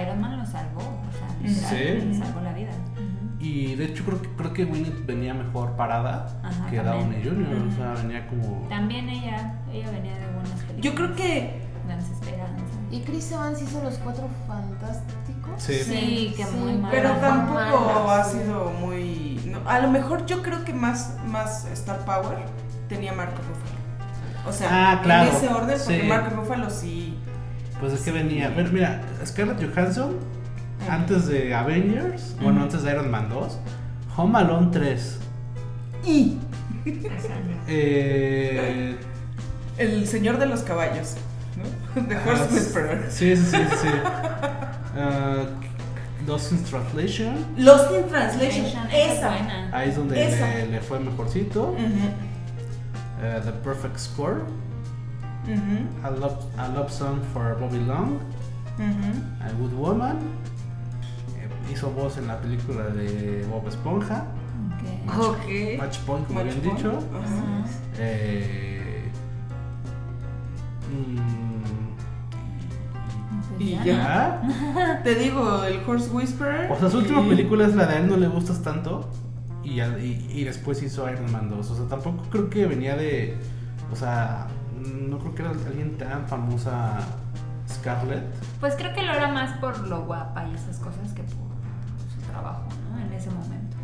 Iron 0.02 0.22
Man 0.22 0.38
lo 0.40 0.46
salvó. 0.46 0.82
O 0.82 1.48
sea, 1.50 1.70
Sí. 1.70 2.06
le 2.08 2.14
salvó 2.14 2.42
la 2.42 2.54
vida. 2.54 2.70
Y 3.42 3.76
de 3.76 3.86
hecho 3.86 4.04
creo 4.06 4.22
que, 4.22 4.30
creo 4.30 4.54
que 4.54 4.66
Winnet 4.66 5.06
venía 5.06 5.34
mejor 5.34 5.76
parada 5.76 6.40
Ajá, 6.44 6.70
que 6.70 6.78
también. 6.78 7.24
Downey 7.24 7.24
Jr. 7.24 7.68
O 7.68 7.76
sea, 7.76 8.04
venía 8.04 8.28
como... 8.28 8.68
También 8.70 9.10
ella, 9.10 9.56
ella 9.74 9.90
venía 9.92 10.16
de 10.18 10.26
buenas 10.28 10.60
películas. 10.62 10.82
Yo 10.82 10.96
creo 10.96 11.16
que. 11.16 11.72
Y 12.92 13.02
Chris 13.02 13.32
Evans 13.32 13.62
hizo 13.62 13.82
los 13.84 13.96
cuatro 13.96 14.28
fantásticos. 14.48 15.52
Sí. 15.58 15.74
Sí, 15.80 16.34
que 16.36 16.46
muy 16.46 16.74
mal. 16.74 16.92
Pero 16.92 17.12
tampoco 17.16 18.04
mala, 18.04 18.20
ha 18.20 18.24
sí. 18.26 18.38
sido 18.38 18.72
muy. 18.80 19.42
no, 19.46 19.68
a 19.68 19.80
lo 19.80 19.90
mejor 19.90 20.26
yo 20.26 20.42
creo 20.44 20.64
que 20.66 20.74
más, 20.74 21.18
más 21.26 21.66
Star 21.72 22.00
Power 22.06 22.38
tenía 22.90 23.14
Mark 23.14 23.32
Ruffalo. 23.32 23.82
O 24.48 24.52
sea, 24.52 24.68
Ah, 24.92 25.02
claro, 25.02 25.30
en 25.30 25.36
ese 25.36 25.48
orden, 25.48 25.78
porque 25.84 26.02
sí. 26.02 26.08
Mark 26.08 26.34
Ruffalo 26.36 26.70
sí. 26.70 27.18
Pues 27.80 27.94
es 27.94 28.02
que 28.02 28.12
venía... 28.12 28.52
Pero 28.56 28.72
mira, 28.72 29.02
Scarlett 29.26 29.64
Johansson, 29.74 30.18
Antes 30.90 31.28
de 31.28 31.54
Avengers, 31.54 32.36
bueno, 32.42 32.64
antes 32.64 32.84
de 32.84 32.92
Iron 32.92 33.10
Man 33.10 33.30
2, 33.30 33.58
Home 34.18 34.40
Alone 34.40 34.70
3, 34.72 35.20
Y 36.06 36.38
eh... 37.68 38.96
el 39.78 40.08
señor 40.08 40.38
de 40.38 40.48
los 40.48 40.62
caballos, 40.62 41.16
¿no? 41.58 42.02
The 42.08 42.16
Horse 42.18 42.44
ah, 42.44 42.48
Whisperer. 42.52 43.06
Sí, 43.10 43.36
sí, 43.36 43.44
sí, 43.46 43.58
sí. 43.58 43.78
sí. 43.82 43.88
Ah, 44.98 45.46
Lost 46.28 46.52
in 46.52 46.64
Translation, 46.64 47.46
Lost 47.58 47.92
in 47.92 48.08
Translation. 48.10 48.66
Esa 48.92 49.34
ahí 49.72 49.90
es 49.90 49.96
donde 49.96 50.16
le, 50.16 50.68
le 50.68 50.82
fue 50.82 51.00
mejorcito. 51.00 51.76
Eh, 53.24 53.40
The 53.44 53.52
Perfect 53.64 53.98
Score, 53.98 54.42
A 56.04 56.10
Love, 56.10 56.46
A 56.58 56.68
Love 56.70 56.92
Song 56.92 57.22
for 57.34 57.56
Bobby 57.60 57.80
Long. 57.80 58.20
A 58.80 59.52
Good 59.60 59.74
Woman. 59.74 60.18
Hizo 61.70 61.92
voz 61.92 62.18
en 62.18 62.28
la 62.28 62.40
película 62.40 62.84
de 62.86 63.46
Bob 63.50 63.68
Esponja, 63.68 64.24
Ok. 65.08 65.20
Ok. 65.20 65.78
Match 65.78 66.00
Point, 66.00 66.28
como 66.28 66.40
Match 66.44 66.54
habían 66.54 66.62
Point. 66.64 66.78
dicho. 66.78 67.00
Ajá. 67.14 67.66
Eh, 67.98 69.12
mm, 70.92 71.52
Y 73.62 73.78
ya. 73.86 74.42
Te 75.04 75.16
digo, 75.16 75.64
el 75.64 75.82
Horse 75.88 76.10
Whisperer. 76.12 76.72
O 76.72 76.80
sea, 76.80 76.90
su 76.90 76.98
última 77.00 77.22
y- 77.22 77.30
película 77.30 77.66
es 77.68 77.76
la 77.76 77.86
de 77.86 77.96
a 77.96 78.00
él 78.00 78.08
no 78.08 78.18
le 78.18 78.28
gustas 78.28 78.62
tanto. 78.62 79.10
Y, 79.64 79.80
y, 79.82 80.28
y 80.34 80.44
después 80.44 80.82
hizo 80.82 81.10
Iron 81.10 81.32
Man 81.32 81.50
2. 81.50 81.70
O 81.72 81.76
sea, 81.76 81.86
tampoco 81.88 82.24
creo 82.30 82.50
que 82.50 82.66
venía 82.66 82.96
de. 82.96 83.38
O 83.92 83.96
sea, 83.96 84.48
no 84.80 85.20
creo 85.20 85.36
que 85.36 85.42
era 85.44 85.52
alguien 85.52 85.98
tan 85.98 86.28
famosa 86.28 87.00
Scarlett. 87.70 88.24
Pues 88.60 88.76
creo 88.76 88.94
que 88.96 89.04
lo 89.04 89.14
era 89.14 89.28
más 89.28 89.58
por 89.60 89.78
lo 89.88 90.06
guapa 90.06 90.48
y 90.48 90.56
esas 90.56 90.78
cosas 90.80 91.14
que 91.14 91.22
trabajo, 92.32 92.64
¿no? 92.92 93.00
En 93.06 93.14
ese 93.14 93.30
momento. 93.30 93.78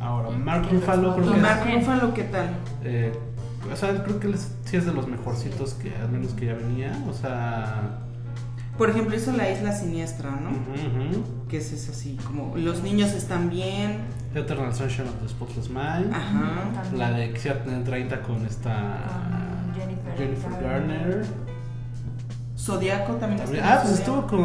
Ahora, 0.00 0.30
Mark 0.30 0.68
Ruffalo 0.70 1.02
los 1.02 1.14
creo 1.16 1.24
¿Y 1.26 1.28
que 1.34 1.40
fotos. 1.40 1.42
Mark 1.42 1.74
Ruffalo 1.74 2.14
qué 2.14 2.22
tal? 2.24 2.48
Eh, 2.84 3.12
o 3.72 3.76
sea, 3.76 4.02
creo 4.04 4.20
que 4.20 4.26
él 4.28 4.34
es- 4.34 4.52
sí 4.64 4.76
es 4.76 4.86
de 4.86 4.92
los 4.92 5.06
mejorcitos 5.08 5.74
que 5.74 5.94
al 5.96 6.08
menos 6.10 6.32
que 6.32 6.46
ya 6.46 6.54
venía. 6.54 6.92
O 7.08 7.12
sea. 7.12 7.98
Por 8.78 8.90
ejemplo, 8.90 9.16
hizo 9.16 9.32
La 9.32 9.50
Isla 9.50 9.72
Siniestra, 9.72 10.30
¿no? 10.30 10.50
Que 11.48 11.56
es 11.56 11.88
así, 11.88 12.16
como 12.24 12.56
los 12.56 12.82
niños 12.84 13.10
están 13.10 13.50
bien. 13.50 13.98
Eternal 14.34 14.72
Sunshine 14.72 15.08
of 15.08 15.14
the 15.20 15.28
Spotless 15.28 15.68
Mind. 15.68 16.12
Ajá. 16.14 16.70
También. 16.74 16.98
La 16.98 17.10
de 17.10 17.32
tener 17.64 17.82
30 17.82 18.22
con 18.22 18.46
esta. 18.46 19.00
Con 19.74 20.16
Jennifer 20.16 20.62
Garner. 20.62 21.26
Zodiaco 22.56 23.14
también 23.14 23.40
También- 23.42 23.64
estuvo 23.64 23.78
Ah, 23.78 23.82
pues 23.82 23.98
estuvo 23.98 24.26
con, 24.26 24.38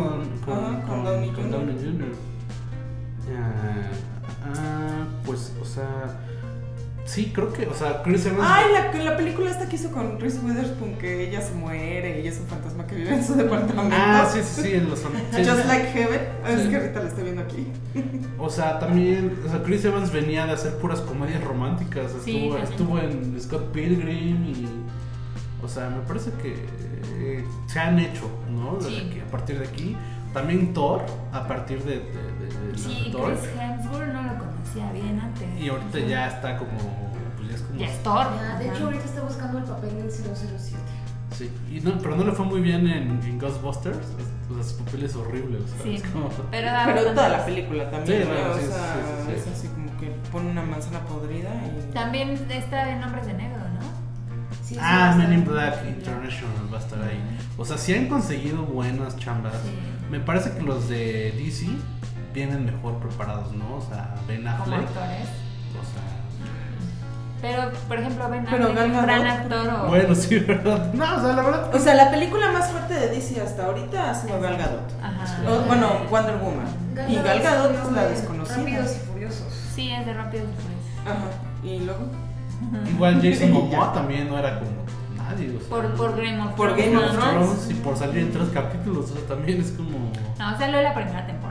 con, 0.45 0.53
Ajá, 0.65 0.81
con 0.81 0.95
con- 0.95 1.03
Downey 1.03 1.29
con 1.31 1.43
Jr. 1.77 2.11
Ah, 3.37 4.53
ah, 4.55 5.05
pues, 5.25 5.53
o 5.61 5.65
sea, 5.65 6.19
Sí, 7.05 7.33
creo 7.35 7.51
que, 7.51 7.67
o 7.67 7.73
sea, 7.73 8.01
Chris 8.01 8.25
Evans. 8.25 8.49
Ay, 8.49 8.63
la, 8.71 9.03
la 9.03 9.17
película 9.17 9.51
esta 9.51 9.67
que 9.67 9.75
hizo 9.75 9.91
con 9.91 10.21
Reese 10.21 10.39
Witherspoon, 10.39 10.93
que 10.97 11.27
ella 11.27 11.41
se 11.41 11.53
muere 11.53 12.21
y 12.21 12.27
es 12.27 12.39
un 12.39 12.47
fantasma 12.47 12.87
que 12.87 12.95
vive 12.95 13.13
en 13.13 13.23
su 13.25 13.33
departamento. 13.35 13.93
Ah, 13.99 14.25
sí, 14.31 14.39
sí, 14.41 14.61
sí, 14.61 14.73
en 14.75 14.89
los. 14.89 14.99
sí, 15.31 15.45
Just. 15.45 15.65
Like 15.67 15.87
Heaven. 15.91 16.21
Es 16.47 16.61
Sí. 16.63 16.69
que 16.69 16.77
ahorita 16.77 16.99
la 17.01 17.09
estoy 17.09 17.23
viendo 17.25 17.41
aquí. 17.41 17.67
O 18.39 18.49
sea, 18.49 18.79
también, 18.79 19.37
o 19.45 19.49
sea, 19.49 19.61
Chris 19.63 19.83
Evans 19.83 20.13
venía 20.13 20.45
de 20.45 20.53
hacer 20.53 20.77
puras 20.77 21.01
comedias 21.01 21.43
románticas. 21.43 22.05
Estuvo, 22.15 22.57
estuvo 22.57 22.97
en 22.97 23.35
Scott 23.41 23.73
Pilgrim 23.73 24.45
y. 24.45 24.65
O 25.61 25.67
sea, 25.67 25.89
me 25.89 25.99
parece 26.07 26.31
que 26.41 26.55
eh, 27.19 27.43
se 27.67 27.79
han 27.81 27.99
hecho, 27.99 28.29
¿no? 28.49 28.77
Desde 28.77 29.01
Sí. 29.01 29.09
que 29.13 29.21
a 29.21 29.25
partir 29.25 29.59
de 29.59 29.67
aquí. 29.67 29.97
También 30.33 30.73
Thor, 30.73 31.01
a 31.31 31.47
partir 31.47 31.83
de, 31.83 31.97
de, 31.97 32.32
Sí, 32.75 33.09
Thor. 33.11 33.33
Chris 33.37 33.49
Hemsworth 33.59 34.13
no 34.13 34.21
lo 34.23 34.39
conocía 34.39 34.91
bien 34.91 35.19
antes. 35.19 35.47
Y 35.61 35.69
ahorita 35.69 35.99
ya 35.99 36.27
está 36.27 36.57
como. 36.57 36.77
Pues 37.37 37.49
ya 37.49 37.55
es 37.55 37.61
como. 37.61 37.79
Ya 37.79 37.87
es 37.87 38.03
Thor. 38.03 38.27
Ah, 38.29 38.57
de 38.59 38.69
hecho, 38.69 38.85
ahorita 38.85 39.05
está 39.05 39.21
buscando 39.21 39.57
el 39.59 39.63
papel 39.65 39.95
del 39.97 40.11
007. 40.11 40.77
Sí, 41.37 41.49
y 41.71 41.79
no, 41.79 41.97
pero 41.97 42.15
no 42.15 42.23
le 42.25 42.31
fue 42.31 42.45
muy 42.45 42.61
bien 42.61 42.87
en, 42.87 43.19
en 43.23 43.39
Ghostbusters. 43.39 43.97
O 44.51 44.53
sea, 44.55 44.63
su 44.63 44.83
papel 44.83 45.03
es 45.03 45.15
horrible. 45.15 45.57
O 45.57 45.67
sea, 45.67 45.77
Sí, 45.83 45.95
es 45.95 46.03
como. 46.03 46.29
pero, 46.51 46.67
Pero 46.85 47.03
toda 47.13 47.29
la 47.29 47.45
película 47.45 47.89
también, 47.89 48.21
Sí, 48.23 48.27
¿no? 48.29 48.33
bueno, 48.35 48.51
o 48.51 48.57
sí, 48.59 48.65
sea, 48.67 48.77
sí, 48.77 48.99
sí, 49.25 49.25
sí. 49.25 49.49
es 49.49 49.57
así 49.57 49.67
como 49.69 49.97
que 49.99 50.07
pone 50.31 50.51
una 50.51 50.61
manzana 50.61 50.99
podrida 51.05 51.49
y... 51.65 51.91
También 51.93 52.29
está 52.49 52.89
en 52.91 53.03
Hombres 53.03 53.25
de 53.25 53.33
Negro, 53.33 53.57
¿no? 53.57 53.81
Sí, 54.63 54.75
sí, 54.75 54.79
Ah, 54.79 55.15
Men 55.17 55.33
in. 55.33 55.43
Black 55.45 55.83
International 55.87 56.71
va 56.71 56.77
a 56.77 56.81
estar 56.81 57.01
ahí. 57.01 57.19
O 57.57 57.65
sea, 57.65 57.77
si 57.79 57.95
han 57.95 58.07
conseguido 58.07 58.63
buenas 58.63 59.17
chambas. 59.17 59.53
Sí. 59.63 59.71
Me 60.11 60.19
parece 60.19 60.51
que 60.51 60.61
los 60.61 60.87
de 60.87 61.31
DC 61.31 61.65
vienen 62.33 62.65
mejor 62.65 62.97
preparados, 62.99 63.51
¿no? 63.53 63.75
O 63.77 63.81
sea, 63.81 64.15
Ben 64.27 64.41
Como 64.43 64.55
Affleck. 64.55 64.79
actores. 64.79 65.27
O 65.79 65.83
sea, 65.83 66.03
Pero, 67.41 67.71
por 67.87 67.99
ejemplo, 67.99 68.29
Ben 68.29 68.45
Pero 68.49 68.67
Affleck, 68.67 68.85
un 68.85 69.01
gran 69.03 69.27
actor 69.27 69.67
o... 69.67 69.87
bueno, 69.87 70.15
sí, 70.15 70.39
¿verdad? 70.47 70.93
No, 70.93 71.03
o 71.15 71.19
sea, 71.21 71.33
la 71.33 71.41
verdad. 71.43 71.75
O 71.75 71.79
sea, 71.79 71.95
la 71.95 72.11
película 72.11 72.51
más 72.51 72.69
fuerte 72.71 72.93
de 72.93 73.07
DC 73.09 73.41
hasta 73.41 73.65
ahorita 73.65 74.09
ha 74.11 74.15
sido 74.15 74.39
Gal 74.39 74.57
Gadot. 74.57 74.91
Ajá. 75.01 75.49
O, 75.49 75.61
bueno, 75.67 75.89
Wonder 76.09 76.37
Woman. 76.37 76.65
Gal 76.93 77.11
y 77.11 77.15
Gal 77.15 77.39
Gadot 77.41 77.71
es 77.73 77.91
la 77.91 78.03
de 78.03 78.09
desconocida. 78.09 78.57
Rápidos 78.57 78.95
y 78.95 78.99
Furiosos. 79.11 79.53
Sí, 79.75 79.91
es 79.91 80.05
de 80.05 80.13
Rápidos 80.13 80.47
y 80.49 80.61
Furiosos. 80.61 80.83
Ajá. 81.05 81.63
Y 81.63 81.79
luego... 81.79 82.07
Igual 82.89 83.21
Jason 83.23 83.51
Momoa 83.51 83.91
también 83.93 84.29
no 84.29 84.37
era 84.39 84.59
como 84.59 84.71
nadie. 85.17 85.55
O 85.55 85.59
sea, 85.59 85.69
Por, 85.69 85.93
por 85.95 86.15
Game 86.15 86.39
of 86.41 86.53
Por 86.53 86.73
Thrones. 86.75 86.93
Game 86.93 87.05
of. 87.05 87.17
Thrones. 87.17 87.67
y 87.69 87.73
por 87.75 87.97
salir 87.97 88.17
en 88.19 88.31
tres 88.31 88.47
capítulos, 88.53 89.11
o 89.11 89.15
sea, 89.15 89.27
también 89.27 89.59
es 89.59 89.71
como. 89.71 90.11
No, 90.39 90.57
salió 90.57 90.81
la 90.81 90.93
primera 90.93 91.25
temporada. 91.27 91.42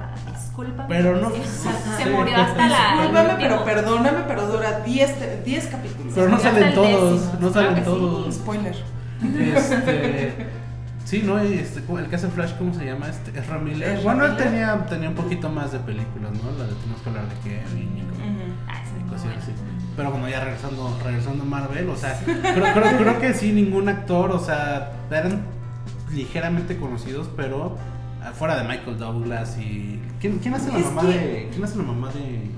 Disculpa. 0.53 0.86
Pero 0.86 1.16
no- 1.16 1.30
Se 1.32 2.11
murió 2.11 2.36
hasta 2.36 2.68
la. 2.68 2.92
Discúlpame, 3.03 3.34
pero 3.40 3.64
perdóname, 3.64 4.18
pero 4.28 4.46
dura 4.48 4.80
10 4.80 5.18
te- 5.18 5.42
10 5.44 5.66
capítulos. 5.68 6.12
Pero 6.14 6.28
no 6.28 6.38
salen 6.38 6.74
todos, 6.74 7.12
décimo. 7.22 7.32
no 7.40 7.53
Claro 7.53 7.68
salen 7.68 7.76
sí. 7.76 7.82
todos. 7.84 8.34
Spoiler. 8.34 8.76
Este. 9.22 10.46
Sí, 11.05 11.22
¿no? 11.24 11.42
Y 11.44 11.55
Este, 11.55 11.80
el 11.98 12.07
que 12.09 12.16
hace 12.16 12.28
Flash, 12.28 12.53
¿cómo 12.59 12.72
se 12.74 12.84
llama? 12.84 13.09
Este, 13.09 13.38
Ezra 13.38 13.59
Miller. 13.59 13.88
Ezra 13.98 14.03
bueno, 14.03 14.24
él 14.26 14.36
tenía, 14.36 14.86
tenía 14.88 15.09
un 15.09 15.14
poquito 15.14 15.48
más 15.48 15.72
de 15.72 15.78
películas, 15.80 16.32
¿no? 16.32 16.50
La 16.59 16.64
de 16.66 16.74
Tenemos 16.74 17.00
que 17.03 17.09
hablar 17.09 17.24
de 17.28 17.34
Kevin 17.42 17.98
y 17.98 18.00
como-. 18.00 18.55
Ah, 18.68 18.82
es 18.82 19.11
cosas 19.11 19.36
así. 19.42 19.53
Pero 19.96 20.11
bueno, 20.11 20.28
ya 20.28 20.40
regresando, 20.44 20.98
regresando 21.05 21.44
a 21.44 21.46
Marvel, 21.46 21.88
o 21.90 21.96
sea, 21.96 22.18
creo, 22.24 22.72
creo, 22.74 22.96
creo 22.98 23.18
que 23.20 23.34
sí, 23.34 23.53
ningún 23.53 23.88
actor, 23.90 24.30
o 24.32 24.38
sea, 24.38 24.92
eran 25.11 25.42
ligeramente 26.12 26.78
conocidos, 26.78 27.28
pero 27.36 27.76
fuera 28.35 28.57
de 28.57 28.64
Michael 28.68 28.99
Douglas 28.99 29.57
y. 29.59 30.01
¿Quién, 30.20 30.39
quién 30.39 30.55
hace 30.55 30.70
la 30.73 30.79
Es 30.79 30.85
mamá 30.87 31.03
que- 31.03 31.09
de. 31.18 31.49
¿Quién 31.51 31.64
hace 31.64 31.77
la 31.79 31.83
mamá 31.85 32.09
de. 32.12 32.51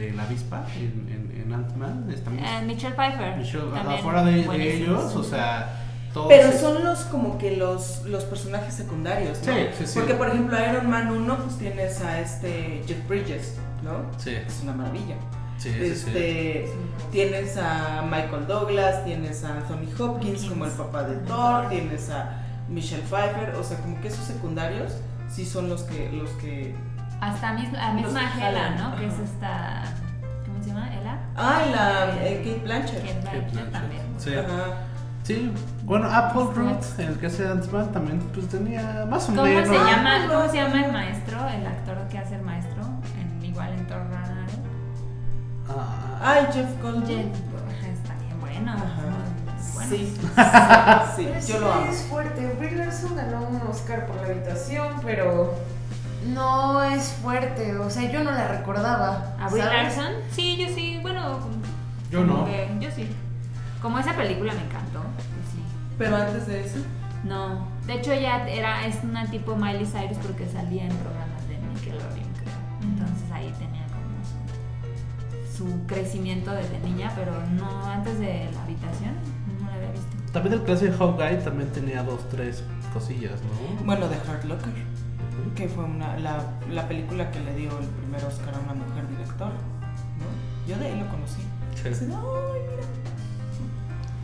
de 0.00 0.12
la 0.12 0.22
avispa 0.24 0.64
en, 0.76 1.06
en, 1.34 1.42
en 1.46 1.52
Ant-Man? 1.52 2.06
Eh, 2.10 2.62
Michelle 2.66 2.94
Pfeiffer. 2.94 3.36
Michelle, 3.36 3.64
también 3.74 4.00
fuera 4.02 4.24
de, 4.24 4.76
ellos, 4.76 5.14
o 5.14 5.22
sea, 5.22 5.80
todos. 6.14 6.28
Pero 6.28 6.48
es- 6.48 6.60
son 6.60 6.82
los 6.84 7.00
como 7.00 7.38
que 7.38 7.56
los, 7.56 8.02
los 8.06 8.24
personajes 8.24 8.74
secundarios, 8.74 9.38
¿no? 9.46 9.52
Sí, 9.52 9.60
sí, 9.78 9.86
sí. 9.86 9.98
Porque 9.98 10.14
por 10.14 10.28
ejemplo 10.28 10.56
Iron 10.58 10.88
Man 10.90 11.10
1 11.10 11.36
pues 11.38 11.58
tienes 11.58 12.00
a 12.02 12.20
este 12.20 12.82
Jeff 12.86 13.06
Bridges, 13.08 13.56
¿no? 13.82 13.92
Sí, 14.18 14.30
Es 14.30 14.60
una 14.62 14.72
maravilla. 14.72 15.16
sí, 15.58 15.70
sí, 15.72 15.78
sí. 15.78 15.84
este 15.90 16.68
tienes 17.10 17.56
a 17.56 18.02
Michael 18.02 18.46
Douglas, 18.46 19.04
tienes 19.04 19.44
a 19.44 19.56
Anthony 19.58 19.84
Hopkins 19.98 20.00
Hopkins. 20.00 20.44
como 20.46 20.64
el 20.66 20.72
papá 20.72 21.02
de 21.04 21.16
Thor, 21.26 21.68
tienes 21.68 22.08
a 22.10 22.41
Michelle 22.68 23.02
Pfeiffer, 23.02 23.54
o 23.56 23.62
sea, 23.64 23.78
como 23.78 24.00
que 24.00 24.08
esos 24.08 24.24
secundarios 24.24 24.92
sí 25.28 25.44
son 25.44 25.68
los 25.68 25.82
que 25.82 26.10
los 26.12 26.30
que 26.32 26.74
Hasta 27.20 27.52
mis- 27.54 27.72
la 27.72 27.92
misma 27.92 28.22
Los 28.22 28.32
que 28.32 28.38
Hela, 28.38 28.60
jalan, 28.62 28.76
¿no? 28.78 28.96
Que 28.96 29.06
es 29.06 29.18
esta. 29.18 29.82
¿Cómo 30.46 30.62
se 30.62 30.68
llama? 30.70 30.88
¿Ela? 30.94 31.18
Ah, 31.36 31.62
la 31.70 32.26
eh, 32.26 32.38
Kate 32.44 32.60
Blanchett. 32.64 33.00
Kate 33.02 33.20
Blanchett 33.20 33.52
Blanchett. 33.52 33.72
también. 33.72 34.02
Sí. 34.18 34.34
Ajá. 34.34 34.76
Sí, 35.24 35.52
bueno, 35.84 36.08
Apple 36.12 36.46
Root, 36.52 36.82
el 36.98 37.16
que 37.20 37.26
hace 37.26 37.46
Ant-Man, 37.46 37.92
también 37.92 38.18
pues 38.34 38.48
tenía 38.48 39.06
más 39.08 39.22
o 39.24 39.26
¿Cómo 39.28 39.42
menos. 39.44 39.68
se 39.68 39.74
llama? 39.74 40.26
¿Cómo 40.28 40.48
se 40.50 40.56
llama 40.56 40.84
el 40.84 40.92
maestro? 40.92 41.48
El 41.48 41.64
actor 41.64 41.96
que 42.10 42.18
hace 42.18 42.34
el 42.34 42.42
maestro, 42.42 42.82
en, 43.20 43.44
igual 43.44 43.72
en 43.72 43.86
Thor 43.86 43.98
Ragnarok. 43.98 44.50
Ah, 45.68 46.18
Ay, 46.20 46.46
Jeff 46.52 46.82
Goldblum. 46.82 47.06
Jeff, 47.06 47.26
está 47.84 48.14
bien 48.24 48.40
bueno. 48.40 48.72
Ajá. 48.72 49.21
Muy 49.88 49.98
bueno. 49.98 51.02
Sí, 51.16 51.16
sí, 51.16 51.28
Pero 51.32 51.46
yo 51.46 51.60
lo 51.60 51.72
amo. 51.72 51.90
Es 51.90 52.02
fuerte. 52.02 52.54
Brie 52.58 52.72
Larson 52.72 53.16
ganó 53.16 53.46
un 53.48 53.60
Oscar 53.68 54.06
por 54.06 54.16
la 54.16 54.26
habitación, 54.26 54.88
pero 55.04 55.54
no 56.26 56.82
es 56.82 57.04
fuerte. 57.22 57.76
O 57.78 57.90
sea, 57.90 58.10
yo 58.10 58.22
no 58.24 58.30
la 58.30 58.48
recordaba. 58.48 59.34
¿A 59.40 59.48
Brie. 59.48 59.64
Larson? 59.64 60.12
Sí, 60.30 60.56
yo 60.56 60.74
sí. 60.74 60.98
Bueno, 61.02 61.40
Yo 62.10 62.24
no. 62.24 62.44
que- 62.44 62.76
yo 62.80 62.90
sí. 62.90 63.08
Como 63.80 63.98
esa 63.98 64.12
película 64.14 64.52
me 64.54 64.60
encantó. 64.62 65.00
pues 65.00 65.48
sí. 65.52 65.62
Pero 65.98 66.16
antes 66.16 66.46
de 66.46 66.64
eso, 66.64 66.78
No, 67.24 67.66
de 67.86 67.94
hecho 67.94 68.12
ya 68.14 68.46
era 68.48 68.84
es 68.86 68.96
una 69.04 69.26
tipo 69.30 69.54
Miley 69.56 69.86
Cyrus 69.86 70.18
porque 70.18 70.46
salía 70.48 70.84
en 70.84 70.96
programas 70.96 71.48
de 71.48 71.56
Nickelodeon, 71.58 72.10
creo. 72.34 72.58
Entonces 72.82 73.30
ahí 73.32 73.52
tenía 73.58 73.84
como 73.86 74.24
su, 75.56 75.64
su 75.70 75.86
crecimiento 75.86 76.52
desde 76.52 76.78
niña, 76.80 77.12
pero 77.14 77.32
no 77.58 77.84
antes 77.86 78.18
de 78.18 78.48
la 78.52 78.62
habitación, 78.64 79.14
También 80.32 80.54
el 80.54 80.62
clase 80.62 80.86
de 80.90 80.92
Hawkeye 80.96 81.36
también 81.38 81.70
tenía 81.72 82.02
dos, 82.02 82.26
tres 82.30 82.64
cosillas, 82.92 83.38
¿no? 83.42 83.84
bueno, 83.84 84.08
de 84.08 84.16
Hurt 84.16 84.44
Locker, 84.44 84.72
que 85.54 85.68
fue 85.68 85.84
una, 85.84 86.16
la, 86.18 86.42
la 86.70 86.88
película 86.88 87.30
que 87.30 87.40
le 87.40 87.54
dio 87.54 87.70
el 87.78 87.86
primer 87.86 88.24
Oscar 88.24 88.54
a 88.54 88.58
una 88.60 88.74
mujer 88.74 89.06
director, 89.08 89.48
¿no? 89.50 90.66
Yo 90.72 90.78
de 90.78 90.86
ahí 90.86 90.98
lo 91.00 91.08
conocí. 91.10 91.42
Sí. 91.82 91.88
Así 91.88 92.06
de, 92.06 92.14
"Ay, 92.14 92.60
mira". 92.70 92.82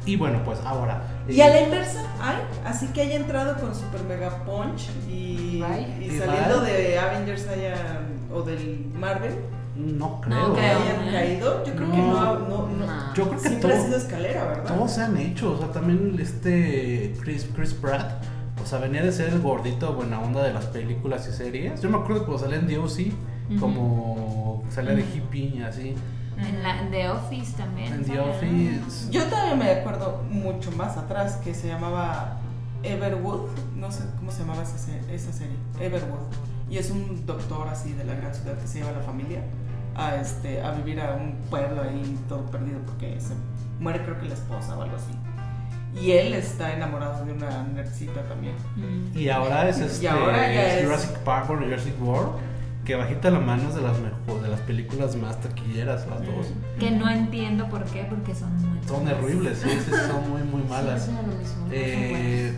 Y 0.06 0.16
bueno, 0.16 0.40
pues 0.44 0.58
ahora. 0.64 1.02
Y 1.28 1.40
a 1.42 1.48
la 1.48 1.60
inversa, 1.60 2.00
hay, 2.22 2.36
así 2.64 2.86
que 2.88 3.02
haya 3.02 3.16
entrado 3.16 3.56
con 3.60 3.74
Super 3.74 4.02
Mega 4.04 4.30
Punch 4.44 4.88
y, 5.06 5.62
y 5.62 5.64
Y 6.00 6.18
saliendo 6.18 6.60
de 6.62 6.98
Avengers 6.98 7.46
haya, 7.48 8.00
o 8.32 8.40
del 8.42 8.90
Marvel, 8.98 9.34
No 9.78 10.20
creo. 10.20 10.48
No 10.48 10.54
creo. 10.54 10.78
hayan 10.80 11.12
caído. 11.12 11.64
Yo 11.64 11.74
creo 11.76 11.90
que 11.90 11.96
No. 11.96 12.12
no, 12.12 12.38
no, 12.40 12.68
no. 12.68 12.86
No. 12.86 13.14
Yo 13.14 13.28
creo 13.28 13.40
que 13.42 13.48
Siempre 13.48 13.72
ha 13.72 13.76
todo- 13.76 13.86
sido 13.86 13.96
escalera, 13.98 14.44
¿verdad? 14.44 14.74
Todos 14.76 14.90
se 14.92 15.02
han 15.02 15.16
hecho, 15.16 15.52
o 15.52 15.58
sea, 15.58 15.68
también 15.72 16.16
este 16.20 17.14
Chris, 17.22 17.48
Chris 17.54 17.74
Pratt, 17.74 18.22
o 18.62 18.66
sea, 18.66 18.78
venía 18.80 19.02
de 19.02 19.12
ser 19.12 19.28
el 19.32 19.40
gordito 19.40 19.94
buena 19.94 20.20
onda 20.20 20.42
de 20.42 20.52
las 20.52 20.66
películas 20.66 21.28
y 21.28 21.32
series. 21.32 21.80
Yo 21.80 21.90
me 21.90 21.98
acuerdo 21.98 22.26
cuando 22.26 22.42
salía 22.44 22.58
en 22.58 22.66
DOC, 22.66 23.12
como 23.60 24.62
salía 24.70 24.94
de 24.94 25.02
hippie 25.02 25.56
y 25.56 25.62
así. 25.62 25.94
En, 26.38 26.62
la, 26.62 26.88
The 26.90 27.08
Office 27.10 27.56
también. 27.56 27.92
En 27.92 28.04
The. 28.04 28.20
Office. 28.20 29.10
Yo 29.10 29.24
todavía 29.24 29.56
me 29.56 29.70
acuerdo 29.72 30.22
mucho 30.30 30.70
más 30.72 30.96
atrás 30.96 31.36
que 31.36 31.52
se 31.54 31.66
llamaba 31.68 32.36
Everwood, 32.82 33.48
no 33.76 33.90
sé 33.90 34.04
cómo 34.18 34.30
se 34.30 34.40
llamaba 34.40 34.62
esa, 34.62 34.76
esa 35.12 35.32
serie, 35.32 35.56
Everwood. 35.80 36.20
Y 36.70 36.78
es 36.78 36.90
un 36.90 37.24
doctor 37.26 37.66
así 37.68 37.92
de 37.92 38.04
la 38.04 38.14
gran 38.14 38.32
ciudad 38.34 38.56
que 38.58 38.66
se 38.68 38.78
lleva 38.78 38.90
a 38.90 38.94
la 38.94 39.00
familia 39.00 39.40
a, 39.98 40.16
este, 40.16 40.62
a 40.62 40.70
vivir 40.72 41.00
a 41.00 41.14
un 41.14 41.34
pueblo 41.50 41.82
ahí 41.82 42.16
todo 42.28 42.46
perdido 42.46 42.78
porque 42.86 43.20
se 43.20 43.34
muere 43.80 44.02
creo 44.04 44.18
que 44.20 44.26
la 44.28 44.34
esposa 44.34 44.78
o 44.78 44.82
algo 44.82 44.96
así. 44.96 45.12
Y 46.00 46.12
él 46.12 46.34
está 46.34 46.72
enamorado 46.74 47.24
de 47.24 47.32
una 47.32 47.64
nerdcita 47.64 48.22
también. 48.28 48.54
Mm. 48.76 49.18
Y 49.18 49.28
ahora 49.30 49.68
es 49.68 49.78
Y 49.78 49.82
este 49.82 50.08
ahora 50.08 50.36
ya 50.52 50.78
es- 50.78 50.84
Jurassic 50.84 51.16
Park 51.18 51.50
o 51.50 51.56
Jurassic 51.56 51.94
World, 52.00 52.30
que 52.84 52.94
bajita 52.94 53.30
la 53.30 53.40
mano 53.40 53.68
es 53.68 53.74
de 53.74 53.82
las 53.82 53.96
mejor, 53.98 54.40
de 54.42 54.48
las 54.48 54.60
películas 54.60 55.16
más 55.16 55.40
taquilleras, 55.40 56.06
las 56.06 56.20
dos. 56.24 56.46
Que 56.78 56.90
no 56.90 57.10
entiendo 57.10 57.68
por 57.68 57.84
qué, 57.84 58.06
porque 58.08 58.34
son 58.34 58.54
muy 58.56 58.78
Son 58.86 59.04
malas. 59.04 59.22
horribles, 59.22 59.58
sí, 59.58 59.68
sí, 59.70 59.90
son 60.08 60.30
muy 60.30 60.42
muy 60.42 60.62
malas. 60.68 61.02
Sí, 61.04 61.10
es 61.10 61.16
lo 61.16 61.22
mismo, 61.22 61.38
no 61.38 61.44
son 61.64 61.68
Eh, 61.72 62.54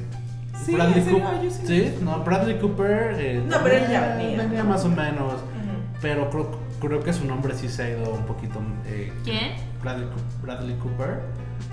Sí, 0.66 0.74
Bradley 0.74 1.02
Cooper, 1.04 1.42
yo 1.42 1.50
sí. 1.50 1.60
sí, 1.66 1.98
no, 2.02 2.22
Bradley 2.22 2.58
Cooper. 2.58 3.16
eh, 3.18 3.42
No, 3.48 3.56
pero 3.62 3.76
él 3.76 3.90
ya 3.90 4.08
también 4.10 4.36
venía. 4.38 4.62
más 4.64 4.84
o 4.84 4.88
menos. 4.90 5.32
Ujú. 5.34 5.98
Pero 6.02 6.28
creo, 6.30 6.50
creo 6.80 7.00
que 7.02 7.12
su 7.12 7.24
nombre 7.24 7.54
sí 7.54 7.68
se 7.68 7.82
ha 7.82 7.90
ido 7.90 8.12
un 8.14 8.24
poquito. 8.26 8.60
eh, 8.86 9.12
¿Quién? 9.24 9.52
Bradley, 9.82 10.08
Bradley 10.42 10.76
Cooper 10.78 11.20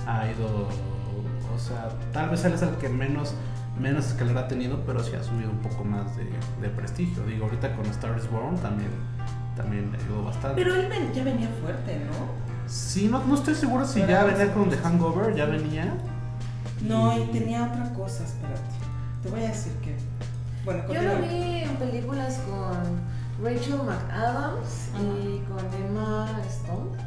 ha 0.05 0.27
ido. 0.29 0.67
O 1.55 1.59
sea, 1.59 1.89
tal 2.13 2.29
vez 2.29 2.45
él 2.45 2.53
es 2.53 2.61
el 2.61 2.69
que 2.75 2.87
menos, 2.89 3.33
menos 3.79 4.05
escalera 4.07 4.41
ha 4.41 4.47
tenido, 4.47 4.81
pero 4.85 5.03
sí 5.03 5.13
ha 5.15 5.23
subido 5.23 5.49
un 5.49 5.57
poco 5.59 5.83
más 5.83 6.15
de, 6.15 6.25
de 6.61 6.69
prestigio. 6.69 7.23
Digo, 7.23 7.45
ahorita 7.45 7.75
con 7.75 7.85
Star 7.87 8.15
is 8.17 8.29
Born 8.29 8.57
también, 8.57 8.91
también 9.55 9.91
ayudó 9.99 10.25
bastante. 10.25 10.61
Pero 10.61 10.75
él 10.75 10.87
ven- 10.87 11.11
ya 11.13 11.23
venía 11.23 11.49
fuerte, 11.61 11.99
¿no? 12.05 12.47
Sí, 12.69 13.07
no, 13.09 13.23
no 13.25 13.35
estoy 13.35 13.55
seguro 13.55 13.85
si 13.85 14.01
ya 14.01 14.23
venía 14.25 14.53
con 14.53 14.69
The 14.69 14.77
Hangover, 14.77 15.33
ya 15.35 15.45
venía. 15.45 15.93
No, 16.87 17.17
y 17.17 17.25
tenía 17.31 17.63
otra 17.63 17.91
cosa, 17.93 18.23
espérate. 18.23 18.61
Te 19.23 19.29
voy 19.29 19.39
a 19.41 19.47
decir 19.47 19.71
que. 19.83 19.95
Bueno, 20.63 20.83
Yo 20.93 21.01
lo 21.01 21.21
vi 21.21 21.63
en 21.63 21.75
películas 21.77 22.39
con 22.47 22.77
Rachel 23.43 23.77
McAdams 23.85 24.89
y 24.99 25.39
con 25.47 25.59
Emma 25.85 26.27
Stone. 26.47 26.97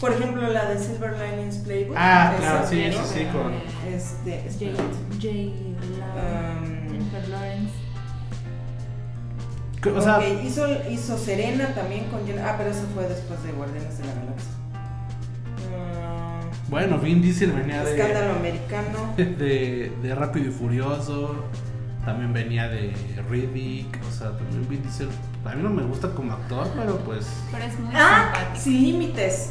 Por 0.00 0.12
ejemplo, 0.12 0.48
la 0.48 0.64
de 0.70 0.78
Silver 0.78 1.14
Linings 1.18 1.58
Playbook. 1.58 1.94
Ah, 1.98 2.34
claro, 2.38 2.66
sí, 2.68 2.82
sí, 2.90 2.98
sí, 3.14 3.24
con- 3.26 3.52
Este, 3.92 4.30
Jay, 4.30 4.48
espérate. 4.48 4.82
Jay 5.20 5.76
Um, 6.14 6.88
Jennifer 6.90 7.28
Lawrence. 7.28 7.72
O 9.96 10.00
sea, 10.00 10.18
Ok, 10.18 10.24
hizo, 10.44 10.66
hizo 10.90 11.18
Serena 11.18 11.74
también 11.74 12.04
con 12.06 12.20
Ah, 12.44 12.54
pero 12.56 12.70
eso 12.70 12.84
fue 12.94 13.04
después 13.08 13.42
de 13.42 13.52
Guardianes 13.52 13.98
de 13.98 14.04
la 14.06 14.14
Galaxia. 14.14 14.50
Ah, 15.76 16.40
bueno, 16.68 16.98
Vin 16.98 17.20
Diesel 17.20 17.52
venía 17.52 17.84
de, 17.84 17.96
Escándalo 17.96 18.34
americano. 18.38 18.98
de, 19.16 19.92
de 20.02 20.14
Rápido 20.14 20.48
y 20.48 20.52
Furioso. 20.52 21.44
También 22.04 22.32
venía 22.32 22.68
de 22.68 22.92
Riddick. 23.30 23.98
O 24.08 24.12
sea, 24.12 24.30
también 24.36 24.68
Vin 24.68 24.82
Diesel. 24.82 25.08
A 25.44 25.54
mí 25.54 25.62
no 25.62 25.70
me 25.70 25.82
gusta 25.82 26.08
como 26.10 26.32
actor, 26.32 26.68
pero 26.76 26.96
pues. 26.98 27.26
Pero 27.52 27.64
es 27.64 27.78
muy 27.78 27.94
Ah, 27.94 28.32
simpático. 28.34 28.60
Sin 28.64 28.82
Límites. 28.82 29.50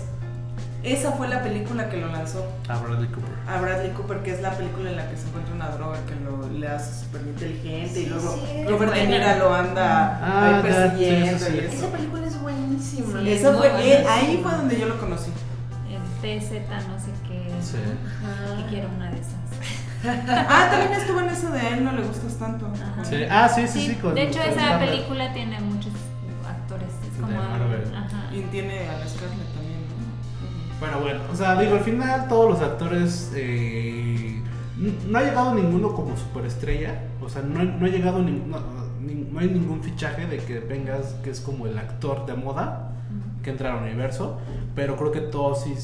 Esa 0.84 1.12
fue 1.12 1.28
la 1.28 1.44
película 1.44 1.90
que 1.90 1.98
lo 1.98 2.08
lanzó 2.08 2.44
A 2.68 2.80
Bradley 2.80 3.08
Cooper. 3.10 3.30
a 3.48 3.62
Bradley 3.62 3.92
Cooper, 3.92 4.18
que 4.24 4.34
es 4.34 4.42
la 4.42 4.50
película 4.58 4.90
en 4.90 4.96
la 4.98 5.08
que 5.12 5.16
se 5.16 5.28
encuentra 5.28 5.54
una 5.54 5.70
droga 5.70 6.00
que 6.08 6.16
lo, 6.16 6.50
le 6.50 6.68
hace 6.68 7.04
súper 7.06 7.22
inteligente 7.22 8.00
y 8.02 8.06
luego 8.08 8.34
sí, 8.36 8.64
Robert 8.68 8.92
De. 8.96 9.06
Niro 9.08 9.38
lo 9.38 9.54
anda 9.54 10.20
Ah, 10.24 10.56
ahí 10.58 10.62
persiguiendo 10.64 11.38
sí, 11.38 11.46
sí, 11.46 11.52
y 11.56 11.60
sí. 11.60 11.66
eso. 11.68 11.86
Esa 11.86 11.96
película 11.96 12.26
es 12.26 12.42
buenísima. 12.42 13.22
Sí. 13.22 13.30
Esa 13.30 13.52
muy 13.52 13.60
fue, 13.60 13.70
buena, 13.70 13.86
eh, 13.86 14.06
ahí 14.10 14.40
fue 14.42 14.52
donde 14.54 14.80
yo 14.80 14.88
lo 14.88 15.00
conocí. 15.00 15.30
El 16.24 16.40
TZ 16.42 16.52
no 16.52 17.00
sé 17.00 17.12
qué. 17.28 17.52
Sí. 17.62 17.78
Ajá. 17.78 18.58
Que 18.58 18.70
quiero 18.70 18.90
una 18.90 19.12
de 19.12 19.18
esas. 19.20 19.36
Ah, 20.04 20.68
también 20.72 20.94
estuvo 21.00 21.20
en 21.20 21.30
eso 21.30 21.50
de 21.52 21.68
él, 21.70 21.84
no 21.84 21.92
le 21.92 22.02
gustas 22.04 22.38
tanto. 22.38 22.68
Ajá. 22.68 23.04
Sí. 23.06 23.16
Ah, 23.30 23.48
sí, 23.50 23.68
sí, 23.68 23.88
sí. 23.88 23.96
con- 23.96 24.16
de 24.16 24.24
hecho, 24.24 24.40
con 24.40 24.50
esa 24.50 24.80
película 24.80 25.34
tiene 25.34 25.60
muchos 25.62 25.92
actores. 26.48 26.90
Es 27.06 27.16
De 27.18 27.22
como. 27.22 27.34
Marvel. 27.38 27.84
Ajá. 27.96 28.34
Y 28.34 28.42
tiene 28.52 28.88
a 28.90 28.98
la 28.98 29.08
Scarlett 29.08 29.54
también, 29.54 29.80
¿no? 29.82 30.80
Pero 30.80 31.00
bueno, 31.02 31.20
o 31.32 31.36
sea, 31.36 31.60
digo, 31.60 31.76
al 31.76 31.82
final 31.82 32.28
todos 32.28 32.50
los 32.50 32.62
actores. 32.62 33.32
eh, 33.36 34.42
no 35.08 35.18
ha 35.20 35.22
llegado 35.22 35.54
ninguno 35.54 35.94
como 35.94 36.18
superestrella. 36.18 36.96
O 37.22 37.30
sea, 37.30 37.44
no, 37.44 37.64
no 37.64 37.86
ha 37.86 37.90
llegado 37.90 38.20
nin- 38.24 38.46
no, 38.48 38.60
ni- 39.00 39.14
no 39.32 39.40
hay 39.40 39.48
ningún 39.50 39.84
fichaje 39.84 40.26
de 40.26 40.38
que 40.38 40.60
vengas 40.60 41.14
que 41.24 41.30
es 41.30 41.40
como 41.40 41.68
el 41.68 41.78
actor 41.78 42.26
de 42.26 42.34
moda 42.34 42.88
que 43.44 43.52
entra 43.52 43.74
al 43.74 43.84
universo. 43.84 44.40
Pero 44.76 44.96
creo 44.98 45.12
que 45.12 45.20
todos 45.22 45.64
sí. 45.64 45.76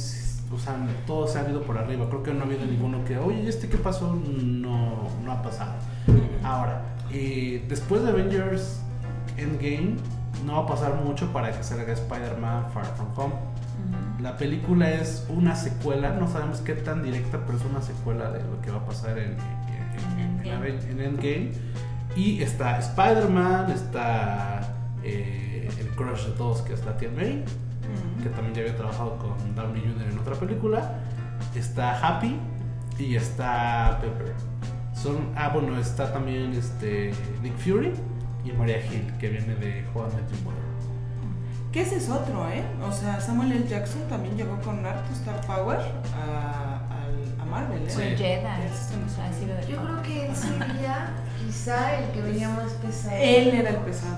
O 0.54 0.58
sea, 0.58 0.76
todos 1.06 1.34
se 1.34 1.40
han 1.40 1.50
ido 1.52 1.62
por 1.64 1.78
arriba. 1.78 2.06
Creo 2.10 2.24
que 2.24 2.34
no 2.34 2.42
ha 2.42 2.46
habido 2.46 2.66
ninguno 2.66 3.04
que, 3.04 3.18
oye, 3.18 3.42
¿y 3.44 3.48
¿este 3.48 3.68
qué 3.68 3.78
pasó? 3.78 4.16
No, 4.16 5.10
no 5.24 5.32
ha 5.32 5.42
pasado. 5.42 5.74
Ahora, 6.44 6.82
eh, 7.12 7.66
después 7.68 8.02
de 8.04 8.10
Avengers 8.10 8.80
Endgame, 9.38 9.96
no 10.46 10.54
va 10.54 10.60
a 10.64 10.68
pasar 10.68 10.96
mucho 11.04 11.32
para 11.34 11.52
que 11.52 11.64
salga 11.64 11.92
Spider-Man 11.94 12.72
Far 12.74 12.86
From 12.96 13.08
Home. 13.18 13.34
La 14.22 14.38
película 14.38 14.90
es 14.92 15.26
una 15.30 15.56
secuela, 15.56 16.12
no 16.12 16.28
sabemos 16.28 16.62
qué 16.62 16.74
tan 16.74 17.04
directa, 17.04 17.40
pero 17.46 17.58
es 17.58 17.66
una 17.66 17.82
secuela 17.82 18.32
de 18.32 18.40
lo 18.44 18.60
que 18.62 18.72
va 18.72 18.78
a 18.78 18.86
pasar 18.86 19.18
en, 19.20 19.32
en- 19.34 20.20
en- 20.20 20.20
en- 20.20 20.50
Endgame. 20.50 20.92
en 20.92 21.02
Endgame. 21.02 21.52
Y 22.16 22.42
está 22.42 22.80
Spider-Man, 22.80 23.70
está 23.72 24.74
eh, 25.04 25.70
el 25.80 25.88
crush 25.90 26.26
de 26.26 26.32
todos, 26.32 26.62
que 26.62 26.74
es 26.74 26.84
la 26.86 26.98
tía 26.98 27.10
May, 27.16 27.44
que 28.24 28.30
también 28.30 28.54
ya 28.54 28.62
había 28.62 28.76
trabajado 28.76 29.18
con 29.18 29.56
Downey 29.56 29.82
Jr. 29.82 30.08
en 30.12 30.20
otra 30.20 30.36
película. 30.36 31.00
Está 31.56 31.98
Happy 32.06 32.38
y 33.00 33.16
está 33.16 34.00
Pepper. 34.02 34.34
Son, 34.94 35.18
ah, 35.36 35.50
bueno, 35.54 35.78
está 35.80 36.12
también 36.12 36.54
este, 36.54 37.12
Nick 37.44 37.56
Fury 37.58 37.94
y 38.44 38.52
Maria 38.54 38.78
Hill, 38.84 39.14
que 39.20 39.30
viene 39.30 39.56
de 39.56 39.84
Juan 39.94 40.08
Met. 40.08 40.26
Que 41.72 41.82
ese 41.82 41.98
es 41.98 42.10
otro, 42.10 42.48
¿eh? 42.50 42.64
O 42.82 42.92
sea, 42.92 43.20
Samuel 43.20 43.52
L. 43.52 43.68
Jackson 43.68 44.02
también 44.10 44.36
llegó 44.38 44.58
con 44.62 44.84
harto 44.86 45.12
Star 45.14 45.40
Power 45.46 45.78
a, 46.16 46.80
al- 46.90 47.42
a 47.42 47.46
Marvel, 47.46 47.84
¿eh? 47.84 47.90
Sí. 47.90 47.96
Fue 47.96 48.16
Jedi. 48.18 49.46
De 49.46 49.68
Yo 49.72 49.84
creo 49.84 50.02
que 50.02 50.28
él 50.28 50.36
sería 50.36 51.10
quizá 51.46 52.00
el 52.00 52.12
que 52.12 52.22
venía 52.22 52.50
más 52.50 52.72
pesado. 52.74 53.16
Él 53.18 53.50
era 53.50 53.70
el 53.72 53.76
pesado. 53.78 54.18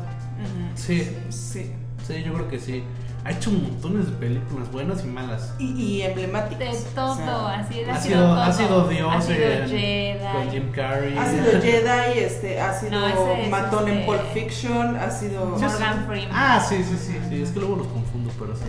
Sí, 0.75 1.17
Sí. 1.29 1.73
sí, 2.07 2.23
yo 2.23 2.33
creo 2.33 2.47
que 2.47 2.59
sí. 2.59 2.83
Ha 3.25 3.31
hecho 3.31 3.51
montones 3.51 4.05
de 4.05 4.11
películas 4.13 4.71
buenas 4.71 5.03
y 5.03 5.07
malas. 5.07 5.53
Y, 5.59 5.71
y 5.73 6.01
emblemáticos. 6.03 6.59
De 6.59 6.69
o 6.69 6.73
todo, 6.95 7.15
sea, 7.17 7.59
así 7.59 7.83
de 7.83 7.91
Ha 7.91 7.95
ha 7.95 7.99
sido, 8.01 8.19
todo. 8.21 8.41
ha 8.41 8.53
sido 8.53 8.87
Dios 8.87 9.13
Ha 9.13 9.21
sido 9.21 9.43
en- 9.43 9.67
Jedi. 9.69 10.19
con 10.31 10.49
Jim 10.51 10.71
Carrey. 10.71 11.17
Ha 11.17 11.25
sido 11.29 11.61
Jedi, 11.61 12.19
este, 12.19 12.61
ha 12.61 12.73
sido 12.73 12.91
No, 12.99 13.07
es, 13.35 13.49
matón 13.49 13.87
en 13.89 13.93
este, 13.99 14.05
Pulp 14.05 14.21
Fiction, 14.33 14.95
ha 14.95 15.11
sido... 15.11 15.45
Morgan 15.47 16.05
Freeman. 16.07 16.31
Ah, 16.33 16.65
sí, 16.67 16.81
sí, 16.83 16.95
sí, 16.97 17.19
sí. 17.29 17.41
Es 17.41 17.51
que 17.51 17.59
luego 17.59 17.75
los 17.75 17.87
confundo, 17.87 18.31
pero 18.39 18.55
sí. 18.55 18.63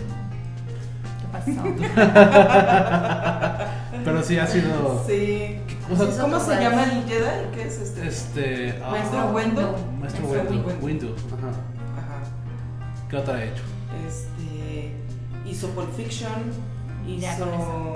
¿Qué 1.21 1.27
pasó? 1.31 1.63
Pero 4.03 4.23
sí 4.23 4.37
ha 4.39 4.47
sido. 4.47 5.03
Sí. 5.07 5.59
O 5.91 5.95
sea, 5.95 6.07
¿Cómo 6.23 6.39
se 6.39 6.59
llama 6.61 6.83
el 6.85 7.03
Jedi? 7.05 7.51
¿Qué 7.53 7.67
es 7.67 7.77
este? 7.79 8.07
Este. 8.07 8.81
ah, 8.83 8.89
Maestro 8.91 9.25
Wendo. 9.31 9.75
Maestro. 9.99 10.25
Windu. 10.81 11.15
Ajá. 11.37 11.49
Ajá. 11.97 12.19
¿Qué 13.09 13.17
otra 13.17 13.35
ha 13.35 13.43
hecho? 13.43 13.61
Este, 14.07 14.91
hizo 15.49 15.67
Pulp 15.69 15.91
Fiction, 15.95 16.31
Ya 17.19 17.35
hizo... 17.35 17.45
con 17.45 17.53
eso. 17.53 17.95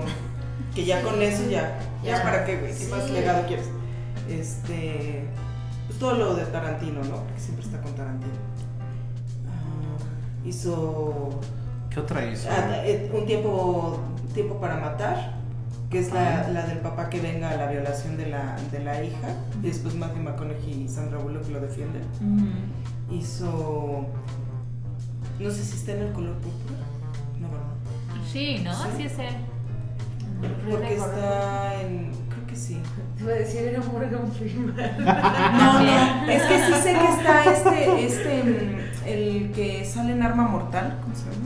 Que 0.74 0.84
ya 0.84 1.02
con 1.02 1.22
eso 1.22 1.48
ya, 1.50 1.78
ya, 2.04 2.18
Ya. 2.18 2.22
para 2.22 2.44
qué, 2.44 2.56
güey, 2.58 2.72
¿qué 2.72 2.84
Sí. 2.84 2.90
más 2.90 3.10
legado 3.10 3.46
quieres? 3.46 3.66
Este, 4.28 5.24
pues 5.86 5.98
todo 5.98 6.14
lo 6.14 6.34
de 6.34 6.44
Tarantino, 6.46 7.02
¿no? 7.04 7.16
Porque 7.24 7.40
siempre 7.40 7.64
está 7.64 7.80
con 7.80 7.92
Tarantino. 7.94 8.32
Ah, 9.48 9.98
hizo 10.44 11.40
¿Qué 11.90 12.00
otra 12.00 12.26
hizo? 12.26 12.48
ah, 12.50 12.84
eh, 12.84 13.10
un 13.14 13.24
tiempo, 13.26 14.00
tiempo 14.34 14.60
para 14.60 14.76
matar, 14.78 15.34
que 15.90 16.00
es 16.00 16.12
la, 16.12 16.40
Ah. 16.42 16.48
la 16.50 16.66
del 16.66 16.78
papá 16.78 17.08
que 17.08 17.20
venga 17.20 17.50
a 17.50 17.56
la 17.56 17.68
violación 17.70 18.16
de 18.16 18.26
la, 18.26 18.56
de 18.72 18.80
la 18.80 19.02
hija, 19.02 19.28
y 19.62 19.66
después 19.68 19.94
Matthew 19.94 20.22
McConaughey 20.24 20.82
y 20.84 20.88
Sandra 20.88 21.18
Bullock 21.18 21.48
lo 21.48 21.60
defienden. 21.60 22.02
Hizo, 23.10 24.06
no 25.40 25.50
sé 25.50 25.64
si 25.64 25.76
está 25.76 25.92
en 25.92 26.02
el 26.02 26.12
color 26.12 26.34
púrpura, 26.34 26.78
no, 27.40 27.48
¿verdad? 27.50 28.22
Sí, 28.32 28.60
¿no? 28.64 28.72
Sí. 28.74 28.88
Así 28.92 29.02
es 29.04 29.18
él. 29.18 29.36
Porque 30.70 30.94
está 30.96 31.80
en. 31.80 32.12
Creo 32.28 32.46
que 32.46 32.56
sí. 32.56 32.78
Iba 33.20 33.32
a 33.32 33.34
decir, 33.36 33.62
era 33.62 33.80
Morgan 33.82 34.30
Freeman. 34.32 34.74
No, 35.56 35.82
no. 35.82 36.30
Es 36.30 36.42
que 36.42 36.58
sí 36.66 36.72
sé 36.82 36.92
que 36.94 37.08
está 37.08 37.44
este. 37.52 38.04
Este. 38.06 38.42
mm, 38.44 39.08
El 39.08 39.52
que 39.52 39.84
sale 39.84 40.12
en 40.12 40.22
Arma 40.22 40.48
Mortal. 40.48 40.98
¿Cómo 41.02 41.14
se 41.14 41.22
llama? 41.24 41.36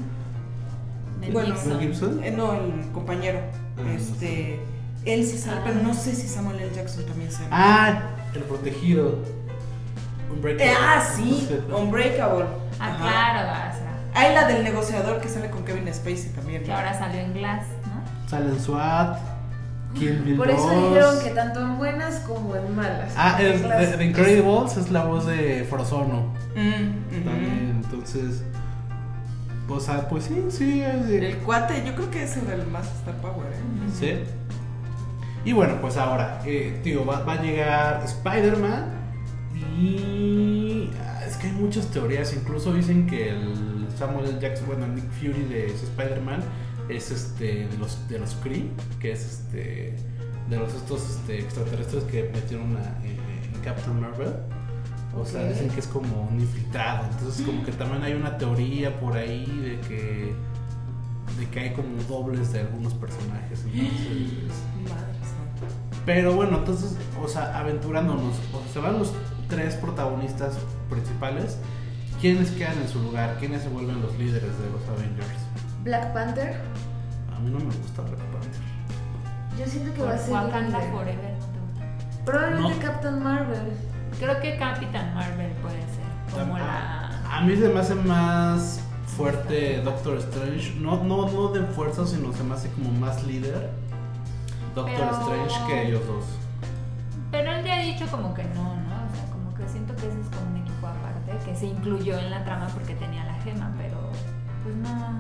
Mel 1.21 1.33
Bueno, 1.33 1.55
Gibson. 1.79 2.25
Eh, 2.25 2.31
no, 2.33 2.55
el 2.55 2.91
compañero. 2.93 3.41
Ah, 3.79 3.93
Este. 3.95 4.59
Él 5.05 5.25
sí 5.27 5.39
sale, 5.39 5.59
Ah. 5.61 5.63
pero 5.65 5.81
no 5.83 5.95
sé 5.95 6.15
si 6.15 6.27
Samuel 6.27 6.59
L. 6.61 6.75
Jackson 6.75 7.05
también 7.07 7.31
sale. 7.31 7.49
Ah, 7.51 8.03
el 8.35 8.43
protegido. 8.43 9.19
Unbreakable. 10.33 10.73
Eh, 10.73 10.77
ah, 10.81 11.03
sí. 11.17 11.49
Unbreakable. 11.77 12.45
Ah, 12.81 12.87
Ajá. 12.89 12.97
claro, 12.99 13.41
o 13.41 13.77
sea, 13.77 14.01
Hay 14.15 14.35
la 14.35 14.47
del 14.47 14.65
negociador 14.65 15.21
que 15.21 15.29
sale 15.29 15.51
con 15.51 15.65
Kevin 15.65 15.93
Spacey 15.93 16.31
también. 16.35 16.63
que 16.63 16.69
¿no? 16.69 16.77
ahora 16.77 16.99
salió 16.99 17.21
en 17.21 17.35
Glass, 17.35 17.67
¿no? 17.87 18.29
Sale 18.29 18.47
en 18.51 18.61
SWAT. 18.61 19.19
Kill 19.95 20.23
Bill 20.23 20.37
Por 20.37 20.49
eso 20.49 20.69
2. 20.69 20.89
dijeron 20.89 21.15
que 21.25 21.31
tanto 21.31 21.61
en 21.61 21.77
buenas 21.77 22.15
como 22.21 22.55
en 22.55 22.77
malas. 22.77 23.13
Ah, 23.17 23.37
es 23.43 23.61
de, 23.61 23.97
de 23.97 24.05
Incredibles 24.05 24.77
es 24.77 24.91
la 24.93 25.05
voz 25.05 25.27
de 25.27 25.67
Frozono. 25.69 26.33
Mm. 26.55 27.25
También, 27.25 27.83
entonces. 27.85 28.45
O 29.69 29.79
sea, 29.81 30.09
pues 30.09 30.25
sí, 30.25 30.47
sí. 30.51 30.81
es 30.83 31.09
de- 31.09 31.31
El 31.31 31.37
cuate, 31.39 31.85
yo 31.85 31.95
creo 31.95 32.11
que 32.11 32.23
era 32.23 32.55
el 32.55 32.67
más 32.69 32.87
Star 32.99 33.15
Power, 33.17 33.47
¿eh? 33.53 33.91
Sí. 33.99 34.19
Y 35.45 35.53
bueno, 35.53 35.75
pues 35.81 35.97
ahora, 35.97 36.41
eh, 36.45 36.81
tío, 36.85 37.05
va, 37.07 37.21
va 37.25 37.33
a 37.35 37.43
llegar 37.43 38.03
Spider-Man 38.05 38.85
y 39.55 40.91
ah, 41.03 41.20
es 41.20 41.20
que 41.41 41.47
hay 41.49 41.53
muchas 41.55 41.87
teorías, 41.89 42.33
incluso 42.35 42.73
dicen 42.73 43.07
que 43.07 43.31
el 43.31 43.87
Samuel 43.99 44.27
L. 44.31 44.39
Jackson, 44.41 44.67
bueno, 44.67 44.85
el 44.87 44.95
Nick 44.95 45.11
Fury 45.13 45.45
de 45.45 45.67
Spider-Man 45.67 46.41
es 46.89 47.11
este 47.11 47.67
de 47.69 47.79
los 47.79 48.09
de 48.09 48.19
los 48.19 48.35
Kree, 48.37 48.71
que 49.01 49.13
es 49.13 49.25
este 49.25 49.95
de 50.49 50.57
los 50.57 50.75
estos 50.75 51.03
este, 51.11 51.39
extraterrestres 51.41 52.05
que 52.05 52.31
metieron 52.35 52.77
a- 52.77 52.99
en, 53.05 53.55
en 53.55 53.61
Captain 53.63 54.01
Marvel. 54.01 54.33
O 55.17 55.25
sea, 55.25 55.45
dicen 55.49 55.69
que 55.71 55.81
es 55.81 55.87
como 55.89 56.29
un 56.31 56.39
infiltrado. 56.41 57.07
Entonces, 57.13 57.45
como 57.45 57.65
que 57.65 57.73
también 57.73 58.03
hay 58.05 58.13
una 58.15 58.39
teoría 58.39 58.99
por 59.01 59.17
ahí 59.17 59.45
de 59.47 59.81
que 59.89 60.33
de 61.39 61.49
que 61.51 61.61
hay 61.61 61.73
como 61.73 62.01
dobles 62.09 62.53
de 62.53 62.61
algunos 62.61 62.93
personajes. 62.95 63.65
Entonces, 63.65 64.53
Madre 64.85 65.19
pero 66.07 66.35
bueno, 66.35 66.59
entonces, 66.59 66.97
o 67.23 67.29
sea, 67.29 67.59
aventurándonos, 67.59 68.35
o 68.53 68.63
sea, 68.65 68.73
se 68.73 68.79
van 68.81 68.99
los 68.99 69.13
tres 69.49 69.75
protagonistas 69.75 70.55
principales. 70.91 71.57
¿Quiénes 72.21 72.51
quedan 72.51 72.77
en 72.79 72.89
su 72.89 73.01
lugar? 73.01 73.37
¿Quiénes 73.39 73.63
se 73.63 73.69
vuelven 73.71 74.03
los 74.03 74.17
líderes 74.19 74.59
de 74.59 74.71
los 74.71 74.83
Avengers? 74.89 75.29
Black 75.85 76.13
Panther. 76.13 76.61
A 77.35 77.39
mí 77.41 77.51
no 77.51 77.59
me 77.59 77.65
gusta 77.75 78.03
Black 78.03 78.19
Panther. 78.19 78.61
Yo 79.59 79.67
siento 79.67 79.93
que 79.95 79.99
Por 80.01 80.09
va 80.09 80.15
a 80.15 80.19
ser. 80.19 80.33
Wakanda 80.35 80.79
líder. 80.79 80.93
Forever. 80.93 81.35
Probablemente 82.27 82.75
No. 82.75 82.81
Captain 82.83 83.23
Marvel. 83.23 83.73
Creo 84.19 84.41
que 84.41 84.59
Capitán 84.59 85.15
Marvel 85.15 85.53
puede 85.63 85.81
ser. 85.81 86.11
Como 86.45 86.59
la. 86.59 87.07
A 87.33 87.41
mí 87.43 87.57
se 87.57 87.69
me 87.69 87.81
hace 87.81 87.95
más 87.95 88.81
fuerte 89.17 89.81
Doctor 89.83 90.19
Strange. 90.19 90.75
No, 90.79 91.03
no, 91.03 91.31
no 91.31 91.49
de 91.49 91.63
fuerza, 91.69 92.07
sino 92.07 92.33
se 92.33 92.43
me 92.45 92.55
hace 92.55 92.69
como 92.73 92.91
más 92.93 93.23
líder. 93.25 93.71
Doctor 94.75 94.95
Pero- 94.95 95.21
Strange 95.21 95.67
que 95.67 95.89
ellos 95.89 96.07
dos. 96.07 96.25
Pero 97.31 97.53
él 97.53 97.65
ya 97.65 97.75
ha 97.77 97.83
dicho 97.83 98.07
como 98.11 98.35
que 98.35 98.45
no, 98.45 98.65
¿no? 98.65 99.07
O 99.07 99.15
sea, 99.15 99.25
como 99.33 99.55
que 99.55 99.67
siento 99.69 99.95
que 99.97 100.09
ese 100.09 100.21
es 100.21 100.27
como 100.29 100.51
que 101.45 101.57
se 101.57 101.67
incluyó 101.67 102.19
en 102.19 102.31
la 102.31 102.45
trama 102.45 102.69
porque 102.69 102.95
tenía 102.95 103.25
la 103.25 103.35
gema, 103.43 103.73
pero 103.79 103.97
pues 104.63 104.75
no, 104.77 105.19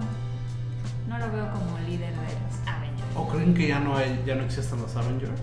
no 1.08 1.18
lo 1.18 1.32
veo 1.32 1.50
como 1.52 1.78
líder 1.86 2.10
de 2.12 2.22
los 2.22 2.68
Avengers. 2.68 3.08
¿O 3.16 3.26
creen 3.28 3.54
que 3.54 3.68
ya 3.68 3.80
no 3.80 3.96
hay, 3.96 4.22
ya 4.26 4.34
no 4.34 4.42
existen 4.44 4.80
los 4.80 4.94
Avengers? 4.96 5.40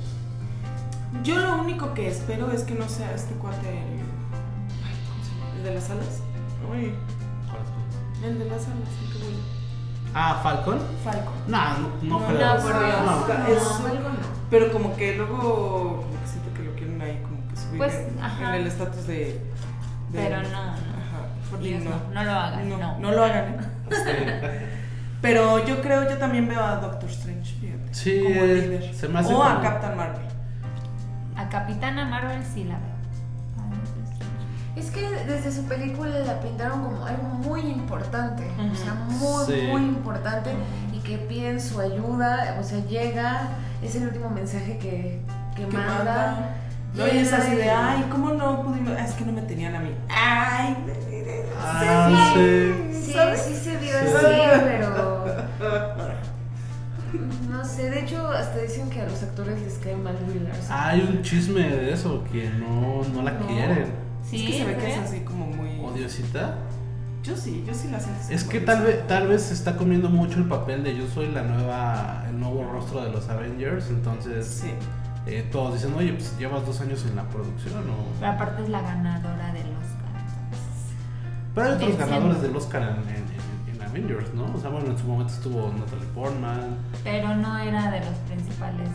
Yo 1.23 1.37
lo 1.39 1.55
único 1.61 1.93
que 1.93 2.07
espero 2.09 2.51
es 2.51 2.63
que 2.63 2.75
no 2.75 2.87
sea 2.87 3.11
este 3.13 3.33
cuate 3.35 3.69
el. 3.69 3.97
¿El 5.57 5.63
de 5.63 5.73
las 5.73 5.89
alas. 5.89 6.21
Ay, 6.73 6.93
el 8.23 8.39
de 8.39 8.45
las 8.45 8.65
alas, 8.67 8.89
el 9.03 9.11
que 9.13 9.17
vuela. 9.23 9.37
Ah, 10.13 10.39
Falcon. 10.43 10.79
Falco. 11.03 11.31
Nah, 11.47 11.77
no, 11.77 11.89
no, 12.03 12.19
No, 12.19 12.27
creo. 12.27 12.55
no, 12.55 12.61
por 12.61 12.79
Dios. 12.79 12.99
No. 13.05 13.27
No, 13.27 13.47
es- 13.47 13.91
algo 13.91 14.09
no. 14.09 14.37
Pero 14.49 14.71
como 14.71 14.95
que 14.95 15.15
luego 15.17 16.03
como 16.03 16.21
que 16.21 16.27
siento 16.27 16.53
que 16.53 16.63
lo 16.63 16.73
quieren 16.75 17.01
ahí 17.01 17.21
como 17.23 17.47
que 17.49 17.55
subir 17.55 17.77
Pues, 17.77 17.93
en, 17.95 18.19
en 18.43 18.53
el 18.53 18.67
estatus 18.67 19.07
de- 19.07 19.41
Pero 20.11 20.41
no, 20.41 20.49
no. 20.49 20.57
Ajá. 20.71 20.77
Por 21.49 21.59
Dios, 21.59 21.83
no, 21.83 21.91
no 22.13 22.23
lo 22.23 22.31
hagan, 22.31 22.69
no, 22.69 22.77
no. 22.77 22.99
no 22.99 23.11
lo 23.11 23.23
hagan, 23.23 23.45
¿eh? 23.45 23.57
Pero 25.21 25.65
yo 25.65 25.81
creo, 25.81 26.07
yo 26.09 26.17
también 26.17 26.47
veo 26.47 26.63
a 26.63 26.75
Doctor 26.77 27.09
Strange, 27.09 27.55
fíjate. 27.59 27.93
Sí, 27.93 28.21
como 28.23 28.45
líder. 28.45 28.93
se 28.93 29.07
me 29.07 29.19
hace 29.19 29.33
o 29.33 29.43
a 29.43 29.61
Captain 29.61 29.97
Marvel. 29.97 30.21
A 31.35 31.49
Capitana 31.49 32.05
Marvel 32.05 32.43
sí 32.45 32.63
la 32.65 32.75
veo. 32.75 32.97
Es 34.75 34.91
que 34.91 35.01
desde 35.25 35.51
su 35.51 35.63
película 35.67 36.19
la 36.19 36.39
pintaron 36.39 36.83
como 36.83 37.03
algo 37.03 37.23
muy 37.23 37.61
importante, 37.61 38.43
o 38.71 38.75
sea, 38.75 38.93
muy, 38.93 39.45
Sí. 39.47 39.67
muy 39.71 39.81
importante 39.81 40.51
y 40.93 40.99
que 40.99 41.17
piden 41.17 41.59
su 41.59 41.79
ayuda, 41.79 42.57
o 42.59 42.63
sea, 42.63 42.79
llega, 42.85 43.49
es 43.81 43.95
el 43.95 44.03
último 44.03 44.29
mensaje 44.29 44.77
que, 44.77 45.19
que, 45.55 45.65
Que 45.65 45.77
manda. 45.77 45.93
manda. 45.97 46.55
No, 46.95 47.05
y 47.07 47.17
es 47.17 47.31
así 47.31 47.55
de, 47.55 47.69
ay, 47.69 48.05
¿cómo 48.09 48.31
no 48.33 48.63
pudimos? 48.63 48.97
Es 48.99 49.11
que 49.13 49.23
no 49.25 49.31
me 49.31 49.41
tenían 49.43 49.75
a 49.75 49.79
mí. 49.79 49.91
Ay, 50.09 50.75
Ah, 51.59 52.31
sí. 52.33 52.73
Sí, 53.05 53.13
¿sabes? 53.13 53.41
sí 53.41 53.55
se 53.55 53.77
vio 53.77 53.91
Sí. 53.91 54.15
así, 54.15 54.61
pero 54.63 55.25
no 57.49 57.65
sé, 57.65 57.89
de 57.89 58.01
hecho 58.01 58.27
hasta 58.29 58.59
dicen 58.59 58.89
que 58.89 59.01
a 59.01 59.05
los 59.05 59.21
actores 59.23 59.59
les 59.61 59.73
cae 59.75 59.95
mal 59.95 60.15
Will. 60.27 60.47
Hay 60.69 61.01
un 61.01 61.21
chisme 61.21 61.61
de 61.61 61.93
eso, 61.93 62.23
que 62.31 62.49
no, 62.49 63.01
no 63.13 63.21
la 63.21 63.31
No. 63.31 63.47
quieren. 63.47 63.91
Sí, 64.27 64.43
es 64.45 64.51
que 64.51 64.57
se 64.59 64.65
ve 64.65 64.77
que 64.77 64.91
es 64.93 64.97
así 64.99 65.19
como 65.21 65.47
muy. 65.47 65.79
Odiosita. 65.85 66.55
Yo 67.23 67.35
sí, 67.35 67.63
yo 67.67 67.73
sí 67.73 67.89
la 67.91 67.99
siento. 67.99 68.21
Es 68.29 68.43
que 68.43 68.59
tal 68.61 68.83
vez, 68.83 69.05
tal 69.07 69.27
vez 69.27 69.41
se 69.43 69.53
está 69.53 69.75
comiendo 69.77 70.09
mucho 70.09 70.37
el 70.37 70.45
papel 70.47 70.83
de 70.83 70.95
yo 70.97 71.07
soy 71.07 71.31
la 71.31 71.43
nueva, 71.43 72.23
el 72.29 72.39
nuevo 72.39 72.69
rostro 72.71 73.03
de 73.03 73.11
los 73.11 73.27
Avengers, 73.29 73.87
entonces 73.89 74.45
Sí. 74.47 74.71
Eh, 75.27 75.49
todos 75.51 75.73
dicen, 75.75 75.93
oye, 75.95 76.13
pues 76.13 76.37
llevas 76.37 76.65
dos 76.65 76.79
años 76.81 77.05
en 77.05 77.15
la 77.15 77.23
producción, 77.23 77.79
o... 77.89 78.19
Pero 78.19 78.31
aparte 78.31 78.63
es 78.63 78.69
la 78.69 78.81
ganadora 78.81 79.53
del 79.53 79.67
Oscar. 79.67 80.11
entonces. 80.15 80.95
Pero 81.55 81.67
hay 81.67 81.73
otros 81.75 81.97
ganadores 81.97 82.41
del 82.41 82.55
Oscar 82.55 82.81
en, 82.83 82.89
en- 83.09 83.15
en- 83.15 83.75
en 83.75 83.81
Avengers, 83.83 84.33
¿no? 84.33 84.45
O 84.53 84.59
sea, 84.59 84.69
bueno, 84.69 84.91
en 84.91 84.97
su 84.97 85.05
momento 85.07 85.33
estuvo 85.33 85.71
Natalie 85.77 86.05
Portman. 86.15 86.77
Pero 87.03 87.35
no 87.35 87.57
era 87.57 87.91
de 87.91 87.99
los 87.99 88.15
principales. 88.27 88.89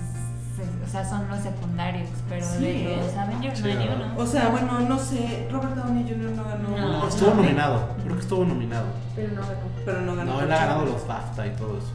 O 0.87 0.89
sea, 0.89 1.05
son 1.09 1.27
los 1.29 1.41
secundarios. 1.41 2.09
Pero 2.29 2.47
Sí, 2.47 2.65
de 2.85 2.97
los 2.97 3.17
Avengers 3.17 3.59
Sí, 3.59 3.65
no 3.65 3.71
hay 3.71 3.77
ni 3.79 3.89
¿verdad? 3.89 4.11
uno. 4.13 4.23
O 4.23 4.27
sea, 4.27 4.49
bueno, 4.51 4.81
no 4.81 4.99
sé, 4.99 5.49
Robert 5.51 5.75
Downey 5.75 6.05
Jr. 6.05 6.31
no 6.37 6.45
ganó. 6.45 6.69
No. 6.69 7.09
Estuvo 7.09 7.35
nominado, 7.35 7.89
creo 8.03 8.15
que 8.15 8.21
estuvo 8.23 8.45
nominado. 8.45 8.85
Pero 9.17 9.33
no 9.33 9.41
ganó. 9.41 9.61
Pero 9.85 10.01
no 10.03 10.15
ganó. 10.17 10.33
No, 10.35 10.41
él 10.43 10.53
ha 10.53 10.57
ganado 10.59 10.85
los 10.85 11.07
BAFTA 11.07 11.47
y 11.49 11.51
todo 11.57 11.79
eso. 11.79 11.89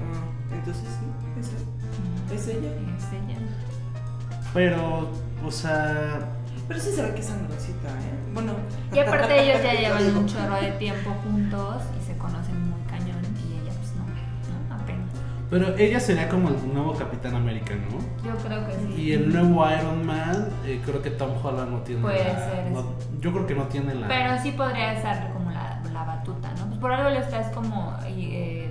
Ah, 0.00 0.54
entonces 0.54 0.84
sí, 0.88 1.40
es 1.40 1.48
él. 1.48 2.36
Es 2.38 2.46
ella. 2.46 2.70
Es 2.96 3.12
ella. 3.12 3.39
Pero, 4.54 5.08
o 5.46 5.50
sea, 5.50 6.18
Pero 6.68 6.80
sí 6.80 6.90
se 6.90 7.02
ve 7.02 7.14
que 7.14 7.20
es 7.20 7.26
sangrosita, 7.26 7.88
¿eh? 7.88 8.32
Bueno. 8.34 8.52
Y 8.92 8.98
aparte 8.98 9.42
ellos 9.42 9.62
ya 9.62 9.74
llevan 9.74 10.16
un 10.16 10.26
chorro 10.26 10.54
de 10.60 10.72
tiempo 10.72 11.10
juntos 11.24 11.82
y 12.00 12.04
se 12.06 12.16
conocen 12.18 12.70
muy 12.70 12.80
cañón 12.88 13.20
y 13.48 13.60
ella 13.62 13.72
pues 13.78 13.92
no, 13.94 14.04
no, 14.76 14.82
apenas. 14.82 15.08
pero 15.50 15.76
ella 15.76 16.00
sería 16.00 16.28
como 16.28 16.48
el 16.48 16.74
nuevo 16.74 16.94
Capitán 16.94 17.34
América, 17.36 17.74
¿no? 17.74 17.98
Yo 18.28 18.36
creo 18.38 18.66
que 18.66 18.72
sí. 18.74 19.02
Y 19.02 19.12
el 19.12 19.32
nuevo 19.32 19.64
Iron 19.70 20.04
Man, 20.06 20.48
eh, 20.66 20.80
creo 20.84 21.00
que 21.02 21.10
Tom 21.10 21.30
Holland 21.42 21.70
no 21.70 21.78
tiene 21.80 22.02
Puede 22.02 22.24
la- 22.24 22.38
ser, 22.50 22.70
no- 22.72 22.94
yo 23.20 23.32
creo 23.32 23.46
que 23.46 23.54
no 23.54 23.64
tiene 23.64 23.94
la... 23.94 24.08
Pero 24.08 24.38
sí 24.42 24.52
podría 24.52 24.92
estar 24.94 25.32
como 25.32 25.50
la, 25.50 25.80
la 25.92 26.04
batuta, 26.04 26.52
¿no? 26.58 26.66
Pues 26.66 26.78
por 26.80 26.92
algo 26.92 27.10
le 27.10 27.18
estás 27.20 27.52
como 27.54 27.96
eh, 28.06 28.70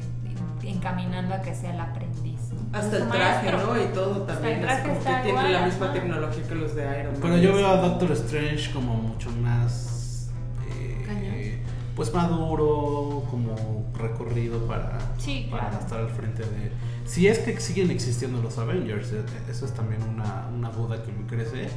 encaminando 0.64 1.36
a 1.36 1.42
que 1.42 1.54
sea 1.56 1.74
el 1.74 1.80
aprendiz. 1.80 2.29
Hasta 2.72 2.98
Su 2.98 3.04
el 3.04 3.10
traje, 3.10 3.52
maestro. 3.52 3.74
¿no? 3.76 3.84
Y 3.84 3.88
todo 3.94 4.22
también. 4.24 4.54
el 4.60 4.62
traje 4.62 4.82
así 4.82 4.90
como 4.90 5.00
que 5.00 5.06
tiene 5.24 5.30
igual, 5.30 5.54
la 5.54 5.66
misma 5.66 5.94
tecnología 5.94 6.44
que 6.48 6.56
los 6.56 6.76
de 6.76 6.84
Iron 6.84 7.14
Man. 7.14 7.22
Pero 7.22 7.38
yo 7.38 7.54
veo 7.56 7.68
a 7.68 7.78
Doctor 7.78 8.12
Strange 8.12 8.72
como 8.72 8.94
mucho 8.96 9.32
más... 9.32 10.30
eh, 10.70 11.04
Cañón. 11.06 11.64
pues 11.96 12.14
maduro, 12.14 13.24
como 13.30 13.86
recorrido 13.98 14.60
para, 14.68 15.00
Sí, 15.18 15.48
para 15.50 15.70
claro. 15.70 15.84
estar 15.84 16.00
al 16.00 16.10
frente 16.10 16.44
de... 16.44 16.72
Si 17.06 17.28
es 17.28 17.40
que 17.40 17.60
siguen 17.60 17.90
existiendo 17.90 18.40
los 18.42 18.58
Avengers, 18.60 19.12
eh, 19.14 19.24
eso 19.50 19.66
es 19.66 19.74
también 19.74 20.02
una, 20.04 20.48
una 20.56 20.70
duda 20.70 21.02
que 21.04 21.12
me 21.12 21.26
crece, 21.26 21.70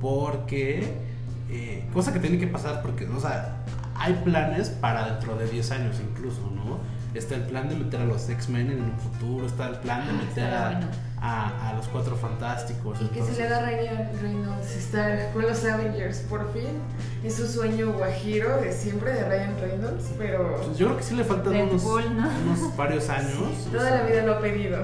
porque... 0.00 0.86
eh, 1.50 1.84
cosa 1.92 2.12
que 2.12 2.18
tiene 2.20 2.38
que 2.38 2.46
pasar, 2.46 2.80
porque, 2.82 3.06
o 3.06 3.20
sea, 3.20 3.56
hay 3.94 4.14
planes 4.24 4.70
para 4.70 5.04
dentro 5.12 5.36
de 5.36 5.46
10 5.48 5.70
años 5.72 5.96
incluso, 6.00 6.40
¿no? 6.54 6.78
Está 7.14 7.34
el 7.34 7.42
plan 7.42 7.68
de 7.68 7.74
meter 7.74 8.00
a 8.00 8.04
los 8.04 8.28
X-Men 8.28 8.70
en 8.70 8.82
un 8.82 8.92
futuro, 8.98 9.46
está 9.46 9.68
el 9.68 9.76
plan 9.76 10.04
de 10.06 10.12
Ah, 10.12 10.14
meter 10.14 10.28
estaría 10.28 10.66
a, 10.68 10.70
bueno. 10.72 10.86
a- 11.20 11.70
a 11.70 11.74
los 11.74 11.88
Cuatro 11.88 12.14
Fantásticos. 12.16 12.98
Y 13.02 13.06
que 13.06 13.14
se 13.14 13.18
entonces- 13.20 13.38
le 13.38 13.46
haga 13.46 13.56
a 13.58 13.60
Ryan 13.70 14.10
Reynolds 14.22 14.76
estar 14.76 15.32
con 15.32 15.42
los 15.42 15.64
Avengers 15.64 16.18
por 16.20 16.52
fin. 16.52 16.68
Es 17.24 17.34
su 17.34 17.46
sueño 17.48 17.92
guajiro 17.94 18.58
de 18.60 18.72
siempre 18.72 19.12
de 19.12 19.28
Ryan 19.28 19.56
Reynolds, 19.60 20.04
pero 20.16 20.62
Pues 20.64 20.78
yo 20.78 20.86
creo 20.86 20.96
que 20.98 21.02
sí 21.02 21.14
le 21.16 21.24
faltan 21.24 21.54
unos, 21.56 21.82
Bull, 21.82 22.16
¿no? 22.16 22.28
unos 22.46 22.76
varios 22.76 23.08
años. 23.10 23.34
o 23.66 23.70
toda 23.70 23.88
sea, 23.88 23.96
la 24.02 24.06
vida 24.08 24.22
lo 24.24 24.34
ha 24.34 24.40
pedido. 24.40 24.78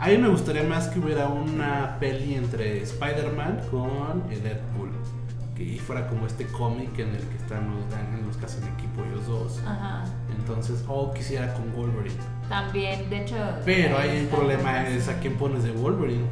A 0.00 0.06
mí 0.06 0.16
me 0.18 0.28
gustaría 0.28 0.62
más 0.62 0.86
que 0.86 1.00
hubiera 1.00 1.26
una 1.26 1.96
peli 1.98 2.34
entre 2.36 2.80
Spider-Man 2.84 3.62
con 3.68 4.22
eh, 4.30 4.38
Deadpool. 4.40 4.67
Que 5.58 5.64
y 5.64 5.78
fuera 5.80 6.06
como 6.06 6.26
este 6.28 6.46
cómic 6.46 6.96
en 7.00 7.08
el 7.16 7.22
que 7.22 7.36
están 7.36 7.68
los, 7.68 7.92
en 7.92 8.24
los 8.26 8.36
que 8.36 8.46
hacen 8.46 8.62
equipo 8.68 9.02
ellos 9.04 9.26
dos. 9.26 9.60
Ajá. 9.66 10.04
Entonces, 10.38 10.84
o 10.86 11.12
quisiera 11.12 11.52
con 11.52 11.72
Wolverine. 11.74 12.14
También, 12.48 13.10
de 13.10 13.22
hecho. 13.22 13.34
Pero 13.64 13.98
ahí 13.98 14.18
el 14.18 14.26
problema 14.28 14.86
es 14.88 15.08
a 15.08 15.18
quién 15.18 15.34
pones 15.36 15.64
de 15.64 15.72
Wolverine. 15.72 16.26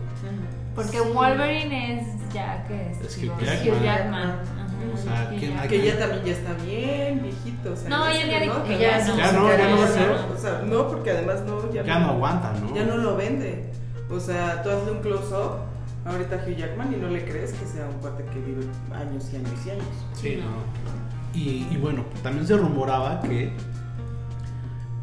Porque 0.76 0.98
Sí. 0.98 1.08
Wolverine 1.12 2.00
es 2.00 2.32
ya 2.32 2.64
que 2.68 2.92
es. 2.92 3.00
Es 3.00 3.18
Hugh 3.18 3.32
Jackman. 3.40 3.82
Jackman. 3.82 4.30
Ajá. 4.30 4.66
O 4.94 4.96
sea, 4.96 5.30
¿quién-. 5.30 5.58
Que 5.68 5.82
ya 5.84 5.98
también 5.98 6.24
ya 6.24 6.32
está 6.32 6.52
bien, 6.64 7.22
viejito. 7.22 7.72
O 7.72 7.76
sea, 7.76 7.88
No, 7.88 8.12
ya 8.12 8.26
ya 8.26 8.40
dijo 8.40 8.62
que 8.62 8.78
Ya 8.78 9.04
no. 9.06 9.16
Ya 9.16 9.32
no, 9.32 9.48
ya 9.58 9.68
no 9.70 9.78
va 9.78 9.84
a 9.84 9.88
ser. 9.88 10.10
O 10.10 10.38
sea, 10.38 10.62
no, 10.64 10.86
porque 10.88 11.10
además 11.10 11.42
no, 11.46 11.72
ya, 11.72 11.82
Ya 11.82 11.98
no 11.98 12.10
aguanta, 12.10 12.52
¿no? 12.60 12.72
Ya 12.74 12.84
no 12.84 12.96
lo 12.96 13.16
vende. 13.16 13.72
O 14.08 14.20
sea, 14.20 14.62
tú 14.62 14.70
hazle 14.70 14.92
un 14.92 15.00
close-up 15.00 15.58
ahorita 16.06 16.44
Hugh 16.46 16.56
Jackman 16.56 16.92
y 16.92 16.96
no 16.96 17.08
le 17.08 17.24
crees 17.24 17.52
que 17.52 17.66
sea 17.66 17.86
un 17.86 17.98
cuate 18.00 18.24
que 18.24 18.38
vive 18.40 18.64
años 18.94 19.28
y 19.32 19.36
años 19.36 19.66
y 19.66 19.70
años. 19.70 19.84
Sí, 20.14 20.36
No. 20.36 20.50
no. 20.50 21.06
Y, 21.34 21.68
y 21.70 21.76
bueno, 21.76 22.04
también 22.22 22.46
se 22.46 22.56
rumoraba 22.56 23.20
que 23.20 23.52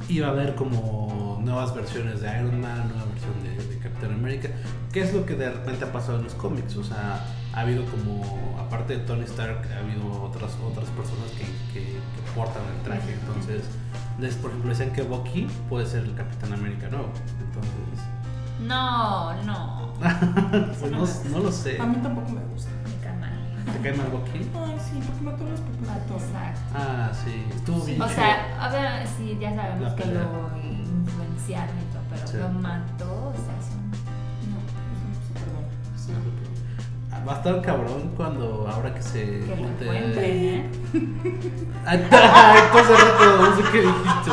iba 0.09 0.27
a 0.27 0.31
haber 0.31 0.55
como 0.55 1.39
nuevas 1.43 1.75
versiones 1.75 2.21
de 2.21 2.27
Iron 2.27 2.59
Man, 2.59 2.87
nueva 2.89 3.05
versión 3.11 3.33
de, 3.43 3.55
de 3.75 3.77
Captain 3.79 4.13
America. 4.13 4.49
¿Qué 4.91 5.01
es 5.01 5.13
lo 5.13 5.25
que 5.25 5.35
de 5.35 5.51
repente 5.51 5.85
ha 5.85 5.91
pasado 5.91 6.17
en 6.17 6.23
los 6.23 6.33
cómics? 6.35 6.75
O 6.77 6.83
sea, 6.83 7.23
ha 7.53 7.59
habido 7.59 7.85
como, 7.85 8.57
aparte 8.59 8.97
de 8.97 9.03
Tony 9.05 9.23
Stark, 9.25 9.67
ha 9.73 9.79
habido 9.79 10.23
otras, 10.23 10.51
otras 10.65 10.89
personas 10.89 11.29
que, 11.31 11.45
que, 11.73 11.85
que 11.87 11.99
portan 12.35 12.63
el 12.77 12.83
traje. 12.83 13.13
Entonces, 13.13 13.63
les, 14.19 14.35
por 14.35 14.49
ejemplo, 14.51 14.69
decían 14.71 14.91
que 14.91 15.03
Bucky 15.03 15.47
puede 15.69 15.85
ser 15.85 16.03
el 16.03 16.15
Capitán 16.15 16.53
América 16.53 16.89
nuevo. 16.89 17.09
Entonces, 17.39 18.05
No, 18.61 19.33
no. 19.43 19.93
pues 20.79 20.91
no, 20.91 21.37
no 21.37 21.43
lo 21.43 21.51
sé. 21.51 21.79
A 21.79 21.85
mí 21.85 21.95
tampoco 22.01 22.29
me 22.31 22.41
gusta. 22.53 22.69
Me 22.85 22.95
cae 23.03 23.17
mal. 23.17 23.31
¿Te 23.73 23.79
cae 23.81 23.93
mal 23.93 24.07
Bucky? 24.11 24.49
Ay, 24.55 24.77
sí, 24.79 24.99
porque 25.05 25.21
mató 25.23 25.45
a 25.45 25.49
los 25.49 25.59
Thor. 26.07 26.17
Exacto. 26.21 26.59
Ah, 26.75 27.11
sí, 27.23 27.45
estuvo 27.55 27.83
bien. 27.85 28.01
O 28.01 28.05
chido. 28.05 28.15
sea, 28.15 28.57
a 28.65 28.69
ver, 28.69 29.07
sí, 29.17 29.37
ya 29.39 29.55
sabemos 29.55 29.81
La 29.81 29.95
que 29.95 30.03
pelea. 30.03 30.23
lo 30.23 30.57
influenciaron 30.57 31.75
y 31.77 31.93
todo, 31.93 32.03
pero 32.09 32.27
Sí. 32.27 32.37
lo 32.37 32.49
mató, 32.49 33.05
o 33.29 33.33
sea, 33.33 33.53
No, 34.49 34.57
eso 34.59 35.03
no 35.07 35.13
se 35.27 35.33
perdona. 35.39 35.67
Sí, 35.95 36.11
pero- 36.13 36.53
Va 37.27 37.33
a 37.33 37.37
estar 37.37 37.61
cabrón 37.61 38.11
cuando 38.17 38.67
ahora 38.67 38.93
que 38.93 39.01
se 39.01 39.39
que 39.45 39.55
junte. 39.57 39.85
¿eh? 39.85 40.69
Tú 40.91 40.97
hace 42.77 42.95
rato 42.95 43.37
no 43.39 43.55
sé 43.55 43.61
qué 43.71 43.81
dijiste. 43.81 44.31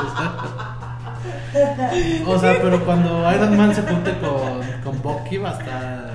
O 2.27 2.39
sea. 2.39 2.59
Pero 2.61 2.85
cuando 2.85 3.31
Iron 3.33 3.57
Man 3.57 3.75
se 3.75 3.83
junte 3.83 4.13
con, 4.19 4.61
con 4.85 5.03
Bucky 5.03 5.39
va 5.39 5.51
a 5.51 5.59
estar. 5.59 6.11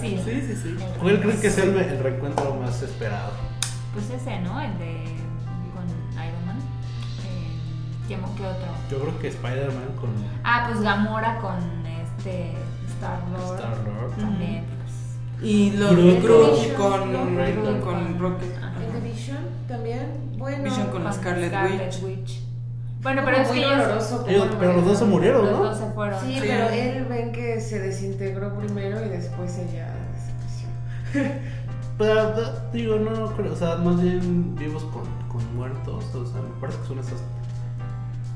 Sí. 0.00 0.20
sí, 0.24 0.42
sí, 0.46 0.56
sí. 0.62 0.76
¿Cuál 1.00 1.20
creen 1.20 1.40
que 1.40 1.50
sea 1.50 1.64
el, 1.64 1.76
el 1.76 1.98
reencuentro 1.98 2.54
más 2.56 2.82
esperado? 2.82 3.32
Pues 3.94 4.10
ese, 4.10 4.40
¿no? 4.40 4.60
El 4.60 4.76
de 4.78 5.04
con 5.74 5.84
Iron 6.12 6.46
Man. 6.46 6.58
Eh, 7.24 8.08
¿qué, 8.08 8.16
otro? 8.16 8.66
Yo 8.90 8.98
creo 9.00 9.18
que 9.18 9.28
Spider-Man 9.28 9.94
con 10.00 10.10
Ah, 10.42 10.64
pues 10.68 10.82
Gamora 10.82 11.38
con 11.38 11.56
este 11.86 12.52
Star 12.88 13.20
Lord. 13.32 13.56
Star-Lord. 13.58 14.16
También. 14.18 14.64
pues, 14.66 15.48
Y 15.48 15.70
lo 15.72 15.90
Groot 15.90 16.22
Groot 16.22 16.74
con- 16.74 17.12
con, 17.12 17.36
Groot 17.36 17.80
con, 17.82 18.18
Rocket. 18.18 18.56
Ajá. 18.58 18.72
¿El 18.84 18.92
de 19.02 19.10
Vision 19.10 19.38
también? 19.68 20.34
Bueno. 20.36 20.64
Vision 20.64 20.88
con 20.88 21.04
la 21.04 21.12
Scarlet 21.12 22.02
Witch. 22.02 22.40
Bueno, 23.04 23.22
pero 23.24 23.36
es 23.36 23.48
muy 23.48 23.60
que 23.60 23.66
doloroso, 23.66 24.24
Ellos- 24.26 24.46
como 24.46 24.58
pero 24.58 24.72
los 24.72 24.84
dos 24.86 24.98
se 24.98 25.04
murieron, 25.04 25.44
los 25.46 25.52
¿no? 25.58 25.64
dos 25.64 25.78
se 25.78 25.86
fueron. 25.92 26.20
Sí, 26.20 26.34
Sí. 26.34 26.40
pero 26.40 26.68
él 26.70 27.04
ven 27.04 27.30
que 27.32 27.60
se 27.60 27.78
desintegró 27.78 28.58
primero 28.58 29.04
y 29.04 29.08
después 29.10 29.56
ella 29.58 29.92
desapareció. 30.14 31.40
Pero, 31.96 32.34
digo, 32.72 32.96
no 32.96 33.36
creo, 33.36 33.52
o 33.52 33.56
sea, 33.56 33.76
más 33.76 34.02
bien 34.02 34.56
vivos 34.56 34.82
con, 34.84 35.04
con 35.28 35.54
muertos, 35.56 36.12
o 36.12 36.26
sea, 36.26 36.40
me 36.42 36.60
parece 36.60 36.80
que 36.80 36.86
son 36.88 36.98
esas 36.98 37.22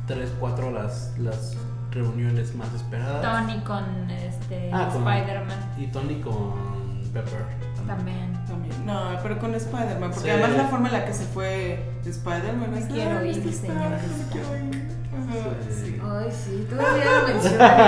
3, 0.06 0.30
4 0.38 0.70
las, 0.70 1.12
las 1.18 1.56
reuniones 1.90 2.54
más 2.54 2.72
esperadas. 2.74 3.20
Tony 3.22 3.58
con 3.64 4.08
este 4.10 4.70
Ah, 4.72 4.88
con- 4.92 5.02
Spider-Man 5.08 5.58
Y 5.76 5.86
Tony 5.88 6.20
con 6.20 7.02
Pepper. 7.12 7.46
También. 7.88 8.32
También. 8.46 8.86
No, 8.86 9.10
pero 9.22 9.38
con 9.38 9.54
Spider-Man, 9.54 10.10
porque 10.12 10.28
Sí. 10.28 10.30
además 10.30 10.56
la 10.56 10.64
forma 10.68 10.86
en 10.88 10.94
la 10.94 11.04
que 11.04 11.12
se 11.12 11.24
fue 11.24 11.82
Spider-Man 12.06 12.74
es 12.74 12.84
quiero 12.86 13.18
"Ay, 13.18 13.30
ir, 13.30 13.36
este 13.38 13.52
señor". 13.52 13.98
Sí. 15.70 16.00
Ay, 16.02 16.28
sí, 16.32 16.66
todavía 16.70 17.04
lo 17.20 17.28
mencionan 17.28 17.80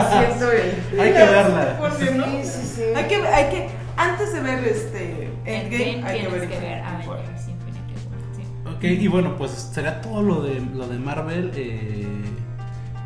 el... 0.43 0.73
Hay 1.01 1.13
que 1.13 1.19
verla. 1.19 1.79
Sí, 1.99 2.07
sí, 2.45 2.67
sí. 2.77 2.83
Hay 2.95 3.05
que, 3.09 3.17
hay 3.29 3.51
que, 3.51 3.69
antes 3.97 4.33
de 4.33 4.41
ver 4.41 4.65
este 4.65 5.31
Endgame, 5.45 5.91
Endgame 5.95 6.07
hay 6.09 6.21
que 6.21 6.29
ver 6.29 6.49
que 6.49 6.59
ver 6.59 6.79
Infinity 6.83 7.09
War. 7.09 7.19
Avengers 7.19 7.49
Infinity 7.49 7.95
War. 7.95 8.37
sí. 8.37 8.77
Ok, 8.77 8.85
y 9.03 9.09
bueno, 9.09 9.37
pues 9.37 9.51
será 9.53 10.01
todo 10.01 10.23
lo 10.23 10.43
de, 10.43 10.61
lo 10.75 10.87
de 10.89 10.99
Marvel 10.99 11.53
eh, 11.55 12.07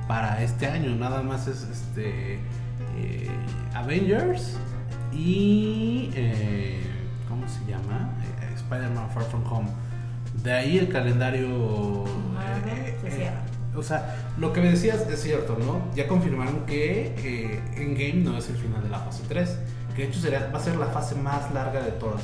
para 0.09 0.43
este 0.43 0.67
año. 0.67 0.95
Nada 0.97 1.23
más 1.23 1.47
es 1.47 1.63
este 1.71 2.35
eh, 2.99 3.31
Avengers 3.75 4.57
y. 5.15 6.11
eh, 6.15 6.81
¿Cómo 7.29 7.47
se 7.49 7.65
llama? 7.71 8.11
Eh, 8.43 8.55
Spider-Man 8.57 9.11
Far 9.11 9.25
From 9.25 9.45
Home. 9.53 9.69
De 10.43 10.53
ahí 10.53 10.79
el 10.79 10.89
calendario. 10.89 12.05
Se 13.03 13.11
cierra. 13.11 13.43
o 13.77 13.83
sea, 13.83 14.17
lo 14.39 14.53
que 14.53 14.61
me 14.61 14.71
decías 14.71 15.01
es 15.09 15.23
cierto, 15.23 15.57
¿no? 15.59 15.83
Ya 15.95 16.07
confirmaron 16.09 16.67
que 16.67 17.15
eh, 17.19 17.63
Endgame 17.77 18.25
no 18.25 18.37
es 18.39 18.49
el 18.49 18.57
final 18.57 18.83
de 18.83 18.89
la 18.91 18.99
fase 19.01 19.23
3. 19.29 19.59
Que 19.95 20.03
de 20.03 20.09
hecho 20.09 20.21
será, 20.21 20.51
va 20.53 20.59
a 20.59 20.63
ser 20.63 20.77
la 20.77 20.87
fase 20.87 21.15
más 21.15 21.53
larga 21.53 21.81
de 21.83 21.93
todas. 21.93 22.23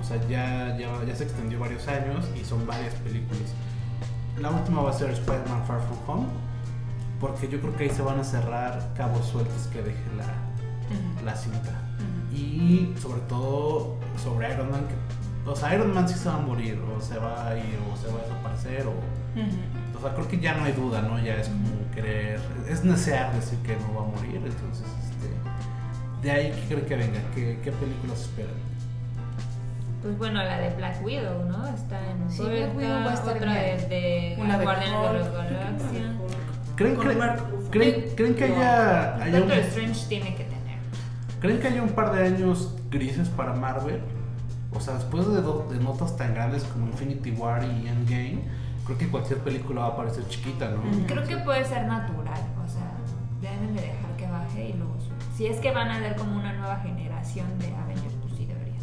O 0.00 0.04
sea, 0.04 0.18
ya, 0.28 0.76
ya, 0.78 0.88
ya 1.06 1.16
se 1.16 1.24
extendió 1.24 1.58
varios 1.58 1.86
años 1.88 2.26
y 2.40 2.44
son 2.44 2.66
varias 2.66 2.94
películas. 2.96 3.54
La 4.38 4.50
última 4.50 4.82
va 4.82 4.90
a 4.90 4.92
ser 4.92 5.10
Spider-Man 5.10 5.64
Far 5.66 5.80
From 5.80 5.98
Home. 6.18 6.26
Porque 7.20 7.48
yo 7.48 7.60
creo 7.60 7.76
que 7.76 7.84
ahí 7.84 7.90
se 7.90 8.02
van 8.02 8.18
a 8.18 8.24
cerrar 8.24 8.90
cabos 8.96 9.26
sueltos 9.28 9.68
que 9.72 9.80
deje 9.80 10.02
la, 10.16 11.22
la 11.24 11.36
cinta. 11.36 11.70
Y 12.32 12.94
sobre 13.00 13.20
todo 13.22 13.96
sobre 14.22 14.52
Iron 14.52 14.70
Man. 14.70 14.86
Que, 14.88 15.50
o 15.50 15.56
sea, 15.56 15.74
Iron 15.74 15.92
Man 15.92 16.08
sí 16.08 16.14
se 16.14 16.28
va 16.28 16.36
a 16.36 16.40
morir, 16.40 16.78
o 16.96 17.00
se 17.00 17.18
va 17.18 17.48
a 17.48 17.56
ir, 17.56 17.78
o 17.92 17.96
se 17.96 18.08
va 18.08 18.20
a 18.20 18.22
desaparecer, 18.22 18.86
o. 18.86 18.90
Ujú. 18.90 19.98
O 19.98 20.00
sea, 20.00 20.14
creo 20.14 20.28
que 20.28 20.40
ya 20.40 20.54
no 20.54 20.64
hay 20.64 20.72
duda, 20.72 21.02
¿no? 21.02 21.18
Ya 21.22 21.34
es 21.34 21.48
como 21.48 21.90
querer. 21.94 22.40
Es 22.68 22.82
desear 22.82 23.32
decir 23.34 23.58
que 23.60 23.76
no 23.76 23.94
va 23.94 24.02
a 24.02 24.16
morir, 24.16 24.36
entonces, 24.36 24.86
este. 25.04 26.22
De 26.22 26.30
ahí, 26.30 26.52
¿qué 26.68 26.74
creen 26.74 26.86
que 26.86 26.96
venga? 26.96 27.20
¿Qué, 27.34 27.58
qué 27.62 27.72
películas 27.72 28.20
esperan? 28.20 28.72
Pues 30.02 30.18
bueno, 30.18 30.42
la 30.42 30.58
de 30.58 30.70
Black 30.74 31.04
Widow, 31.04 31.44
¿no? 31.44 31.68
Está 31.68 32.00
en 32.10 32.28
Sí, 32.28 32.42
Black 32.42 32.76
Widow 32.76 33.04
va 33.04 33.10
a 33.12 33.14
estar 33.14 33.36
otra 33.36 33.54
de, 33.54 33.76
de 33.88 34.36
Una 34.40 34.58
de 34.58 34.64
Guardianes 34.64 35.26
de 35.26 35.38
la 35.38 35.44
Galaxia. 35.44 36.12
¿Creen, 36.74 36.96
creen, 36.96 37.18
creen, 37.70 38.04
creen 38.16 38.34
que 38.34 38.44
haya, 38.44 39.14
haya 39.16 39.42
un, 39.42 39.48
Doctor 39.48 39.58
Strange 39.58 40.06
tiene 40.08 40.34
que. 40.34 40.41
¿Creen 41.42 41.60
que 41.60 41.68
haya 41.68 41.82
un 41.82 41.90
par 41.90 42.12
de 42.12 42.24
años 42.26 42.74
grises 42.90 43.28
para 43.28 43.52
Marvel? 43.52 44.00
O 44.74 44.80
sea, 44.80 44.94
después 44.94 45.26
de, 45.26 45.42
do- 45.42 45.66
de 45.70 45.78
notas 45.78 46.16
tan 46.16 46.32
grandes 46.34 46.64
como 46.64 46.86
Infinity 46.86 47.32
War 47.32 47.62
y 47.64 47.86
Endgame, 47.88 48.38
creo 48.86 48.96
que 48.96 49.08
cualquier 49.08 49.40
película 49.40 49.82
va 49.82 49.86
a 49.88 49.96
parecer 49.96 50.26
chiquita, 50.28 50.70
¿no? 50.70 50.82
Creo 51.06 51.24
que 51.26 51.36
puede 51.38 51.64
ser 51.64 51.86
natural, 51.86 52.40
o 52.64 52.68
sea, 52.68 52.90
deben 53.42 53.74
de 53.76 53.82
dejar 53.82 54.16
que 54.16 54.26
baje 54.28 54.68
y 54.70 54.72
luego 54.74 54.94
sube. 55.00 55.12
Si 55.36 55.46
es 55.46 55.58
que 55.58 55.72
van 55.72 55.88
a 55.90 55.98
ver 55.98 56.16
como 56.16 56.38
una 56.38 56.52
nueva 56.54 56.76
generación 56.78 57.46
de 57.58 57.66
Avengers, 57.74 58.14
pues 58.22 58.34
sí 58.36 58.46
debería. 58.46 58.74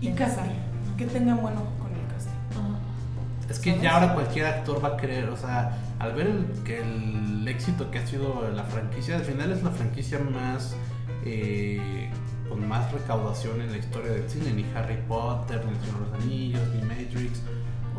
Y 0.00 0.10
de 0.10 0.14
casting. 0.14 0.42
empezar. 0.42 0.96
Que 0.96 1.06
tengan 1.06 1.40
bueno 1.42 1.62
con 1.80 1.90
el 1.92 2.06
casting. 2.12 2.30
Es 3.50 3.58
que 3.58 3.70
¿Sabes? 3.70 3.82
ya 3.82 3.94
ahora 3.94 4.14
cualquier 4.14 4.46
actor 4.46 4.84
va 4.84 4.88
a 4.88 4.96
querer, 4.96 5.28
o 5.30 5.36
sea, 5.36 5.78
al 5.98 6.12
ver 6.14 6.26
el, 6.28 6.46
que 6.64 6.80
el 6.80 7.46
éxito 7.48 7.90
que 7.90 7.98
ha 7.98 8.06
sido 8.06 8.48
la 8.54 8.62
franquicia, 8.64 9.16
al 9.16 9.22
final 9.22 9.50
es 9.52 9.62
la 9.62 9.70
franquicia 9.70 10.18
más 10.18 10.76
eh, 11.24 12.10
con 12.48 12.66
más 12.68 12.92
recaudación 12.92 13.60
en 13.60 13.70
la 13.72 13.78
historia 13.78 14.12
del 14.12 14.28
cine, 14.28 14.52
ni 14.52 14.64
Harry 14.74 14.98
Potter, 15.08 15.64
ni 15.64 15.72
El 15.72 15.80
Señor 15.80 16.00
de 16.00 16.10
los 16.12 16.22
Anillos, 16.22 16.68
ni 16.74 16.82
Matrix. 16.82 17.40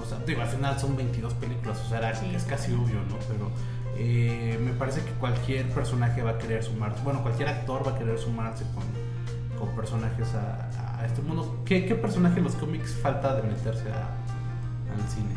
O 0.01 0.05
sea, 0.05 0.19
digo, 0.25 0.41
al 0.41 0.47
final 0.47 0.77
son 0.79 0.95
22 0.95 1.33
películas, 1.35 1.81
o 1.85 1.89
sea, 1.89 1.97
era- 1.99 2.15
Sí. 2.15 2.31
es 2.35 2.43
casi 2.43 2.71
obvio, 2.73 2.99
¿no? 3.09 3.17
Pero 3.27 3.49
eh, 3.97 4.59
me 4.61 4.71
parece 4.73 4.99
que 5.01 5.11
cualquier 5.11 5.69
personaje 5.69 6.21
va 6.21 6.31
a 6.31 6.37
querer 6.37 6.63
sumarse, 6.63 7.01
bueno, 7.03 7.21
cualquier 7.21 7.47
actor 7.49 7.85
va 7.87 7.91
a 7.91 7.97
querer 7.97 8.19
sumarse 8.19 8.65
con, 8.73 8.83
con 9.57 9.73
personajes 9.75 10.27
a, 10.35 10.99
a 10.99 11.05
este 11.05 11.21
mundo. 11.21 11.61
¿Qué, 11.65 11.85
¿Qué 11.85 11.95
personaje 11.95 12.39
en 12.39 12.43
los 12.43 12.55
cómics 12.55 12.93
falta 13.01 13.35
de 13.35 13.43
meterse 13.43 13.89
a- 13.91 14.09
al 14.93 15.09
cine? 15.09 15.33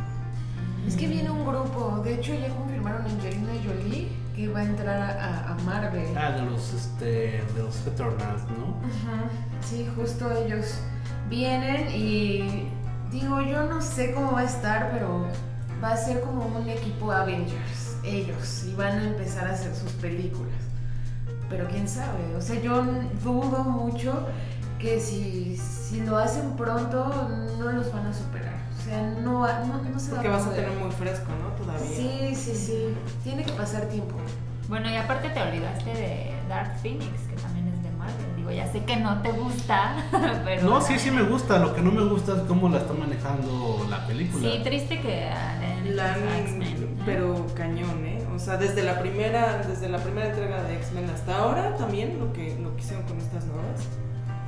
Es 0.88 0.96
que 0.96 1.06
viene 1.06 1.30
un 1.30 1.46
grupo, 1.46 2.00
de 2.04 2.14
hecho 2.14 2.34
ya 2.34 2.48
confirmaron 2.48 3.02
Angelina 3.02 3.52
Jolie 3.64 4.08
que 4.38 4.46
va 4.46 4.60
a 4.60 4.64
entrar 4.64 5.18
a, 5.18 5.50
a 5.50 5.54
Marvel. 5.64 6.16
Ah, 6.16 6.30
de 6.30 6.42
los, 6.42 6.72
este, 6.72 7.42
de 7.54 7.62
los 7.62 7.84
Eternals, 7.84 8.42
¿no? 8.56 8.78
Ajá, 8.86 9.28
Sí, 9.60 9.84
justo 9.96 10.30
ellos 10.30 10.78
vienen 11.28 11.88
y 11.90 12.68
digo, 13.10 13.40
yo 13.40 13.64
no 13.64 13.82
sé 13.82 14.14
cómo 14.14 14.32
va 14.32 14.40
a 14.40 14.44
estar, 14.44 14.92
pero 14.92 15.26
va 15.82 15.90
a 15.90 15.96
ser 15.96 16.20
como 16.20 16.46
un 16.46 16.68
equipo 16.68 17.10
Avengers, 17.10 17.96
ellos, 18.04 18.64
y 18.64 18.74
van 18.76 18.98
a 19.00 19.04
empezar 19.08 19.48
a 19.48 19.54
hacer 19.54 19.74
sus 19.74 19.90
películas. 19.94 20.54
Pero 21.50 21.66
quién 21.66 21.88
sabe, 21.88 22.36
o 22.36 22.40
sea, 22.40 22.60
yo 22.60 22.84
dudo 23.24 23.64
mucho 23.64 24.24
que 24.78 25.00
si, 25.00 25.56
si 25.56 26.00
lo 26.02 26.16
hacen 26.16 26.52
pronto 26.52 27.28
no 27.72 27.78
los 27.78 27.92
van 27.92 28.06
a 28.06 28.12
superar. 28.14 28.54
O 28.78 28.82
sea, 28.82 29.02
no, 29.22 29.40
va- 29.40 29.60
no, 29.60 29.82
no 29.82 29.98
se 29.98 30.10
va 30.10 30.16
Porque 30.16 30.28
a 30.28 30.32
vas 30.32 30.46
a 30.46 30.52
tener 30.52 30.70
muy 30.70 30.90
fresco, 30.90 31.26
¿no? 31.42 31.48
Todavía. 31.62 31.86
Sí, 31.86 32.34
sí, 32.34 32.54
sí. 32.54 32.94
Tiene 33.24 33.44
que 33.44 33.52
pasar 33.52 33.86
tiempo. 33.86 34.14
Bueno, 34.68 34.90
y 34.90 34.96
aparte 34.96 35.30
te 35.30 35.40
olvidaste 35.42 35.90
de 35.92 36.32
Dark 36.48 36.76
Phoenix, 36.82 37.06
que 37.28 37.36
también 37.36 37.68
es 37.68 37.82
de 37.82 37.90
Marvel. 37.92 38.36
Digo, 38.36 38.50
ya 38.50 38.70
sé 38.70 38.84
que 38.84 38.96
no 38.96 39.20
te 39.22 39.32
gusta, 39.32 39.96
pero... 40.44 40.62
No, 40.68 40.80
sí, 40.80 40.98
sí 40.98 41.10
me 41.10 41.22
gusta. 41.22 41.58
Lo 41.58 41.74
que 41.74 41.80
no 41.80 41.90
me 41.90 42.04
gusta 42.04 42.32
es 42.36 42.42
cómo 42.42 42.68
la 42.68 42.78
está 42.78 42.92
manejando 42.92 43.86
la 43.88 44.06
película. 44.06 44.42
Sí, 44.50 44.60
triste 44.62 45.00
que 45.00 45.28
hecho 45.28 45.94
La. 45.94 46.16
¿eh? 46.18 46.88
pero 47.04 47.46
cañón, 47.54 48.04
¿eh? 48.04 48.26
O 48.34 48.38
sea, 48.38 48.56
desde 48.58 48.82
la 48.82 48.98
primera, 49.00 49.62
desde 49.66 49.88
la 49.88 49.98
primera 49.98 50.28
entrega 50.28 50.62
de 50.64 50.76
X-Men 50.76 51.08
hasta 51.10 51.38
ahora 51.38 51.74
también 51.76 52.18
lo 52.18 52.32
que, 52.32 52.56
lo 52.62 52.74
que 52.76 52.82
hicieron 52.82 53.04
con 53.06 53.16
estas 53.18 53.46
nuevas. 53.46 53.80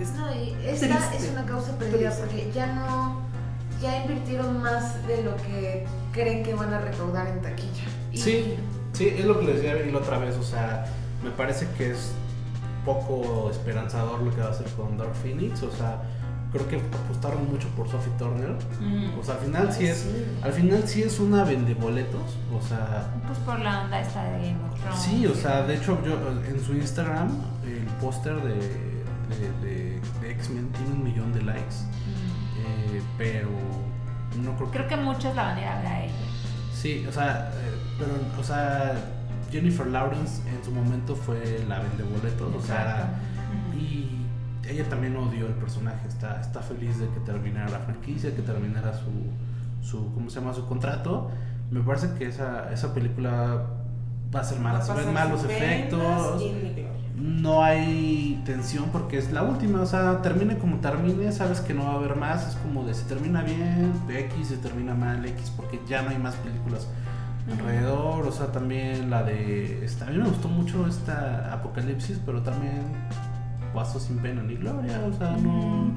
Es, 0.01 0.13
No, 0.15 0.35
y 0.35 0.55
esta 0.67 0.87
Triste. 0.87 1.17
es 1.19 1.31
una 1.33 1.45
causa 1.45 1.77
perdida 1.79 2.11
Triste. 2.11 2.21
porque 2.27 2.51
ya 2.55 2.67
no, 2.75 3.21
ya 3.83 4.03
invirtieron 4.03 4.61
más 4.63 5.07
de 5.07 5.23
lo 5.25 5.37
que 5.37 5.87
creen 6.13 6.43
que 6.43 6.55
van 6.55 6.73
a 6.73 6.81
recaudar 6.81 7.27
en 7.29 7.41
taquilla. 7.43 7.85
Y- 8.13 8.19
Sí, 8.19 8.55
sí, 8.93 9.09
es 9.19 9.25
lo 9.25 9.39
que 9.39 9.47
les 9.47 9.57
decía 9.63 9.75
la 9.93 9.99
otra 9.99 10.19
vez. 10.19 10.37
O 10.37 10.43
sea, 10.43 10.87
me 11.23 11.31
parece 11.31 11.67
que 11.77 11.91
es 11.93 12.13
poco 12.85 13.51
esperanzador 13.51 14.21
lo 14.23 14.35
que 14.35 14.41
va 14.41 14.49
a 14.49 14.51
hacer 14.51 14.67
con 14.73 14.97
Dark 14.97 15.15
Phoenix. 15.23 15.63
O 15.63 15.71
sea, 15.71 16.03
creo 16.53 16.67
que 16.67 16.77
apostaron 16.77 17.49
mucho 17.51 17.69
por 17.77 17.89
Sophie 17.89 18.13
Turner. 18.19 18.57
Mm. 18.81 19.19
O 19.19 19.23
sea, 19.23 19.35
al 19.35 19.41
final 19.41 19.73
sí 19.73 19.87
es, 19.87 19.99
sí. 19.99 20.25
al 20.43 20.53
final 20.53 20.83
sí 20.87 21.03
es 21.03 21.21
una 21.21 21.45
vendeboletos. 21.45 22.37
O 22.59 22.67
sea, 22.67 23.13
Pues 23.27 23.39
por 23.41 23.59
la 23.61 23.83
onda 23.83 24.01
esta 24.01 24.25
de 24.25 24.31
Game 24.49 24.59
of 24.71 24.81
Thrones. 24.81 25.01
Sí, 25.03 25.27
o 25.27 25.35
sea, 25.35 25.63
de 25.63 25.77
hecho 25.77 25.99
yo 26.05 26.15
en 26.49 26.61
su 26.65 26.75
Instagram 26.75 27.29
el 27.65 27.85
póster 28.01 28.35
de, 28.43 28.55
de, 28.55 29.61
de- 29.63 29.67
de 29.67 29.89
X-Men 30.31 30.68
tiene 30.72 30.93
un 30.93 31.05
millón 31.05 31.33
de 31.33 31.43
likes, 31.43 31.76
Mm. 31.85 32.97
eh, 32.97 33.03
pero 33.18 33.49
no 34.43 34.55
creo 34.57 34.70
que... 34.70 34.78
Creo 34.78 34.89
que 34.89 34.97
muchos 34.97 35.35
la 35.35 35.43
van 35.45 35.59
a 35.59 35.61
ir 35.61 35.66
a 35.66 35.76
ver 35.78 35.87
a 35.87 36.05
ella. 36.05 36.14
Sí, 36.72 37.05
o 37.09 37.12
sea, 37.12 37.51
eh, 37.55 37.74
pero, 37.99 38.12
o 38.41 38.43
sea, 38.45 38.95
Jennifer 39.51 39.87
Lawrence 39.87 40.41
en 40.49 40.64
su 40.64 40.70
momento 40.70 41.14
fue 41.16 41.64
la 41.68 41.81
vendeboletos, 41.81 42.55
o 42.55 42.61
sea, 42.62 43.18
y 43.76 44.24
ella 44.66 44.89
también 44.89 45.16
odió 45.16 45.47
el 45.47 45.55
personaje, 45.55 46.07
está, 46.09 46.41
está 46.41 46.61
feliz 46.61 46.99
de 46.99 47.09
que 47.09 47.20
terminara 47.20 47.68
la 47.68 47.81
franquicia, 47.81 48.35
que 48.35 48.43
terminara 48.43 48.93
su, 48.95 49.87
su 49.87 50.12
¿cómo 50.14 50.31
se 50.31 50.41
llama? 50.41 50.55
Su 50.55 50.66
contrato. 50.66 51.31
Me 51.70 51.81
parece 51.81 52.14
que 52.14 52.26
esa, 52.28 52.72
esa 52.72 52.95
película 52.95 53.64
va 54.35 54.41
a 54.41 54.45
ser 54.45 54.61
mala. 54.61 54.78
Va 54.78 54.85
a 54.85 54.87
Se 54.87 54.93
ven 54.95 55.12
malos 55.14 55.45
efectos. 55.45 56.43
No 57.21 57.62
hay 57.62 58.41
tensión 58.47 58.87
porque 58.93 59.18
es 59.18 59.31
la 59.33 59.43
última. 59.43 59.83
O 59.83 59.87
sea, 59.87 60.23
termine 60.23 60.57
como 60.57 60.77
termine, 60.77 61.31
sabes 61.33 61.61
que 61.61 61.75
no 61.75 61.85
va 61.85 61.93
a 61.93 61.95
haber 61.97 62.16
más. 62.16 62.49
Es 62.49 62.55
como 62.57 62.85
de 62.85 62.95
si 62.95 63.05
termina 63.05 63.43
bien, 63.43 63.93
X, 64.09 64.49
si 64.49 64.57
termina 64.57 64.95
mal, 64.95 65.25
X, 65.27 65.53
porque 65.57 65.79
ya 65.89 66.03
no 66.03 66.11
hay 66.11 66.18
más 66.18 66.35
películas 66.37 66.89
alrededor. 67.51 68.27
O 68.27 68.33
sea, 68.33 68.47
también 68.53 69.11
la 69.11 69.23
de. 69.23 69.85
Esta, 69.85 70.07
a 70.07 70.11
mí 70.11 70.18
me 70.18 70.29
gustó 70.29 70.49
mucho 70.49 70.87
esta 70.87 71.53
Apocalipsis, 71.53 72.21
pero 72.25 72.41
también 72.43 72.83
pasó 73.75 74.01
sin 74.01 74.18
pena 74.18 74.43
ni 74.43 74.55
gloria. 74.57 75.01
O 75.07 75.12
sea, 75.16 75.37
no, 75.37 75.93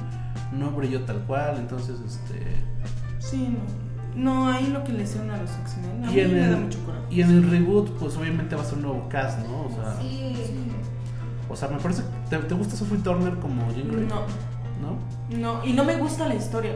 no 0.52 0.72
brilló 0.72 1.02
tal 1.06 1.20
cual. 1.22 1.56
Entonces, 1.58 1.98
este. 2.06 2.58
Sí, 3.20 3.50
no. 3.50 3.94
No, 4.16 4.48
ahí 4.48 4.68
lo 4.68 4.84
que 4.84 4.94
le 4.94 5.04
hicieron 5.04 5.32
a 5.32 5.38
los 5.38 5.50
X-Men. 5.50 6.06
A 6.06 6.12
mí 6.12 6.40
da 6.40 6.58
mucho 6.58 6.78
coraje. 6.86 7.06
y 7.10 7.22
en 7.22 7.32
el 7.32 7.50
reboot, 7.50 7.90
pues 7.98 8.16
obviamente 8.16 8.56
va 8.56 8.62
a 8.62 8.66
ser 8.66 8.76
un 8.76 8.84
nuevo 8.84 9.10
cast, 9.10 9.40
¿no? 9.40 9.64
O 9.64 9.70
sea, 9.72 10.00
Sí. 10.00 10.36
O 11.54 11.56
sea 11.56 11.70
me 11.70 11.78
parece. 11.80 12.04
¿Te, 12.30 12.38
te 12.38 12.54
gusta 12.56 12.76
Sophie 12.76 12.98
Turner 13.00 13.36
como 13.40 13.72
Jean 13.72 13.88
Grey? 13.88 14.06
No, 14.08 14.22
¿No? 14.82 14.98
no, 15.38 15.66
y 15.66 15.74
no 15.74 15.84
me 15.86 15.96
gusta 15.98 16.28
la 16.28 16.36
historia. 16.36 16.74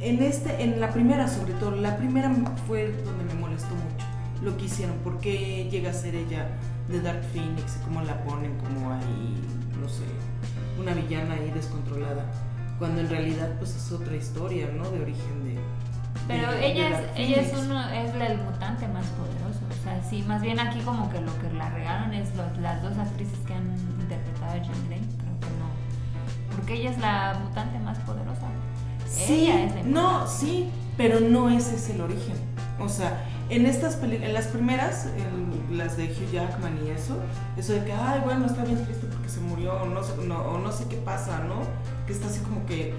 En 0.00 0.22
este, 0.22 0.62
en 0.62 0.80
la 0.80 0.90
primera 0.90 1.28
sobre 1.28 1.52
todo, 1.54 1.70
la 1.72 1.96
primera 1.96 2.32
fue 2.66 2.90
donde 3.04 3.24
me 3.32 3.34
molestó 3.40 3.68
mucho 3.74 4.04
lo 4.42 4.56
que 4.56 4.64
hicieron, 4.64 4.96
porque 5.04 5.68
llega 5.70 5.90
a 5.90 5.94
ser 5.94 6.14
ella 6.16 6.48
de 6.88 7.00
Dark 7.00 7.22
Phoenix 7.32 7.78
y 7.80 7.84
cómo 7.84 8.02
la 8.02 8.22
ponen 8.24 8.52
como 8.58 8.92
ahí, 8.92 9.40
no 9.80 9.88
sé, 9.88 10.02
una 10.78 10.92
villana 10.92 11.34
ahí 11.34 11.50
descontrolada, 11.54 12.26
cuando 12.78 13.00
en 13.00 13.08
realidad 13.08 13.52
pues 13.58 13.74
es 13.76 13.92
otra 13.92 14.16
historia, 14.16 14.68
¿no? 14.76 14.90
De 14.90 15.00
origen 15.02 15.44
de... 15.44 15.58
Pero 16.26 16.50
de- 16.52 16.66
ella 16.72 16.88
es, 17.00 17.06
ella 17.16 17.40
es 17.42 17.52
uno, 17.56 17.88
es 17.90 18.14
la- 18.16 18.26
el 18.26 18.38
mutante 18.42 18.88
más 18.88 19.06
poderoso. 19.06 19.60
O 19.84 19.86
sea, 19.86 20.02
sí, 20.08 20.24
más 20.26 20.40
bien 20.40 20.58
aquí 20.58 20.80
como 20.80 21.10
que 21.10 21.20
lo 21.20 21.38
que 21.40 21.52
la 21.52 21.68
regaron 21.68 22.14
es 22.14 22.34
los- 22.36 22.56
las 22.58 22.82
dos 22.82 22.96
actrices 22.96 23.38
que 23.46 23.52
han 23.52 23.66
interpretado 24.00 24.52
a 24.52 24.56
Jean 24.62 24.86
Grey. 24.88 25.00
Creo 25.18 25.40
que 25.40 25.46
no. 25.58 26.56
Porque 26.56 26.74
ella 26.74 26.90
es 26.90 26.98
la 26.98 27.38
mutante 27.44 27.78
más 27.80 27.98
poderosa. 27.98 28.46
Sí, 29.06 29.44
ella 29.50 29.64
es 29.66 29.74
la 29.74 29.82
no, 29.82 30.26
sí, 30.26 30.70
pero 30.96 31.20
no 31.20 31.50
ese 31.50 31.74
es 31.76 31.90
el 31.90 32.00
origen. 32.00 32.34
O 32.80 32.88
sea, 32.88 33.24
en 33.50 33.66
estas 33.66 33.96
películas, 33.96 34.28
en 34.28 34.34
las 34.34 34.46
primeras, 34.46 35.06
en 35.06 35.76
las 35.78 35.96
de 35.98 36.04
Hugh 36.06 36.32
Jackman 36.32 36.78
y 36.84 36.88
eso, 36.90 37.18
eso 37.58 37.74
de 37.74 37.84
que, 37.84 37.92
ay, 37.92 38.22
bueno, 38.24 38.46
está 38.46 38.64
bien 38.64 38.82
triste 38.84 39.06
porque 39.06 39.28
se 39.28 39.40
murió, 39.40 39.74
o 39.82 39.86
no, 39.86 40.02
sé- 40.02 40.16
no, 40.26 40.40
o 40.40 40.58
no 40.58 40.72
sé 40.72 40.86
qué 40.88 40.96
pasa, 40.96 41.40
¿no? 41.46 41.56
Que 42.06 42.14
está 42.14 42.26
así 42.28 42.40
como 42.40 42.64
que 42.66 42.94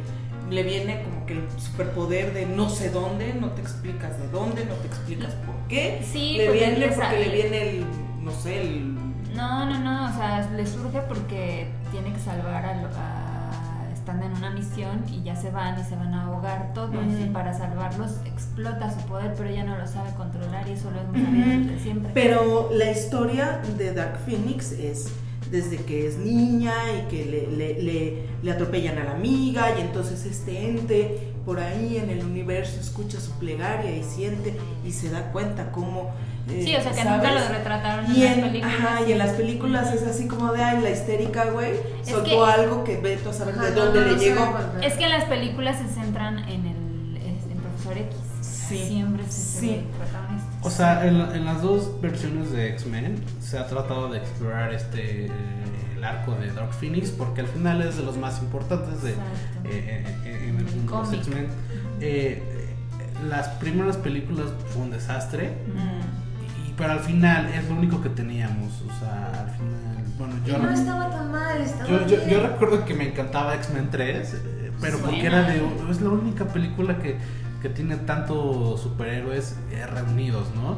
le 0.50 0.64
viene 0.64 1.02
como 1.04 1.26
que 1.26 1.34
el 1.34 1.48
superpoder 1.60 2.34
de 2.34 2.46
no 2.46 2.70
sé 2.70 2.90
dónde, 2.90 3.34
no 3.34 3.50
te 3.52 3.62
explicas 3.62 4.18
de 4.20 4.28
dónde, 4.30 4.66
no 4.66 4.76
te 4.76 4.88
explicas 4.88 5.34
por 5.46 5.56
qué. 5.68 6.02
Sí, 6.04 6.36
le 6.38 6.46
porque 6.48 6.60
viene 6.60 6.88
porque 6.90 7.20
le 7.20 7.30
viene 7.30 7.70
el, 7.70 7.86
no 8.22 8.32
sé, 8.32 8.62
el... 8.62 8.96
No, 9.36 9.66
no, 9.66 9.80
no, 9.80 10.10
o 10.10 10.14
sea, 10.18 10.50
le 10.56 10.66
surge 10.66 11.00
porque 11.08 11.68
tiene 11.92 12.14
que 12.14 12.20
salvar 12.20 12.66
a, 12.66 12.82
lo- 12.82 12.88
a- 12.90 13.90
están 13.94 14.22
en 14.24 14.32
una 14.34 14.52
misión 14.52 15.04
y 15.12 15.24
ya 15.24 15.36
se 15.36 15.50
van 15.50 15.80
y 15.80 15.84
se 15.84 15.96
van 15.96 16.14
a 16.14 16.26
ahogar 16.28 16.74
todos 16.76 16.94
y 17.20 17.26
para 17.32 17.54
salvarlos 17.58 18.12
explota 18.26 18.92
su 18.94 19.00
poder, 19.08 19.34
pero 19.36 19.50
ella 19.50 19.64
no 19.64 19.76
lo 19.78 19.88
sabe 19.88 20.12
controlar 20.16 20.68
y 20.70 20.74
eso 20.74 20.92
lo 20.92 21.02
hemos 21.02 21.18
sabido 21.28 21.60
desde 21.72 21.80
siempre. 21.84 22.12
Pero 22.14 22.70
la 22.72 22.92
historia 22.92 23.62
de 23.78 23.94
Dark 23.94 24.20
Phoenix 24.26 24.72
es 24.74 25.08
desde 25.52 25.78
que 25.78 26.08
es 26.08 26.18
niña 26.18 26.74
y 26.98 27.10
que 27.10 27.26
le, 27.26 27.48
le, 27.56 27.82
le- 27.84 28.14
le 28.42 28.52
atropellan 28.52 28.98
a 28.98 29.04
la 29.04 29.12
amiga 29.12 29.78
y 29.78 29.82
entonces 29.82 30.26
este 30.26 30.70
ente 30.70 31.32
por 31.46 31.60
ahí 31.60 31.98
en 31.98 32.10
el 32.10 32.24
universo 32.26 32.80
escucha 32.80 33.20
su 33.20 33.32
plegaria 33.34 33.96
y 33.96 34.04
siente 34.04 34.56
y 34.86 34.92
se 34.92 35.10
da 35.12 35.32
cuenta 35.32 35.72
cómo... 35.72 36.12
eh, 36.50 36.62
sí, 36.66 36.76
o 36.76 36.82
sea 36.82 36.92
que 36.92 37.04
¿sabes? 37.04 37.12
nunca 37.12 37.32
lo 37.40 37.48
retrataron 37.50 38.06
Y 38.16 38.24
en 38.24 38.32
en, 38.34 38.42
las 38.42 38.50
películas. 38.50 38.76
ajá, 38.80 39.08
y 39.08 39.12
en 39.12 39.18
las 39.20 39.32
películas 39.34 39.94
es 39.94 40.04
así 40.04 40.28
como 40.28 40.52
de, 40.54 40.64
ay, 40.64 40.82
la 40.82 40.90
histérica, 40.90 41.46
güey, 41.52 41.74
Es 42.02 42.10
soltó 42.10 42.24
que- 42.30 42.52
algo 42.52 42.84
que 42.84 42.98
veto 42.98 43.30
a 43.30 43.34
saber 43.34 43.56
Ajá, 43.56 43.66
de 43.70 43.76
no, 43.76 43.86
dónde 43.86 44.00
no, 44.02 44.06
le 44.08 44.12
no 44.14 44.18
llegó. 44.18 44.58
Es 44.82 44.94
que 44.96 45.04
en 45.06 45.12
las 45.12 45.26
películas 45.26 45.78
se 45.78 45.88
centran 45.94 46.40
en 46.50 46.66
el 46.66 47.18
en 47.18 47.58
Profesor 47.62 47.98
X. 47.98 48.18
Sí, 48.42 48.84
Siempre 48.88 49.24
se 49.26 49.32
se 49.32 49.60
sí. 49.60 49.82
O 50.66 50.70
sea, 50.70 51.06
en, 51.08 51.16
en 51.22 51.46
las 51.46 51.62
dos 51.62 52.02
versiones 52.02 52.52
de 52.52 52.70
X-Men 52.70 53.16
se 53.40 53.58
ha 53.60 53.68
tratado 53.68 54.10
de 54.10 54.18
explorar 54.18 54.74
este 54.74 55.28
el 55.96 56.04
arco 56.04 56.34
de 56.36 56.52
Dark 56.52 56.74
Phoenix 56.74 57.10
porque 57.12 57.42
al 57.42 57.48
final 57.48 57.82
es 57.82 57.98
de 57.98 58.04
los 58.04 58.18
más 58.18 58.42
importantes 58.42 59.02
de, 59.04 59.12
Exacto. 59.12 59.30
eh, 59.66 60.04
eh, 60.26 60.48
en 60.50 60.58
el 60.58 60.66
mundo 60.66 60.92
de 60.94 61.02
los. 61.02 61.14
X-Men. 61.14 61.46
Eh, 62.02 62.44
eh, 62.44 62.76
las 63.30 63.48
primeras 63.50 63.98
películas 63.98 64.48
fue 64.74 64.82
un 64.84 64.92
desastre, 64.92 65.54
Mm. 65.68 66.68
y- 66.70 66.74
pero 66.76 66.92
al 66.94 67.00
final 67.00 67.48
es 67.48 67.68
lo 67.70 67.76
único 67.76 68.02
que 68.02 68.10
teníamos. 68.10 68.82
O 68.82 69.00
sea, 69.00 69.32
al 69.48 69.50
final, 69.52 70.06
bueno, 70.18 70.34
Y 70.46 70.50
yo, 70.50 70.58
no 70.58 70.70
estaba 70.72 71.10
tan 71.10 71.32
mal, 71.32 71.62
estaba 71.62 71.90
yo, 72.08 72.28
yo, 72.28 72.40
recuerdo 72.48 72.84
que 72.86 72.94
me 72.94 73.08
encantaba 73.10 73.56
X-Men 73.56 73.90
3, 73.92 74.34
eh, 74.34 74.72
pero 74.82 74.98
porque 75.00 75.26
era 75.26 75.44
de. 75.44 75.62
Es 75.90 76.02
la 76.02 76.10
única 76.10 76.46
película 76.46 76.98
que, 77.00 77.18
que 77.66 77.74
tiene 77.74 77.96
tantos 77.96 78.80
superhéroes 78.82 79.56
eh, 79.72 79.84
reunidos, 79.88 80.46
¿no? 80.54 80.76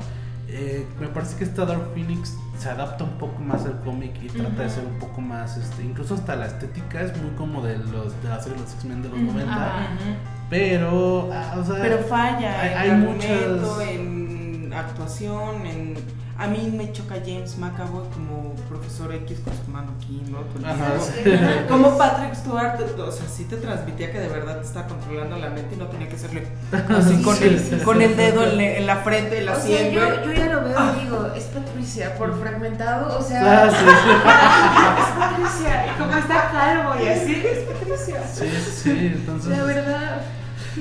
Eh, 0.48 0.88
me 1.02 1.08
parece 1.08 1.36
que 1.38 1.44
esta 1.44 1.66
Dark 1.66 1.90
Phoenix 1.94 2.34
se 2.58 2.70
adapta 2.70 3.04
un 3.04 3.18
poco 3.18 3.42
más 3.42 3.66
al 3.66 3.82
cómic 3.82 4.14
y 4.24 4.28
trata 4.30 4.64
de 4.64 4.70
ser 4.70 4.86
un 4.86 4.98
poco 4.98 5.20
más, 5.20 5.58
este, 5.58 5.84
incluso 5.84 6.14
hasta 6.16 6.38
la 6.38 6.46
estética 6.46 7.02
es 7.02 7.12
muy 7.22 7.32
como 7.32 7.62
de 7.62 7.78
los 7.78 8.14
de 8.24 8.30
la 8.30 8.40
serie 8.40 8.56
de 8.58 8.64
los 8.64 8.74
X-Men 8.76 9.02
de 9.04 9.10
los 9.10 9.20
Ujú. 9.20 9.32
90, 9.34 9.54
Ajá. 9.54 9.90
Ujú. 9.96 10.12
pero, 10.50 11.30
ah, 11.34 11.56
o 11.60 11.66
sea, 11.66 11.76
Pero 11.82 11.98
falla 12.06 12.62
hay- 12.62 12.88
en 12.90 12.94
hay 12.94 13.02
muchas- 13.02 13.82
en 13.90 14.74
actuación, 14.74 15.66
en... 15.66 15.96
A 16.40 16.46
mí 16.46 16.72
me 16.72 16.92
choca 16.92 17.16
James 17.26 17.58
McAvoy 17.58 18.08
como 18.14 18.54
profesor 18.70 19.12
X 19.12 19.40
con 19.44 19.54
su 19.66 19.72
mano 19.72 19.92
aquí, 19.98 20.22
¿no? 20.30 20.38
Como 21.68 21.98
Patrick 21.98 22.36
Stewart, 22.36 22.80
o 23.00 23.12
sea, 23.12 23.26
sí 23.28 23.46
te 23.46 23.58
transmitía 23.58 24.12
que 24.12 24.20
de 24.20 24.28
verdad 24.28 24.60
te 24.60 24.68
estaba 24.68 24.86
controlando 24.88 25.36
la 25.38 25.50
mente 25.50 25.74
y 25.74 25.78
no 25.80 25.88
tenía 25.88 26.08
que 26.08 26.16
hacerle 26.16 26.48
así 26.96 27.22
con, 27.24 27.36
el, 27.42 27.82
con 27.84 27.98
dedo 27.98 28.44
en, 28.44 28.58
la- 28.58 28.64
en 28.78 28.86
la 28.86 28.98
frente, 28.98 29.40
en 29.40 29.46
la 29.48 29.54
O 29.54 29.56
sea, 29.56 29.64
sien, 29.66 29.92
yo, 29.94 30.02
ya 30.34 30.46
lo 30.54 30.64
veo 30.64 30.76
Ah. 30.78 30.96
y 30.96 31.04
digo, 31.06 31.28
es 31.36 31.44
Patricia, 31.46 32.16
por 32.18 32.40
fragmentado, 32.40 33.18
o 33.18 33.22
sea, 33.24 33.64
Ah, 33.66 33.70
sí, 33.72 33.86
Es 35.02 35.10
Patricia, 35.18 35.86
y 35.88 36.00
como 36.00 36.18
está 36.18 36.52
calvo 36.52 37.04
y 37.04 37.08
así, 37.08 37.44
es 37.46 37.60
Patricia. 37.64 38.22
sí, 38.32 38.46
sí, 38.84 39.12
entonces, 39.16 39.58
la 39.58 39.64
verdad, 39.64 40.22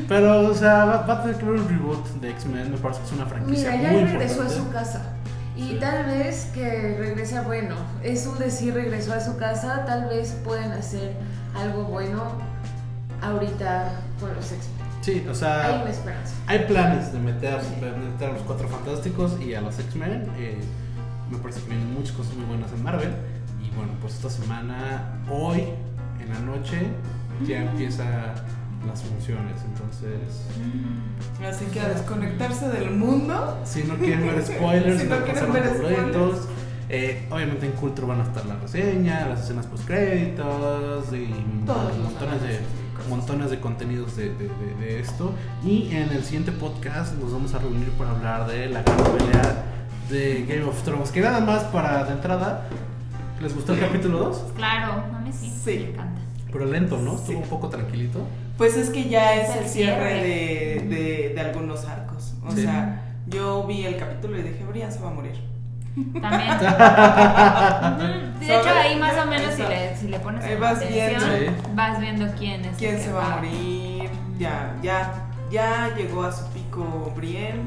pero, 0.06 0.40
o 0.50 0.54
sea, 0.54 0.84
va, 0.84 0.96
va 1.06 1.14
a 1.14 1.22
tener 1.22 1.36
que 1.38 1.46
haber 1.46 1.60
un 1.60 1.68
reboot 1.68 2.06
de 2.20 2.30
X-Men, 2.30 2.72
me 2.72 2.76
parece 2.78 3.00
que 3.00 3.06
es 3.06 3.12
una 3.12 3.24
franquicia 3.26 3.70
mira, 3.72 3.82
ya 3.82 3.90
muy 3.92 4.04
regresó 4.04 4.42
a 4.42 4.48
su 4.50 4.68
casa. 4.70 5.00
Y 5.56 5.70
Sí. 5.70 5.78
tal 5.80 6.04
vez 6.06 6.50
que 6.54 6.96
regresa, 6.98 7.42
bueno, 7.42 7.74
es 8.02 8.26
un 8.26 8.38
decir 8.38 8.74
regresó 8.74 9.14
a 9.14 9.20
su 9.20 9.36
casa, 9.38 9.84
tal 9.86 10.08
vez 10.08 10.32
pueden 10.44 10.70
hacer 10.72 11.14
algo 11.58 11.84
bueno 11.84 12.22
ahorita 13.22 13.92
con 14.20 14.34
los 14.34 14.52
X-Men. 14.52 14.86
Sí, 15.00 15.24
o 15.26 15.30
Hay 15.30 15.34
sea, 15.36 15.80
una 15.82 15.90
esperanza. 15.90 16.34
hay 16.46 16.58
planes 16.66 17.12
de 17.12 17.18
meter, 17.20 17.60
Sí. 17.62 17.80
de 17.80 17.90
meter 17.92 18.30
a 18.30 18.32
los 18.32 18.42
Cuatro 18.42 18.68
Fantásticos 18.68 19.40
y 19.40 19.54
a 19.54 19.60
los 19.60 19.78
X-Men. 19.78 20.30
eh, 20.38 20.58
me 21.30 21.38
parece 21.38 21.60
que 21.62 21.70
vienen 21.70 21.92
muchas 21.94 22.14
cosas 22.16 22.34
muy 22.36 22.44
buenas 22.46 22.70
en 22.72 22.82
Marvel. 22.84 23.12
Y 23.64 23.74
bueno, 23.74 23.92
pues 24.00 24.14
esta 24.14 24.30
semana, 24.30 25.18
hoy, 25.30 25.64
en 26.20 26.32
la 26.32 26.38
noche, 26.40 26.86
ya 27.46 27.62
empieza 27.62 28.04
las 28.86 29.02
funciones. 29.02 29.60
Entonces, 29.64 30.46
Así 31.46 31.64
que 31.66 31.80
a 31.80 31.88
desconectarse 31.88 32.68
del 32.68 32.90
mundo. 32.90 33.58
si 33.64 33.84
no 33.84 33.96
quieren 33.96 34.26
ver 34.26 34.44
spoilers, 34.44 35.00
Si 35.02 35.08
no 35.08 35.16
no 35.18 35.24
quieren 35.24 35.52
ver 35.52 35.66
spoilers. 35.76 36.48
Eh, 36.88 37.26
obviamente 37.30 37.66
en 37.66 37.72
Culture 37.72 38.06
van 38.06 38.20
a 38.20 38.22
estar 38.24 38.46
la 38.46 38.54
reseña, 38.56 39.26
las 39.26 39.40
escenas 39.42 39.66
post 39.66 39.84
créditos 39.86 41.12
y 41.12 41.34
Todos 41.66 41.98
montones 41.98 42.42
de, 42.42 42.60
montones 43.10 43.50
de 43.50 43.58
contenidos 43.58 44.16
de, 44.16 44.28
de- 44.34 44.48
de- 44.48 44.74
de 44.78 45.00
esto. 45.00 45.32
Y 45.64 45.88
en 45.94 46.10
el 46.10 46.22
siguiente 46.24 46.52
podcast 46.52 47.14
nos 47.16 47.32
vamos 47.32 47.54
a 47.54 47.58
reunir 47.58 47.90
para 47.92 48.10
hablar 48.12 48.46
de 48.46 48.68
la 48.68 48.82
gran 48.82 48.96
pelea 49.18 49.64
de 50.10 50.46
Game 50.48 50.62
of 50.64 50.80
Thrones. 50.84 51.10
Que 51.10 51.20
nada 51.22 51.40
más 51.40 51.64
para 51.64 52.04
de 52.04 52.12
entrada, 52.12 52.68
¿les 53.42 53.52
gustó 53.52 53.72
el 53.74 53.80
capítulo 53.80 54.18
2? 54.20 54.44
Claro, 54.54 55.02
a 55.12 55.18
mí 55.22 55.30
sí. 55.32 55.52
Sí. 55.64 55.70
Me 55.78 55.90
encanta. 55.90 56.20
Pero 56.52 56.64
lento, 56.66 56.98
¿no? 56.98 57.14
Sí. 57.16 57.22
Estuvo 57.22 57.38
un 57.40 57.48
poco 57.48 57.68
tranquilito. 57.68 58.20
Pues 58.58 58.76
es 58.76 58.90
que 58.90 59.08
ya 59.08 59.34
es 59.34 59.50
el 59.56 59.64
el 59.64 59.68
cierre 59.68 60.10
cierre. 60.10 60.22
de, 60.22 60.86
de, 60.88 61.32
de 61.34 61.40
algunos 61.40 61.84
arcos. 61.86 62.34
O 62.46 62.50
Sí. 62.52 62.62
sea, 62.62 63.02
yo 63.26 63.64
vi 63.66 63.84
el 63.86 63.96
capítulo 63.96 64.38
y 64.38 64.42
dije, 64.42 64.64
Brian 64.64 64.90
se 64.92 64.98
va 65.00 65.08
a 65.10 65.12
morir. 65.12 65.34
También. 66.20 66.58
De 68.40 68.54
hecho, 68.58 68.68
ahí 68.70 68.96
más 68.98 69.14
o 69.24 69.26
menos 69.28 69.54
si 69.54 69.62
le, 69.62 69.96
si 69.96 70.08
le 70.08 70.18
pones 70.20 70.44
Ahí 70.44 70.56
vas 70.56 70.76
atención, 70.76 71.22
viendo. 71.38 71.62
vas 71.74 72.00
viendo 72.00 72.26
quién 72.38 72.64
es. 72.64 72.76
¿Quién 72.76 73.00
se 73.00 73.12
va 73.12 73.32
a 73.32 73.36
morir? 73.36 74.10
Ya, 74.38 74.74
ya, 74.82 75.24
ya 75.50 75.94
llegó 75.96 76.24
a 76.24 76.32
su 76.32 76.46
pico 76.48 77.12
Brienne. 77.16 77.62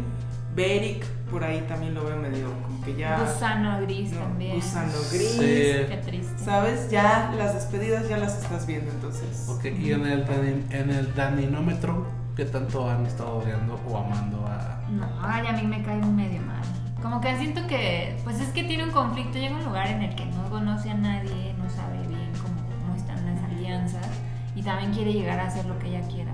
Beric, 0.55 1.05
por 1.29 1.43
ahí 1.43 1.61
también 1.67 1.93
lo 1.93 2.03
veo 2.05 2.17
medio 2.17 2.53
como 2.63 2.81
que 2.81 2.95
ya. 2.95 3.19
Gusano 3.19 3.81
gris 3.81 4.11
no, 4.11 4.21
también. 4.21 4.55
Gusano 4.55 4.91
gris. 5.11 5.31
Sí. 5.31 5.39
Qué 5.39 6.01
triste. 6.03 6.43
¿Sabes? 6.43 6.89
Ya 6.89 7.33
las 7.37 7.53
despedidas 7.53 8.09
ya 8.09 8.17
las 8.17 8.41
estás 8.41 8.65
viendo 8.65 8.91
entonces. 8.91 9.47
Ok, 9.49 9.65
y 9.65 9.91
en 9.91 10.05
el, 10.05 10.25
en 10.71 10.89
el 10.89 11.13
daninómetro, 11.15 12.07
¿qué 12.35 12.45
tanto 12.45 12.89
han 12.89 13.05
estado 13.05 13.37
odiando 13.37 13.79
o 13.87 13.97
amando 13.97 14.45
a, 14.47 14.81
No, 14.89 15.07
ay, 15.21 15.47
a 15.47 15.53
mí 15.53 15.63
me 15.63 15.83
cae 15.83 16.01
medio 16.01 16.41
mal. 16.41 16.63
Como 17.01 17.21
que 17.21 17.37
siento 17.37 17.65
que, 17.67 18.17
pues 18.23 18.41
es 18.41 18.49
que 18.49 18.63
tiene 18.63 18.83
un 18.83 18.91
conflicto, 18.91 19.37
llega 19.37 19.55
a 19.55 19.59
un 19.59 19.65
lugar 19.65 19.87
en 19.87 20.01
el 20.03 20.15
que 20.15 20.25
no 20.25 20.49
conoce 20.49 20.89
a 20.89 20.95
nadie, 20.95 21.53
no 21.57 21.69
sabe 21.69 22.05
bien 22.07 22.31
cómo, 22.41 22.55
cómo 22.81 22.95
están 22.95 23.25
las 23.25 23.41
alianzas 23.43 24.07
y 24.55 24.61
también 24.61 24.91
quiere 24.91 25.13
llegar 25.13 25.39
a 25.39 25.47
hacer 25.47 25.65
lo 25.65 25.79
que 25.79 25.87
ella 25.87 26.01
quiera. 26.07 26.31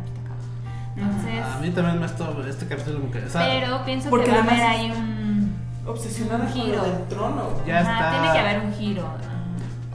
Entonces, 0.96 1.44
A 1.44 1.60
mí 1.60 1.70
también 1.72 2.00
me 2.00 2.06
esto, 2.06 2.46
este 2.48 2.68
capítulo 2.68 3.00
me 3.00 3.26
o 3.26 3.30
sea, 3.30 3.42
pero 3.62 3.84
pienso 3.86 4.10
porque 4.10 4.26
que 4.26 4.32
va 4.32 4.38
a 4.38 4.42
haber 4.42 4.54
además 4.54 4.80
ahí 4.80 4.92
un... 4.92 5.56
Obsesionada 5.86 6.46
Un 6.46 6.52
con 6.52 6.62
giro. 6.62 6.78
lo 6.78 6.84
del 6.84 7.04
trono. 7.08 7.50
Ya 7.68 7.80
Ajá, 7.82 7.92
está. 7.92 8.12
Tiene 8.12 8.32
que 8.34 8.40
haber 8.40 8.66
un 8.66 8.74
giro. 8.74 9.02
ajá. 9.04 9.32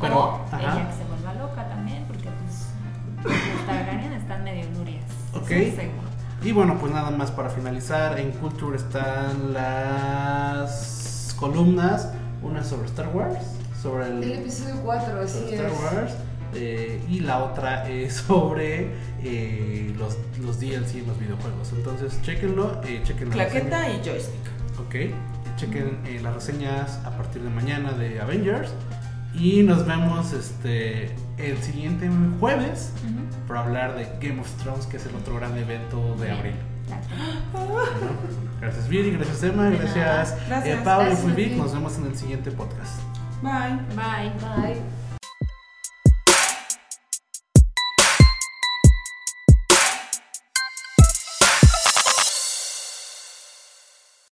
Pero, 0.01 0.19
o 0.19 0.47
ajá. 0.47 0.59
ella 0.61 0.89
que 0.89 0.95
se 0.97 1.05
vuelva 1.05 1.35
loca 1.35 1.69
también, 1.69 2.05
porque 2.07 2.29
pues 2.29 3.35
los 3.57 3.67
Targaryen 3.67 4.13
están 4.13 4.45
medio 4.45 4.71
nurias. 4.71 5.05
Ok. 5.35 5.51
Y 6.43 6.53
bueno, 6.53 6.79
pues 6.79 6.93
nada 6.93 7.11
más 7.11 7.31
para 7.33 7.51
finalizar, 7.51 8.19
en 8.19 8.31
Culture 8.33 8.77
están 8.77 9.53
las 9.53 11.35
columnas, 11.39 12.09
una 12.43 12.63
sobre 12.65 12.87
Star 12.87 13.09
Wars, 13.15 13.37
sobre 13.83 14.07
el, 14.07 14.23
El 14.23 14.33
episodio 14.33 14.77
4, 14.83 15.21
así 15.23 15.39
sobre 15.39 15.55
es. 15.57 15.61
Star 15.61 15.95
Wars, 15.95 16.13
eh, 16.55 17.01
y 17.09 17.21
la 17.21 17.39
otra 17.45 17.89
es 17.89 18.15
sobre 18.27 18.91
eh, 19.23 19.95
los, 19.99 20.17
los 20.41 20.61
DLC 20.61 20.97
en 20.97 21.07
los 21.09 21.19
videojuegos. 21.19 21.73
Entonces, 21.77 22.21
chequenlo, 22.23 22.81
eh, 22.85 23.01
chequen 23.05 23.31
la 23.31 23.45
reseña. 23.45 23.61
Claqueta 23.69 23.89
y 23.91 24.01
joystick. 24.05 24.81
Ok, 24.87 24.95
chequen 25.57 25.99
eh, 26.07 26.21
las 26.23 26.35
reseñas 26.35 26.99
a 27.05 27.11
partir 27.17 27.43
de 27.43 27.51
mañana 27.51 27.93
de 27.93 28.21
Avengers. 28.21 28.71
Y 29.35 29.63
nos 29.63 29.87
vemos 29.87 30.33
este 30.33 31.15
el 31.39 31.57
siguiente 31.63 32.11
jueves 32.41 32.93
Ujú. 33.05 33.47
para 33.47 33.61
hablar 33.61 33.95
de 33.97 34.05
Game 34.27 34.41
of 34.41 34.51
Thrones, 34.63 34.87
que 34.87 34.97
es 34.97 35.07
el 35.07 35.15
otro 35.15 35.37
gran 35.37 35.57
evento 35.57 36.17
de 36.17 36.33
abril. 36.33 36.55
Bueno, 37.53 37.77
gracias 38.61 38.89
Viri, 38.89 39.13
gracias 39.13 39.43
Emma, 39.45 39.71
gracias, 39.71 39.97
nada. 39.97 40.39
Gracias. 40.49 40.79
eh, 40.79 40.81
Pablo 40.85 41.13
y 41.13 41.17
Fulvic. 41.17 41.53
Nos 41.53 41.73
vemos 41.73 41.97
en 41.99 42.07
el 42.07 42.17
siguiente 42.17 42.51
podcast. 42.51 43.01
Bye. 43.41 43.77
Bye. 43.95 44.33
Bye. 44.41 45.00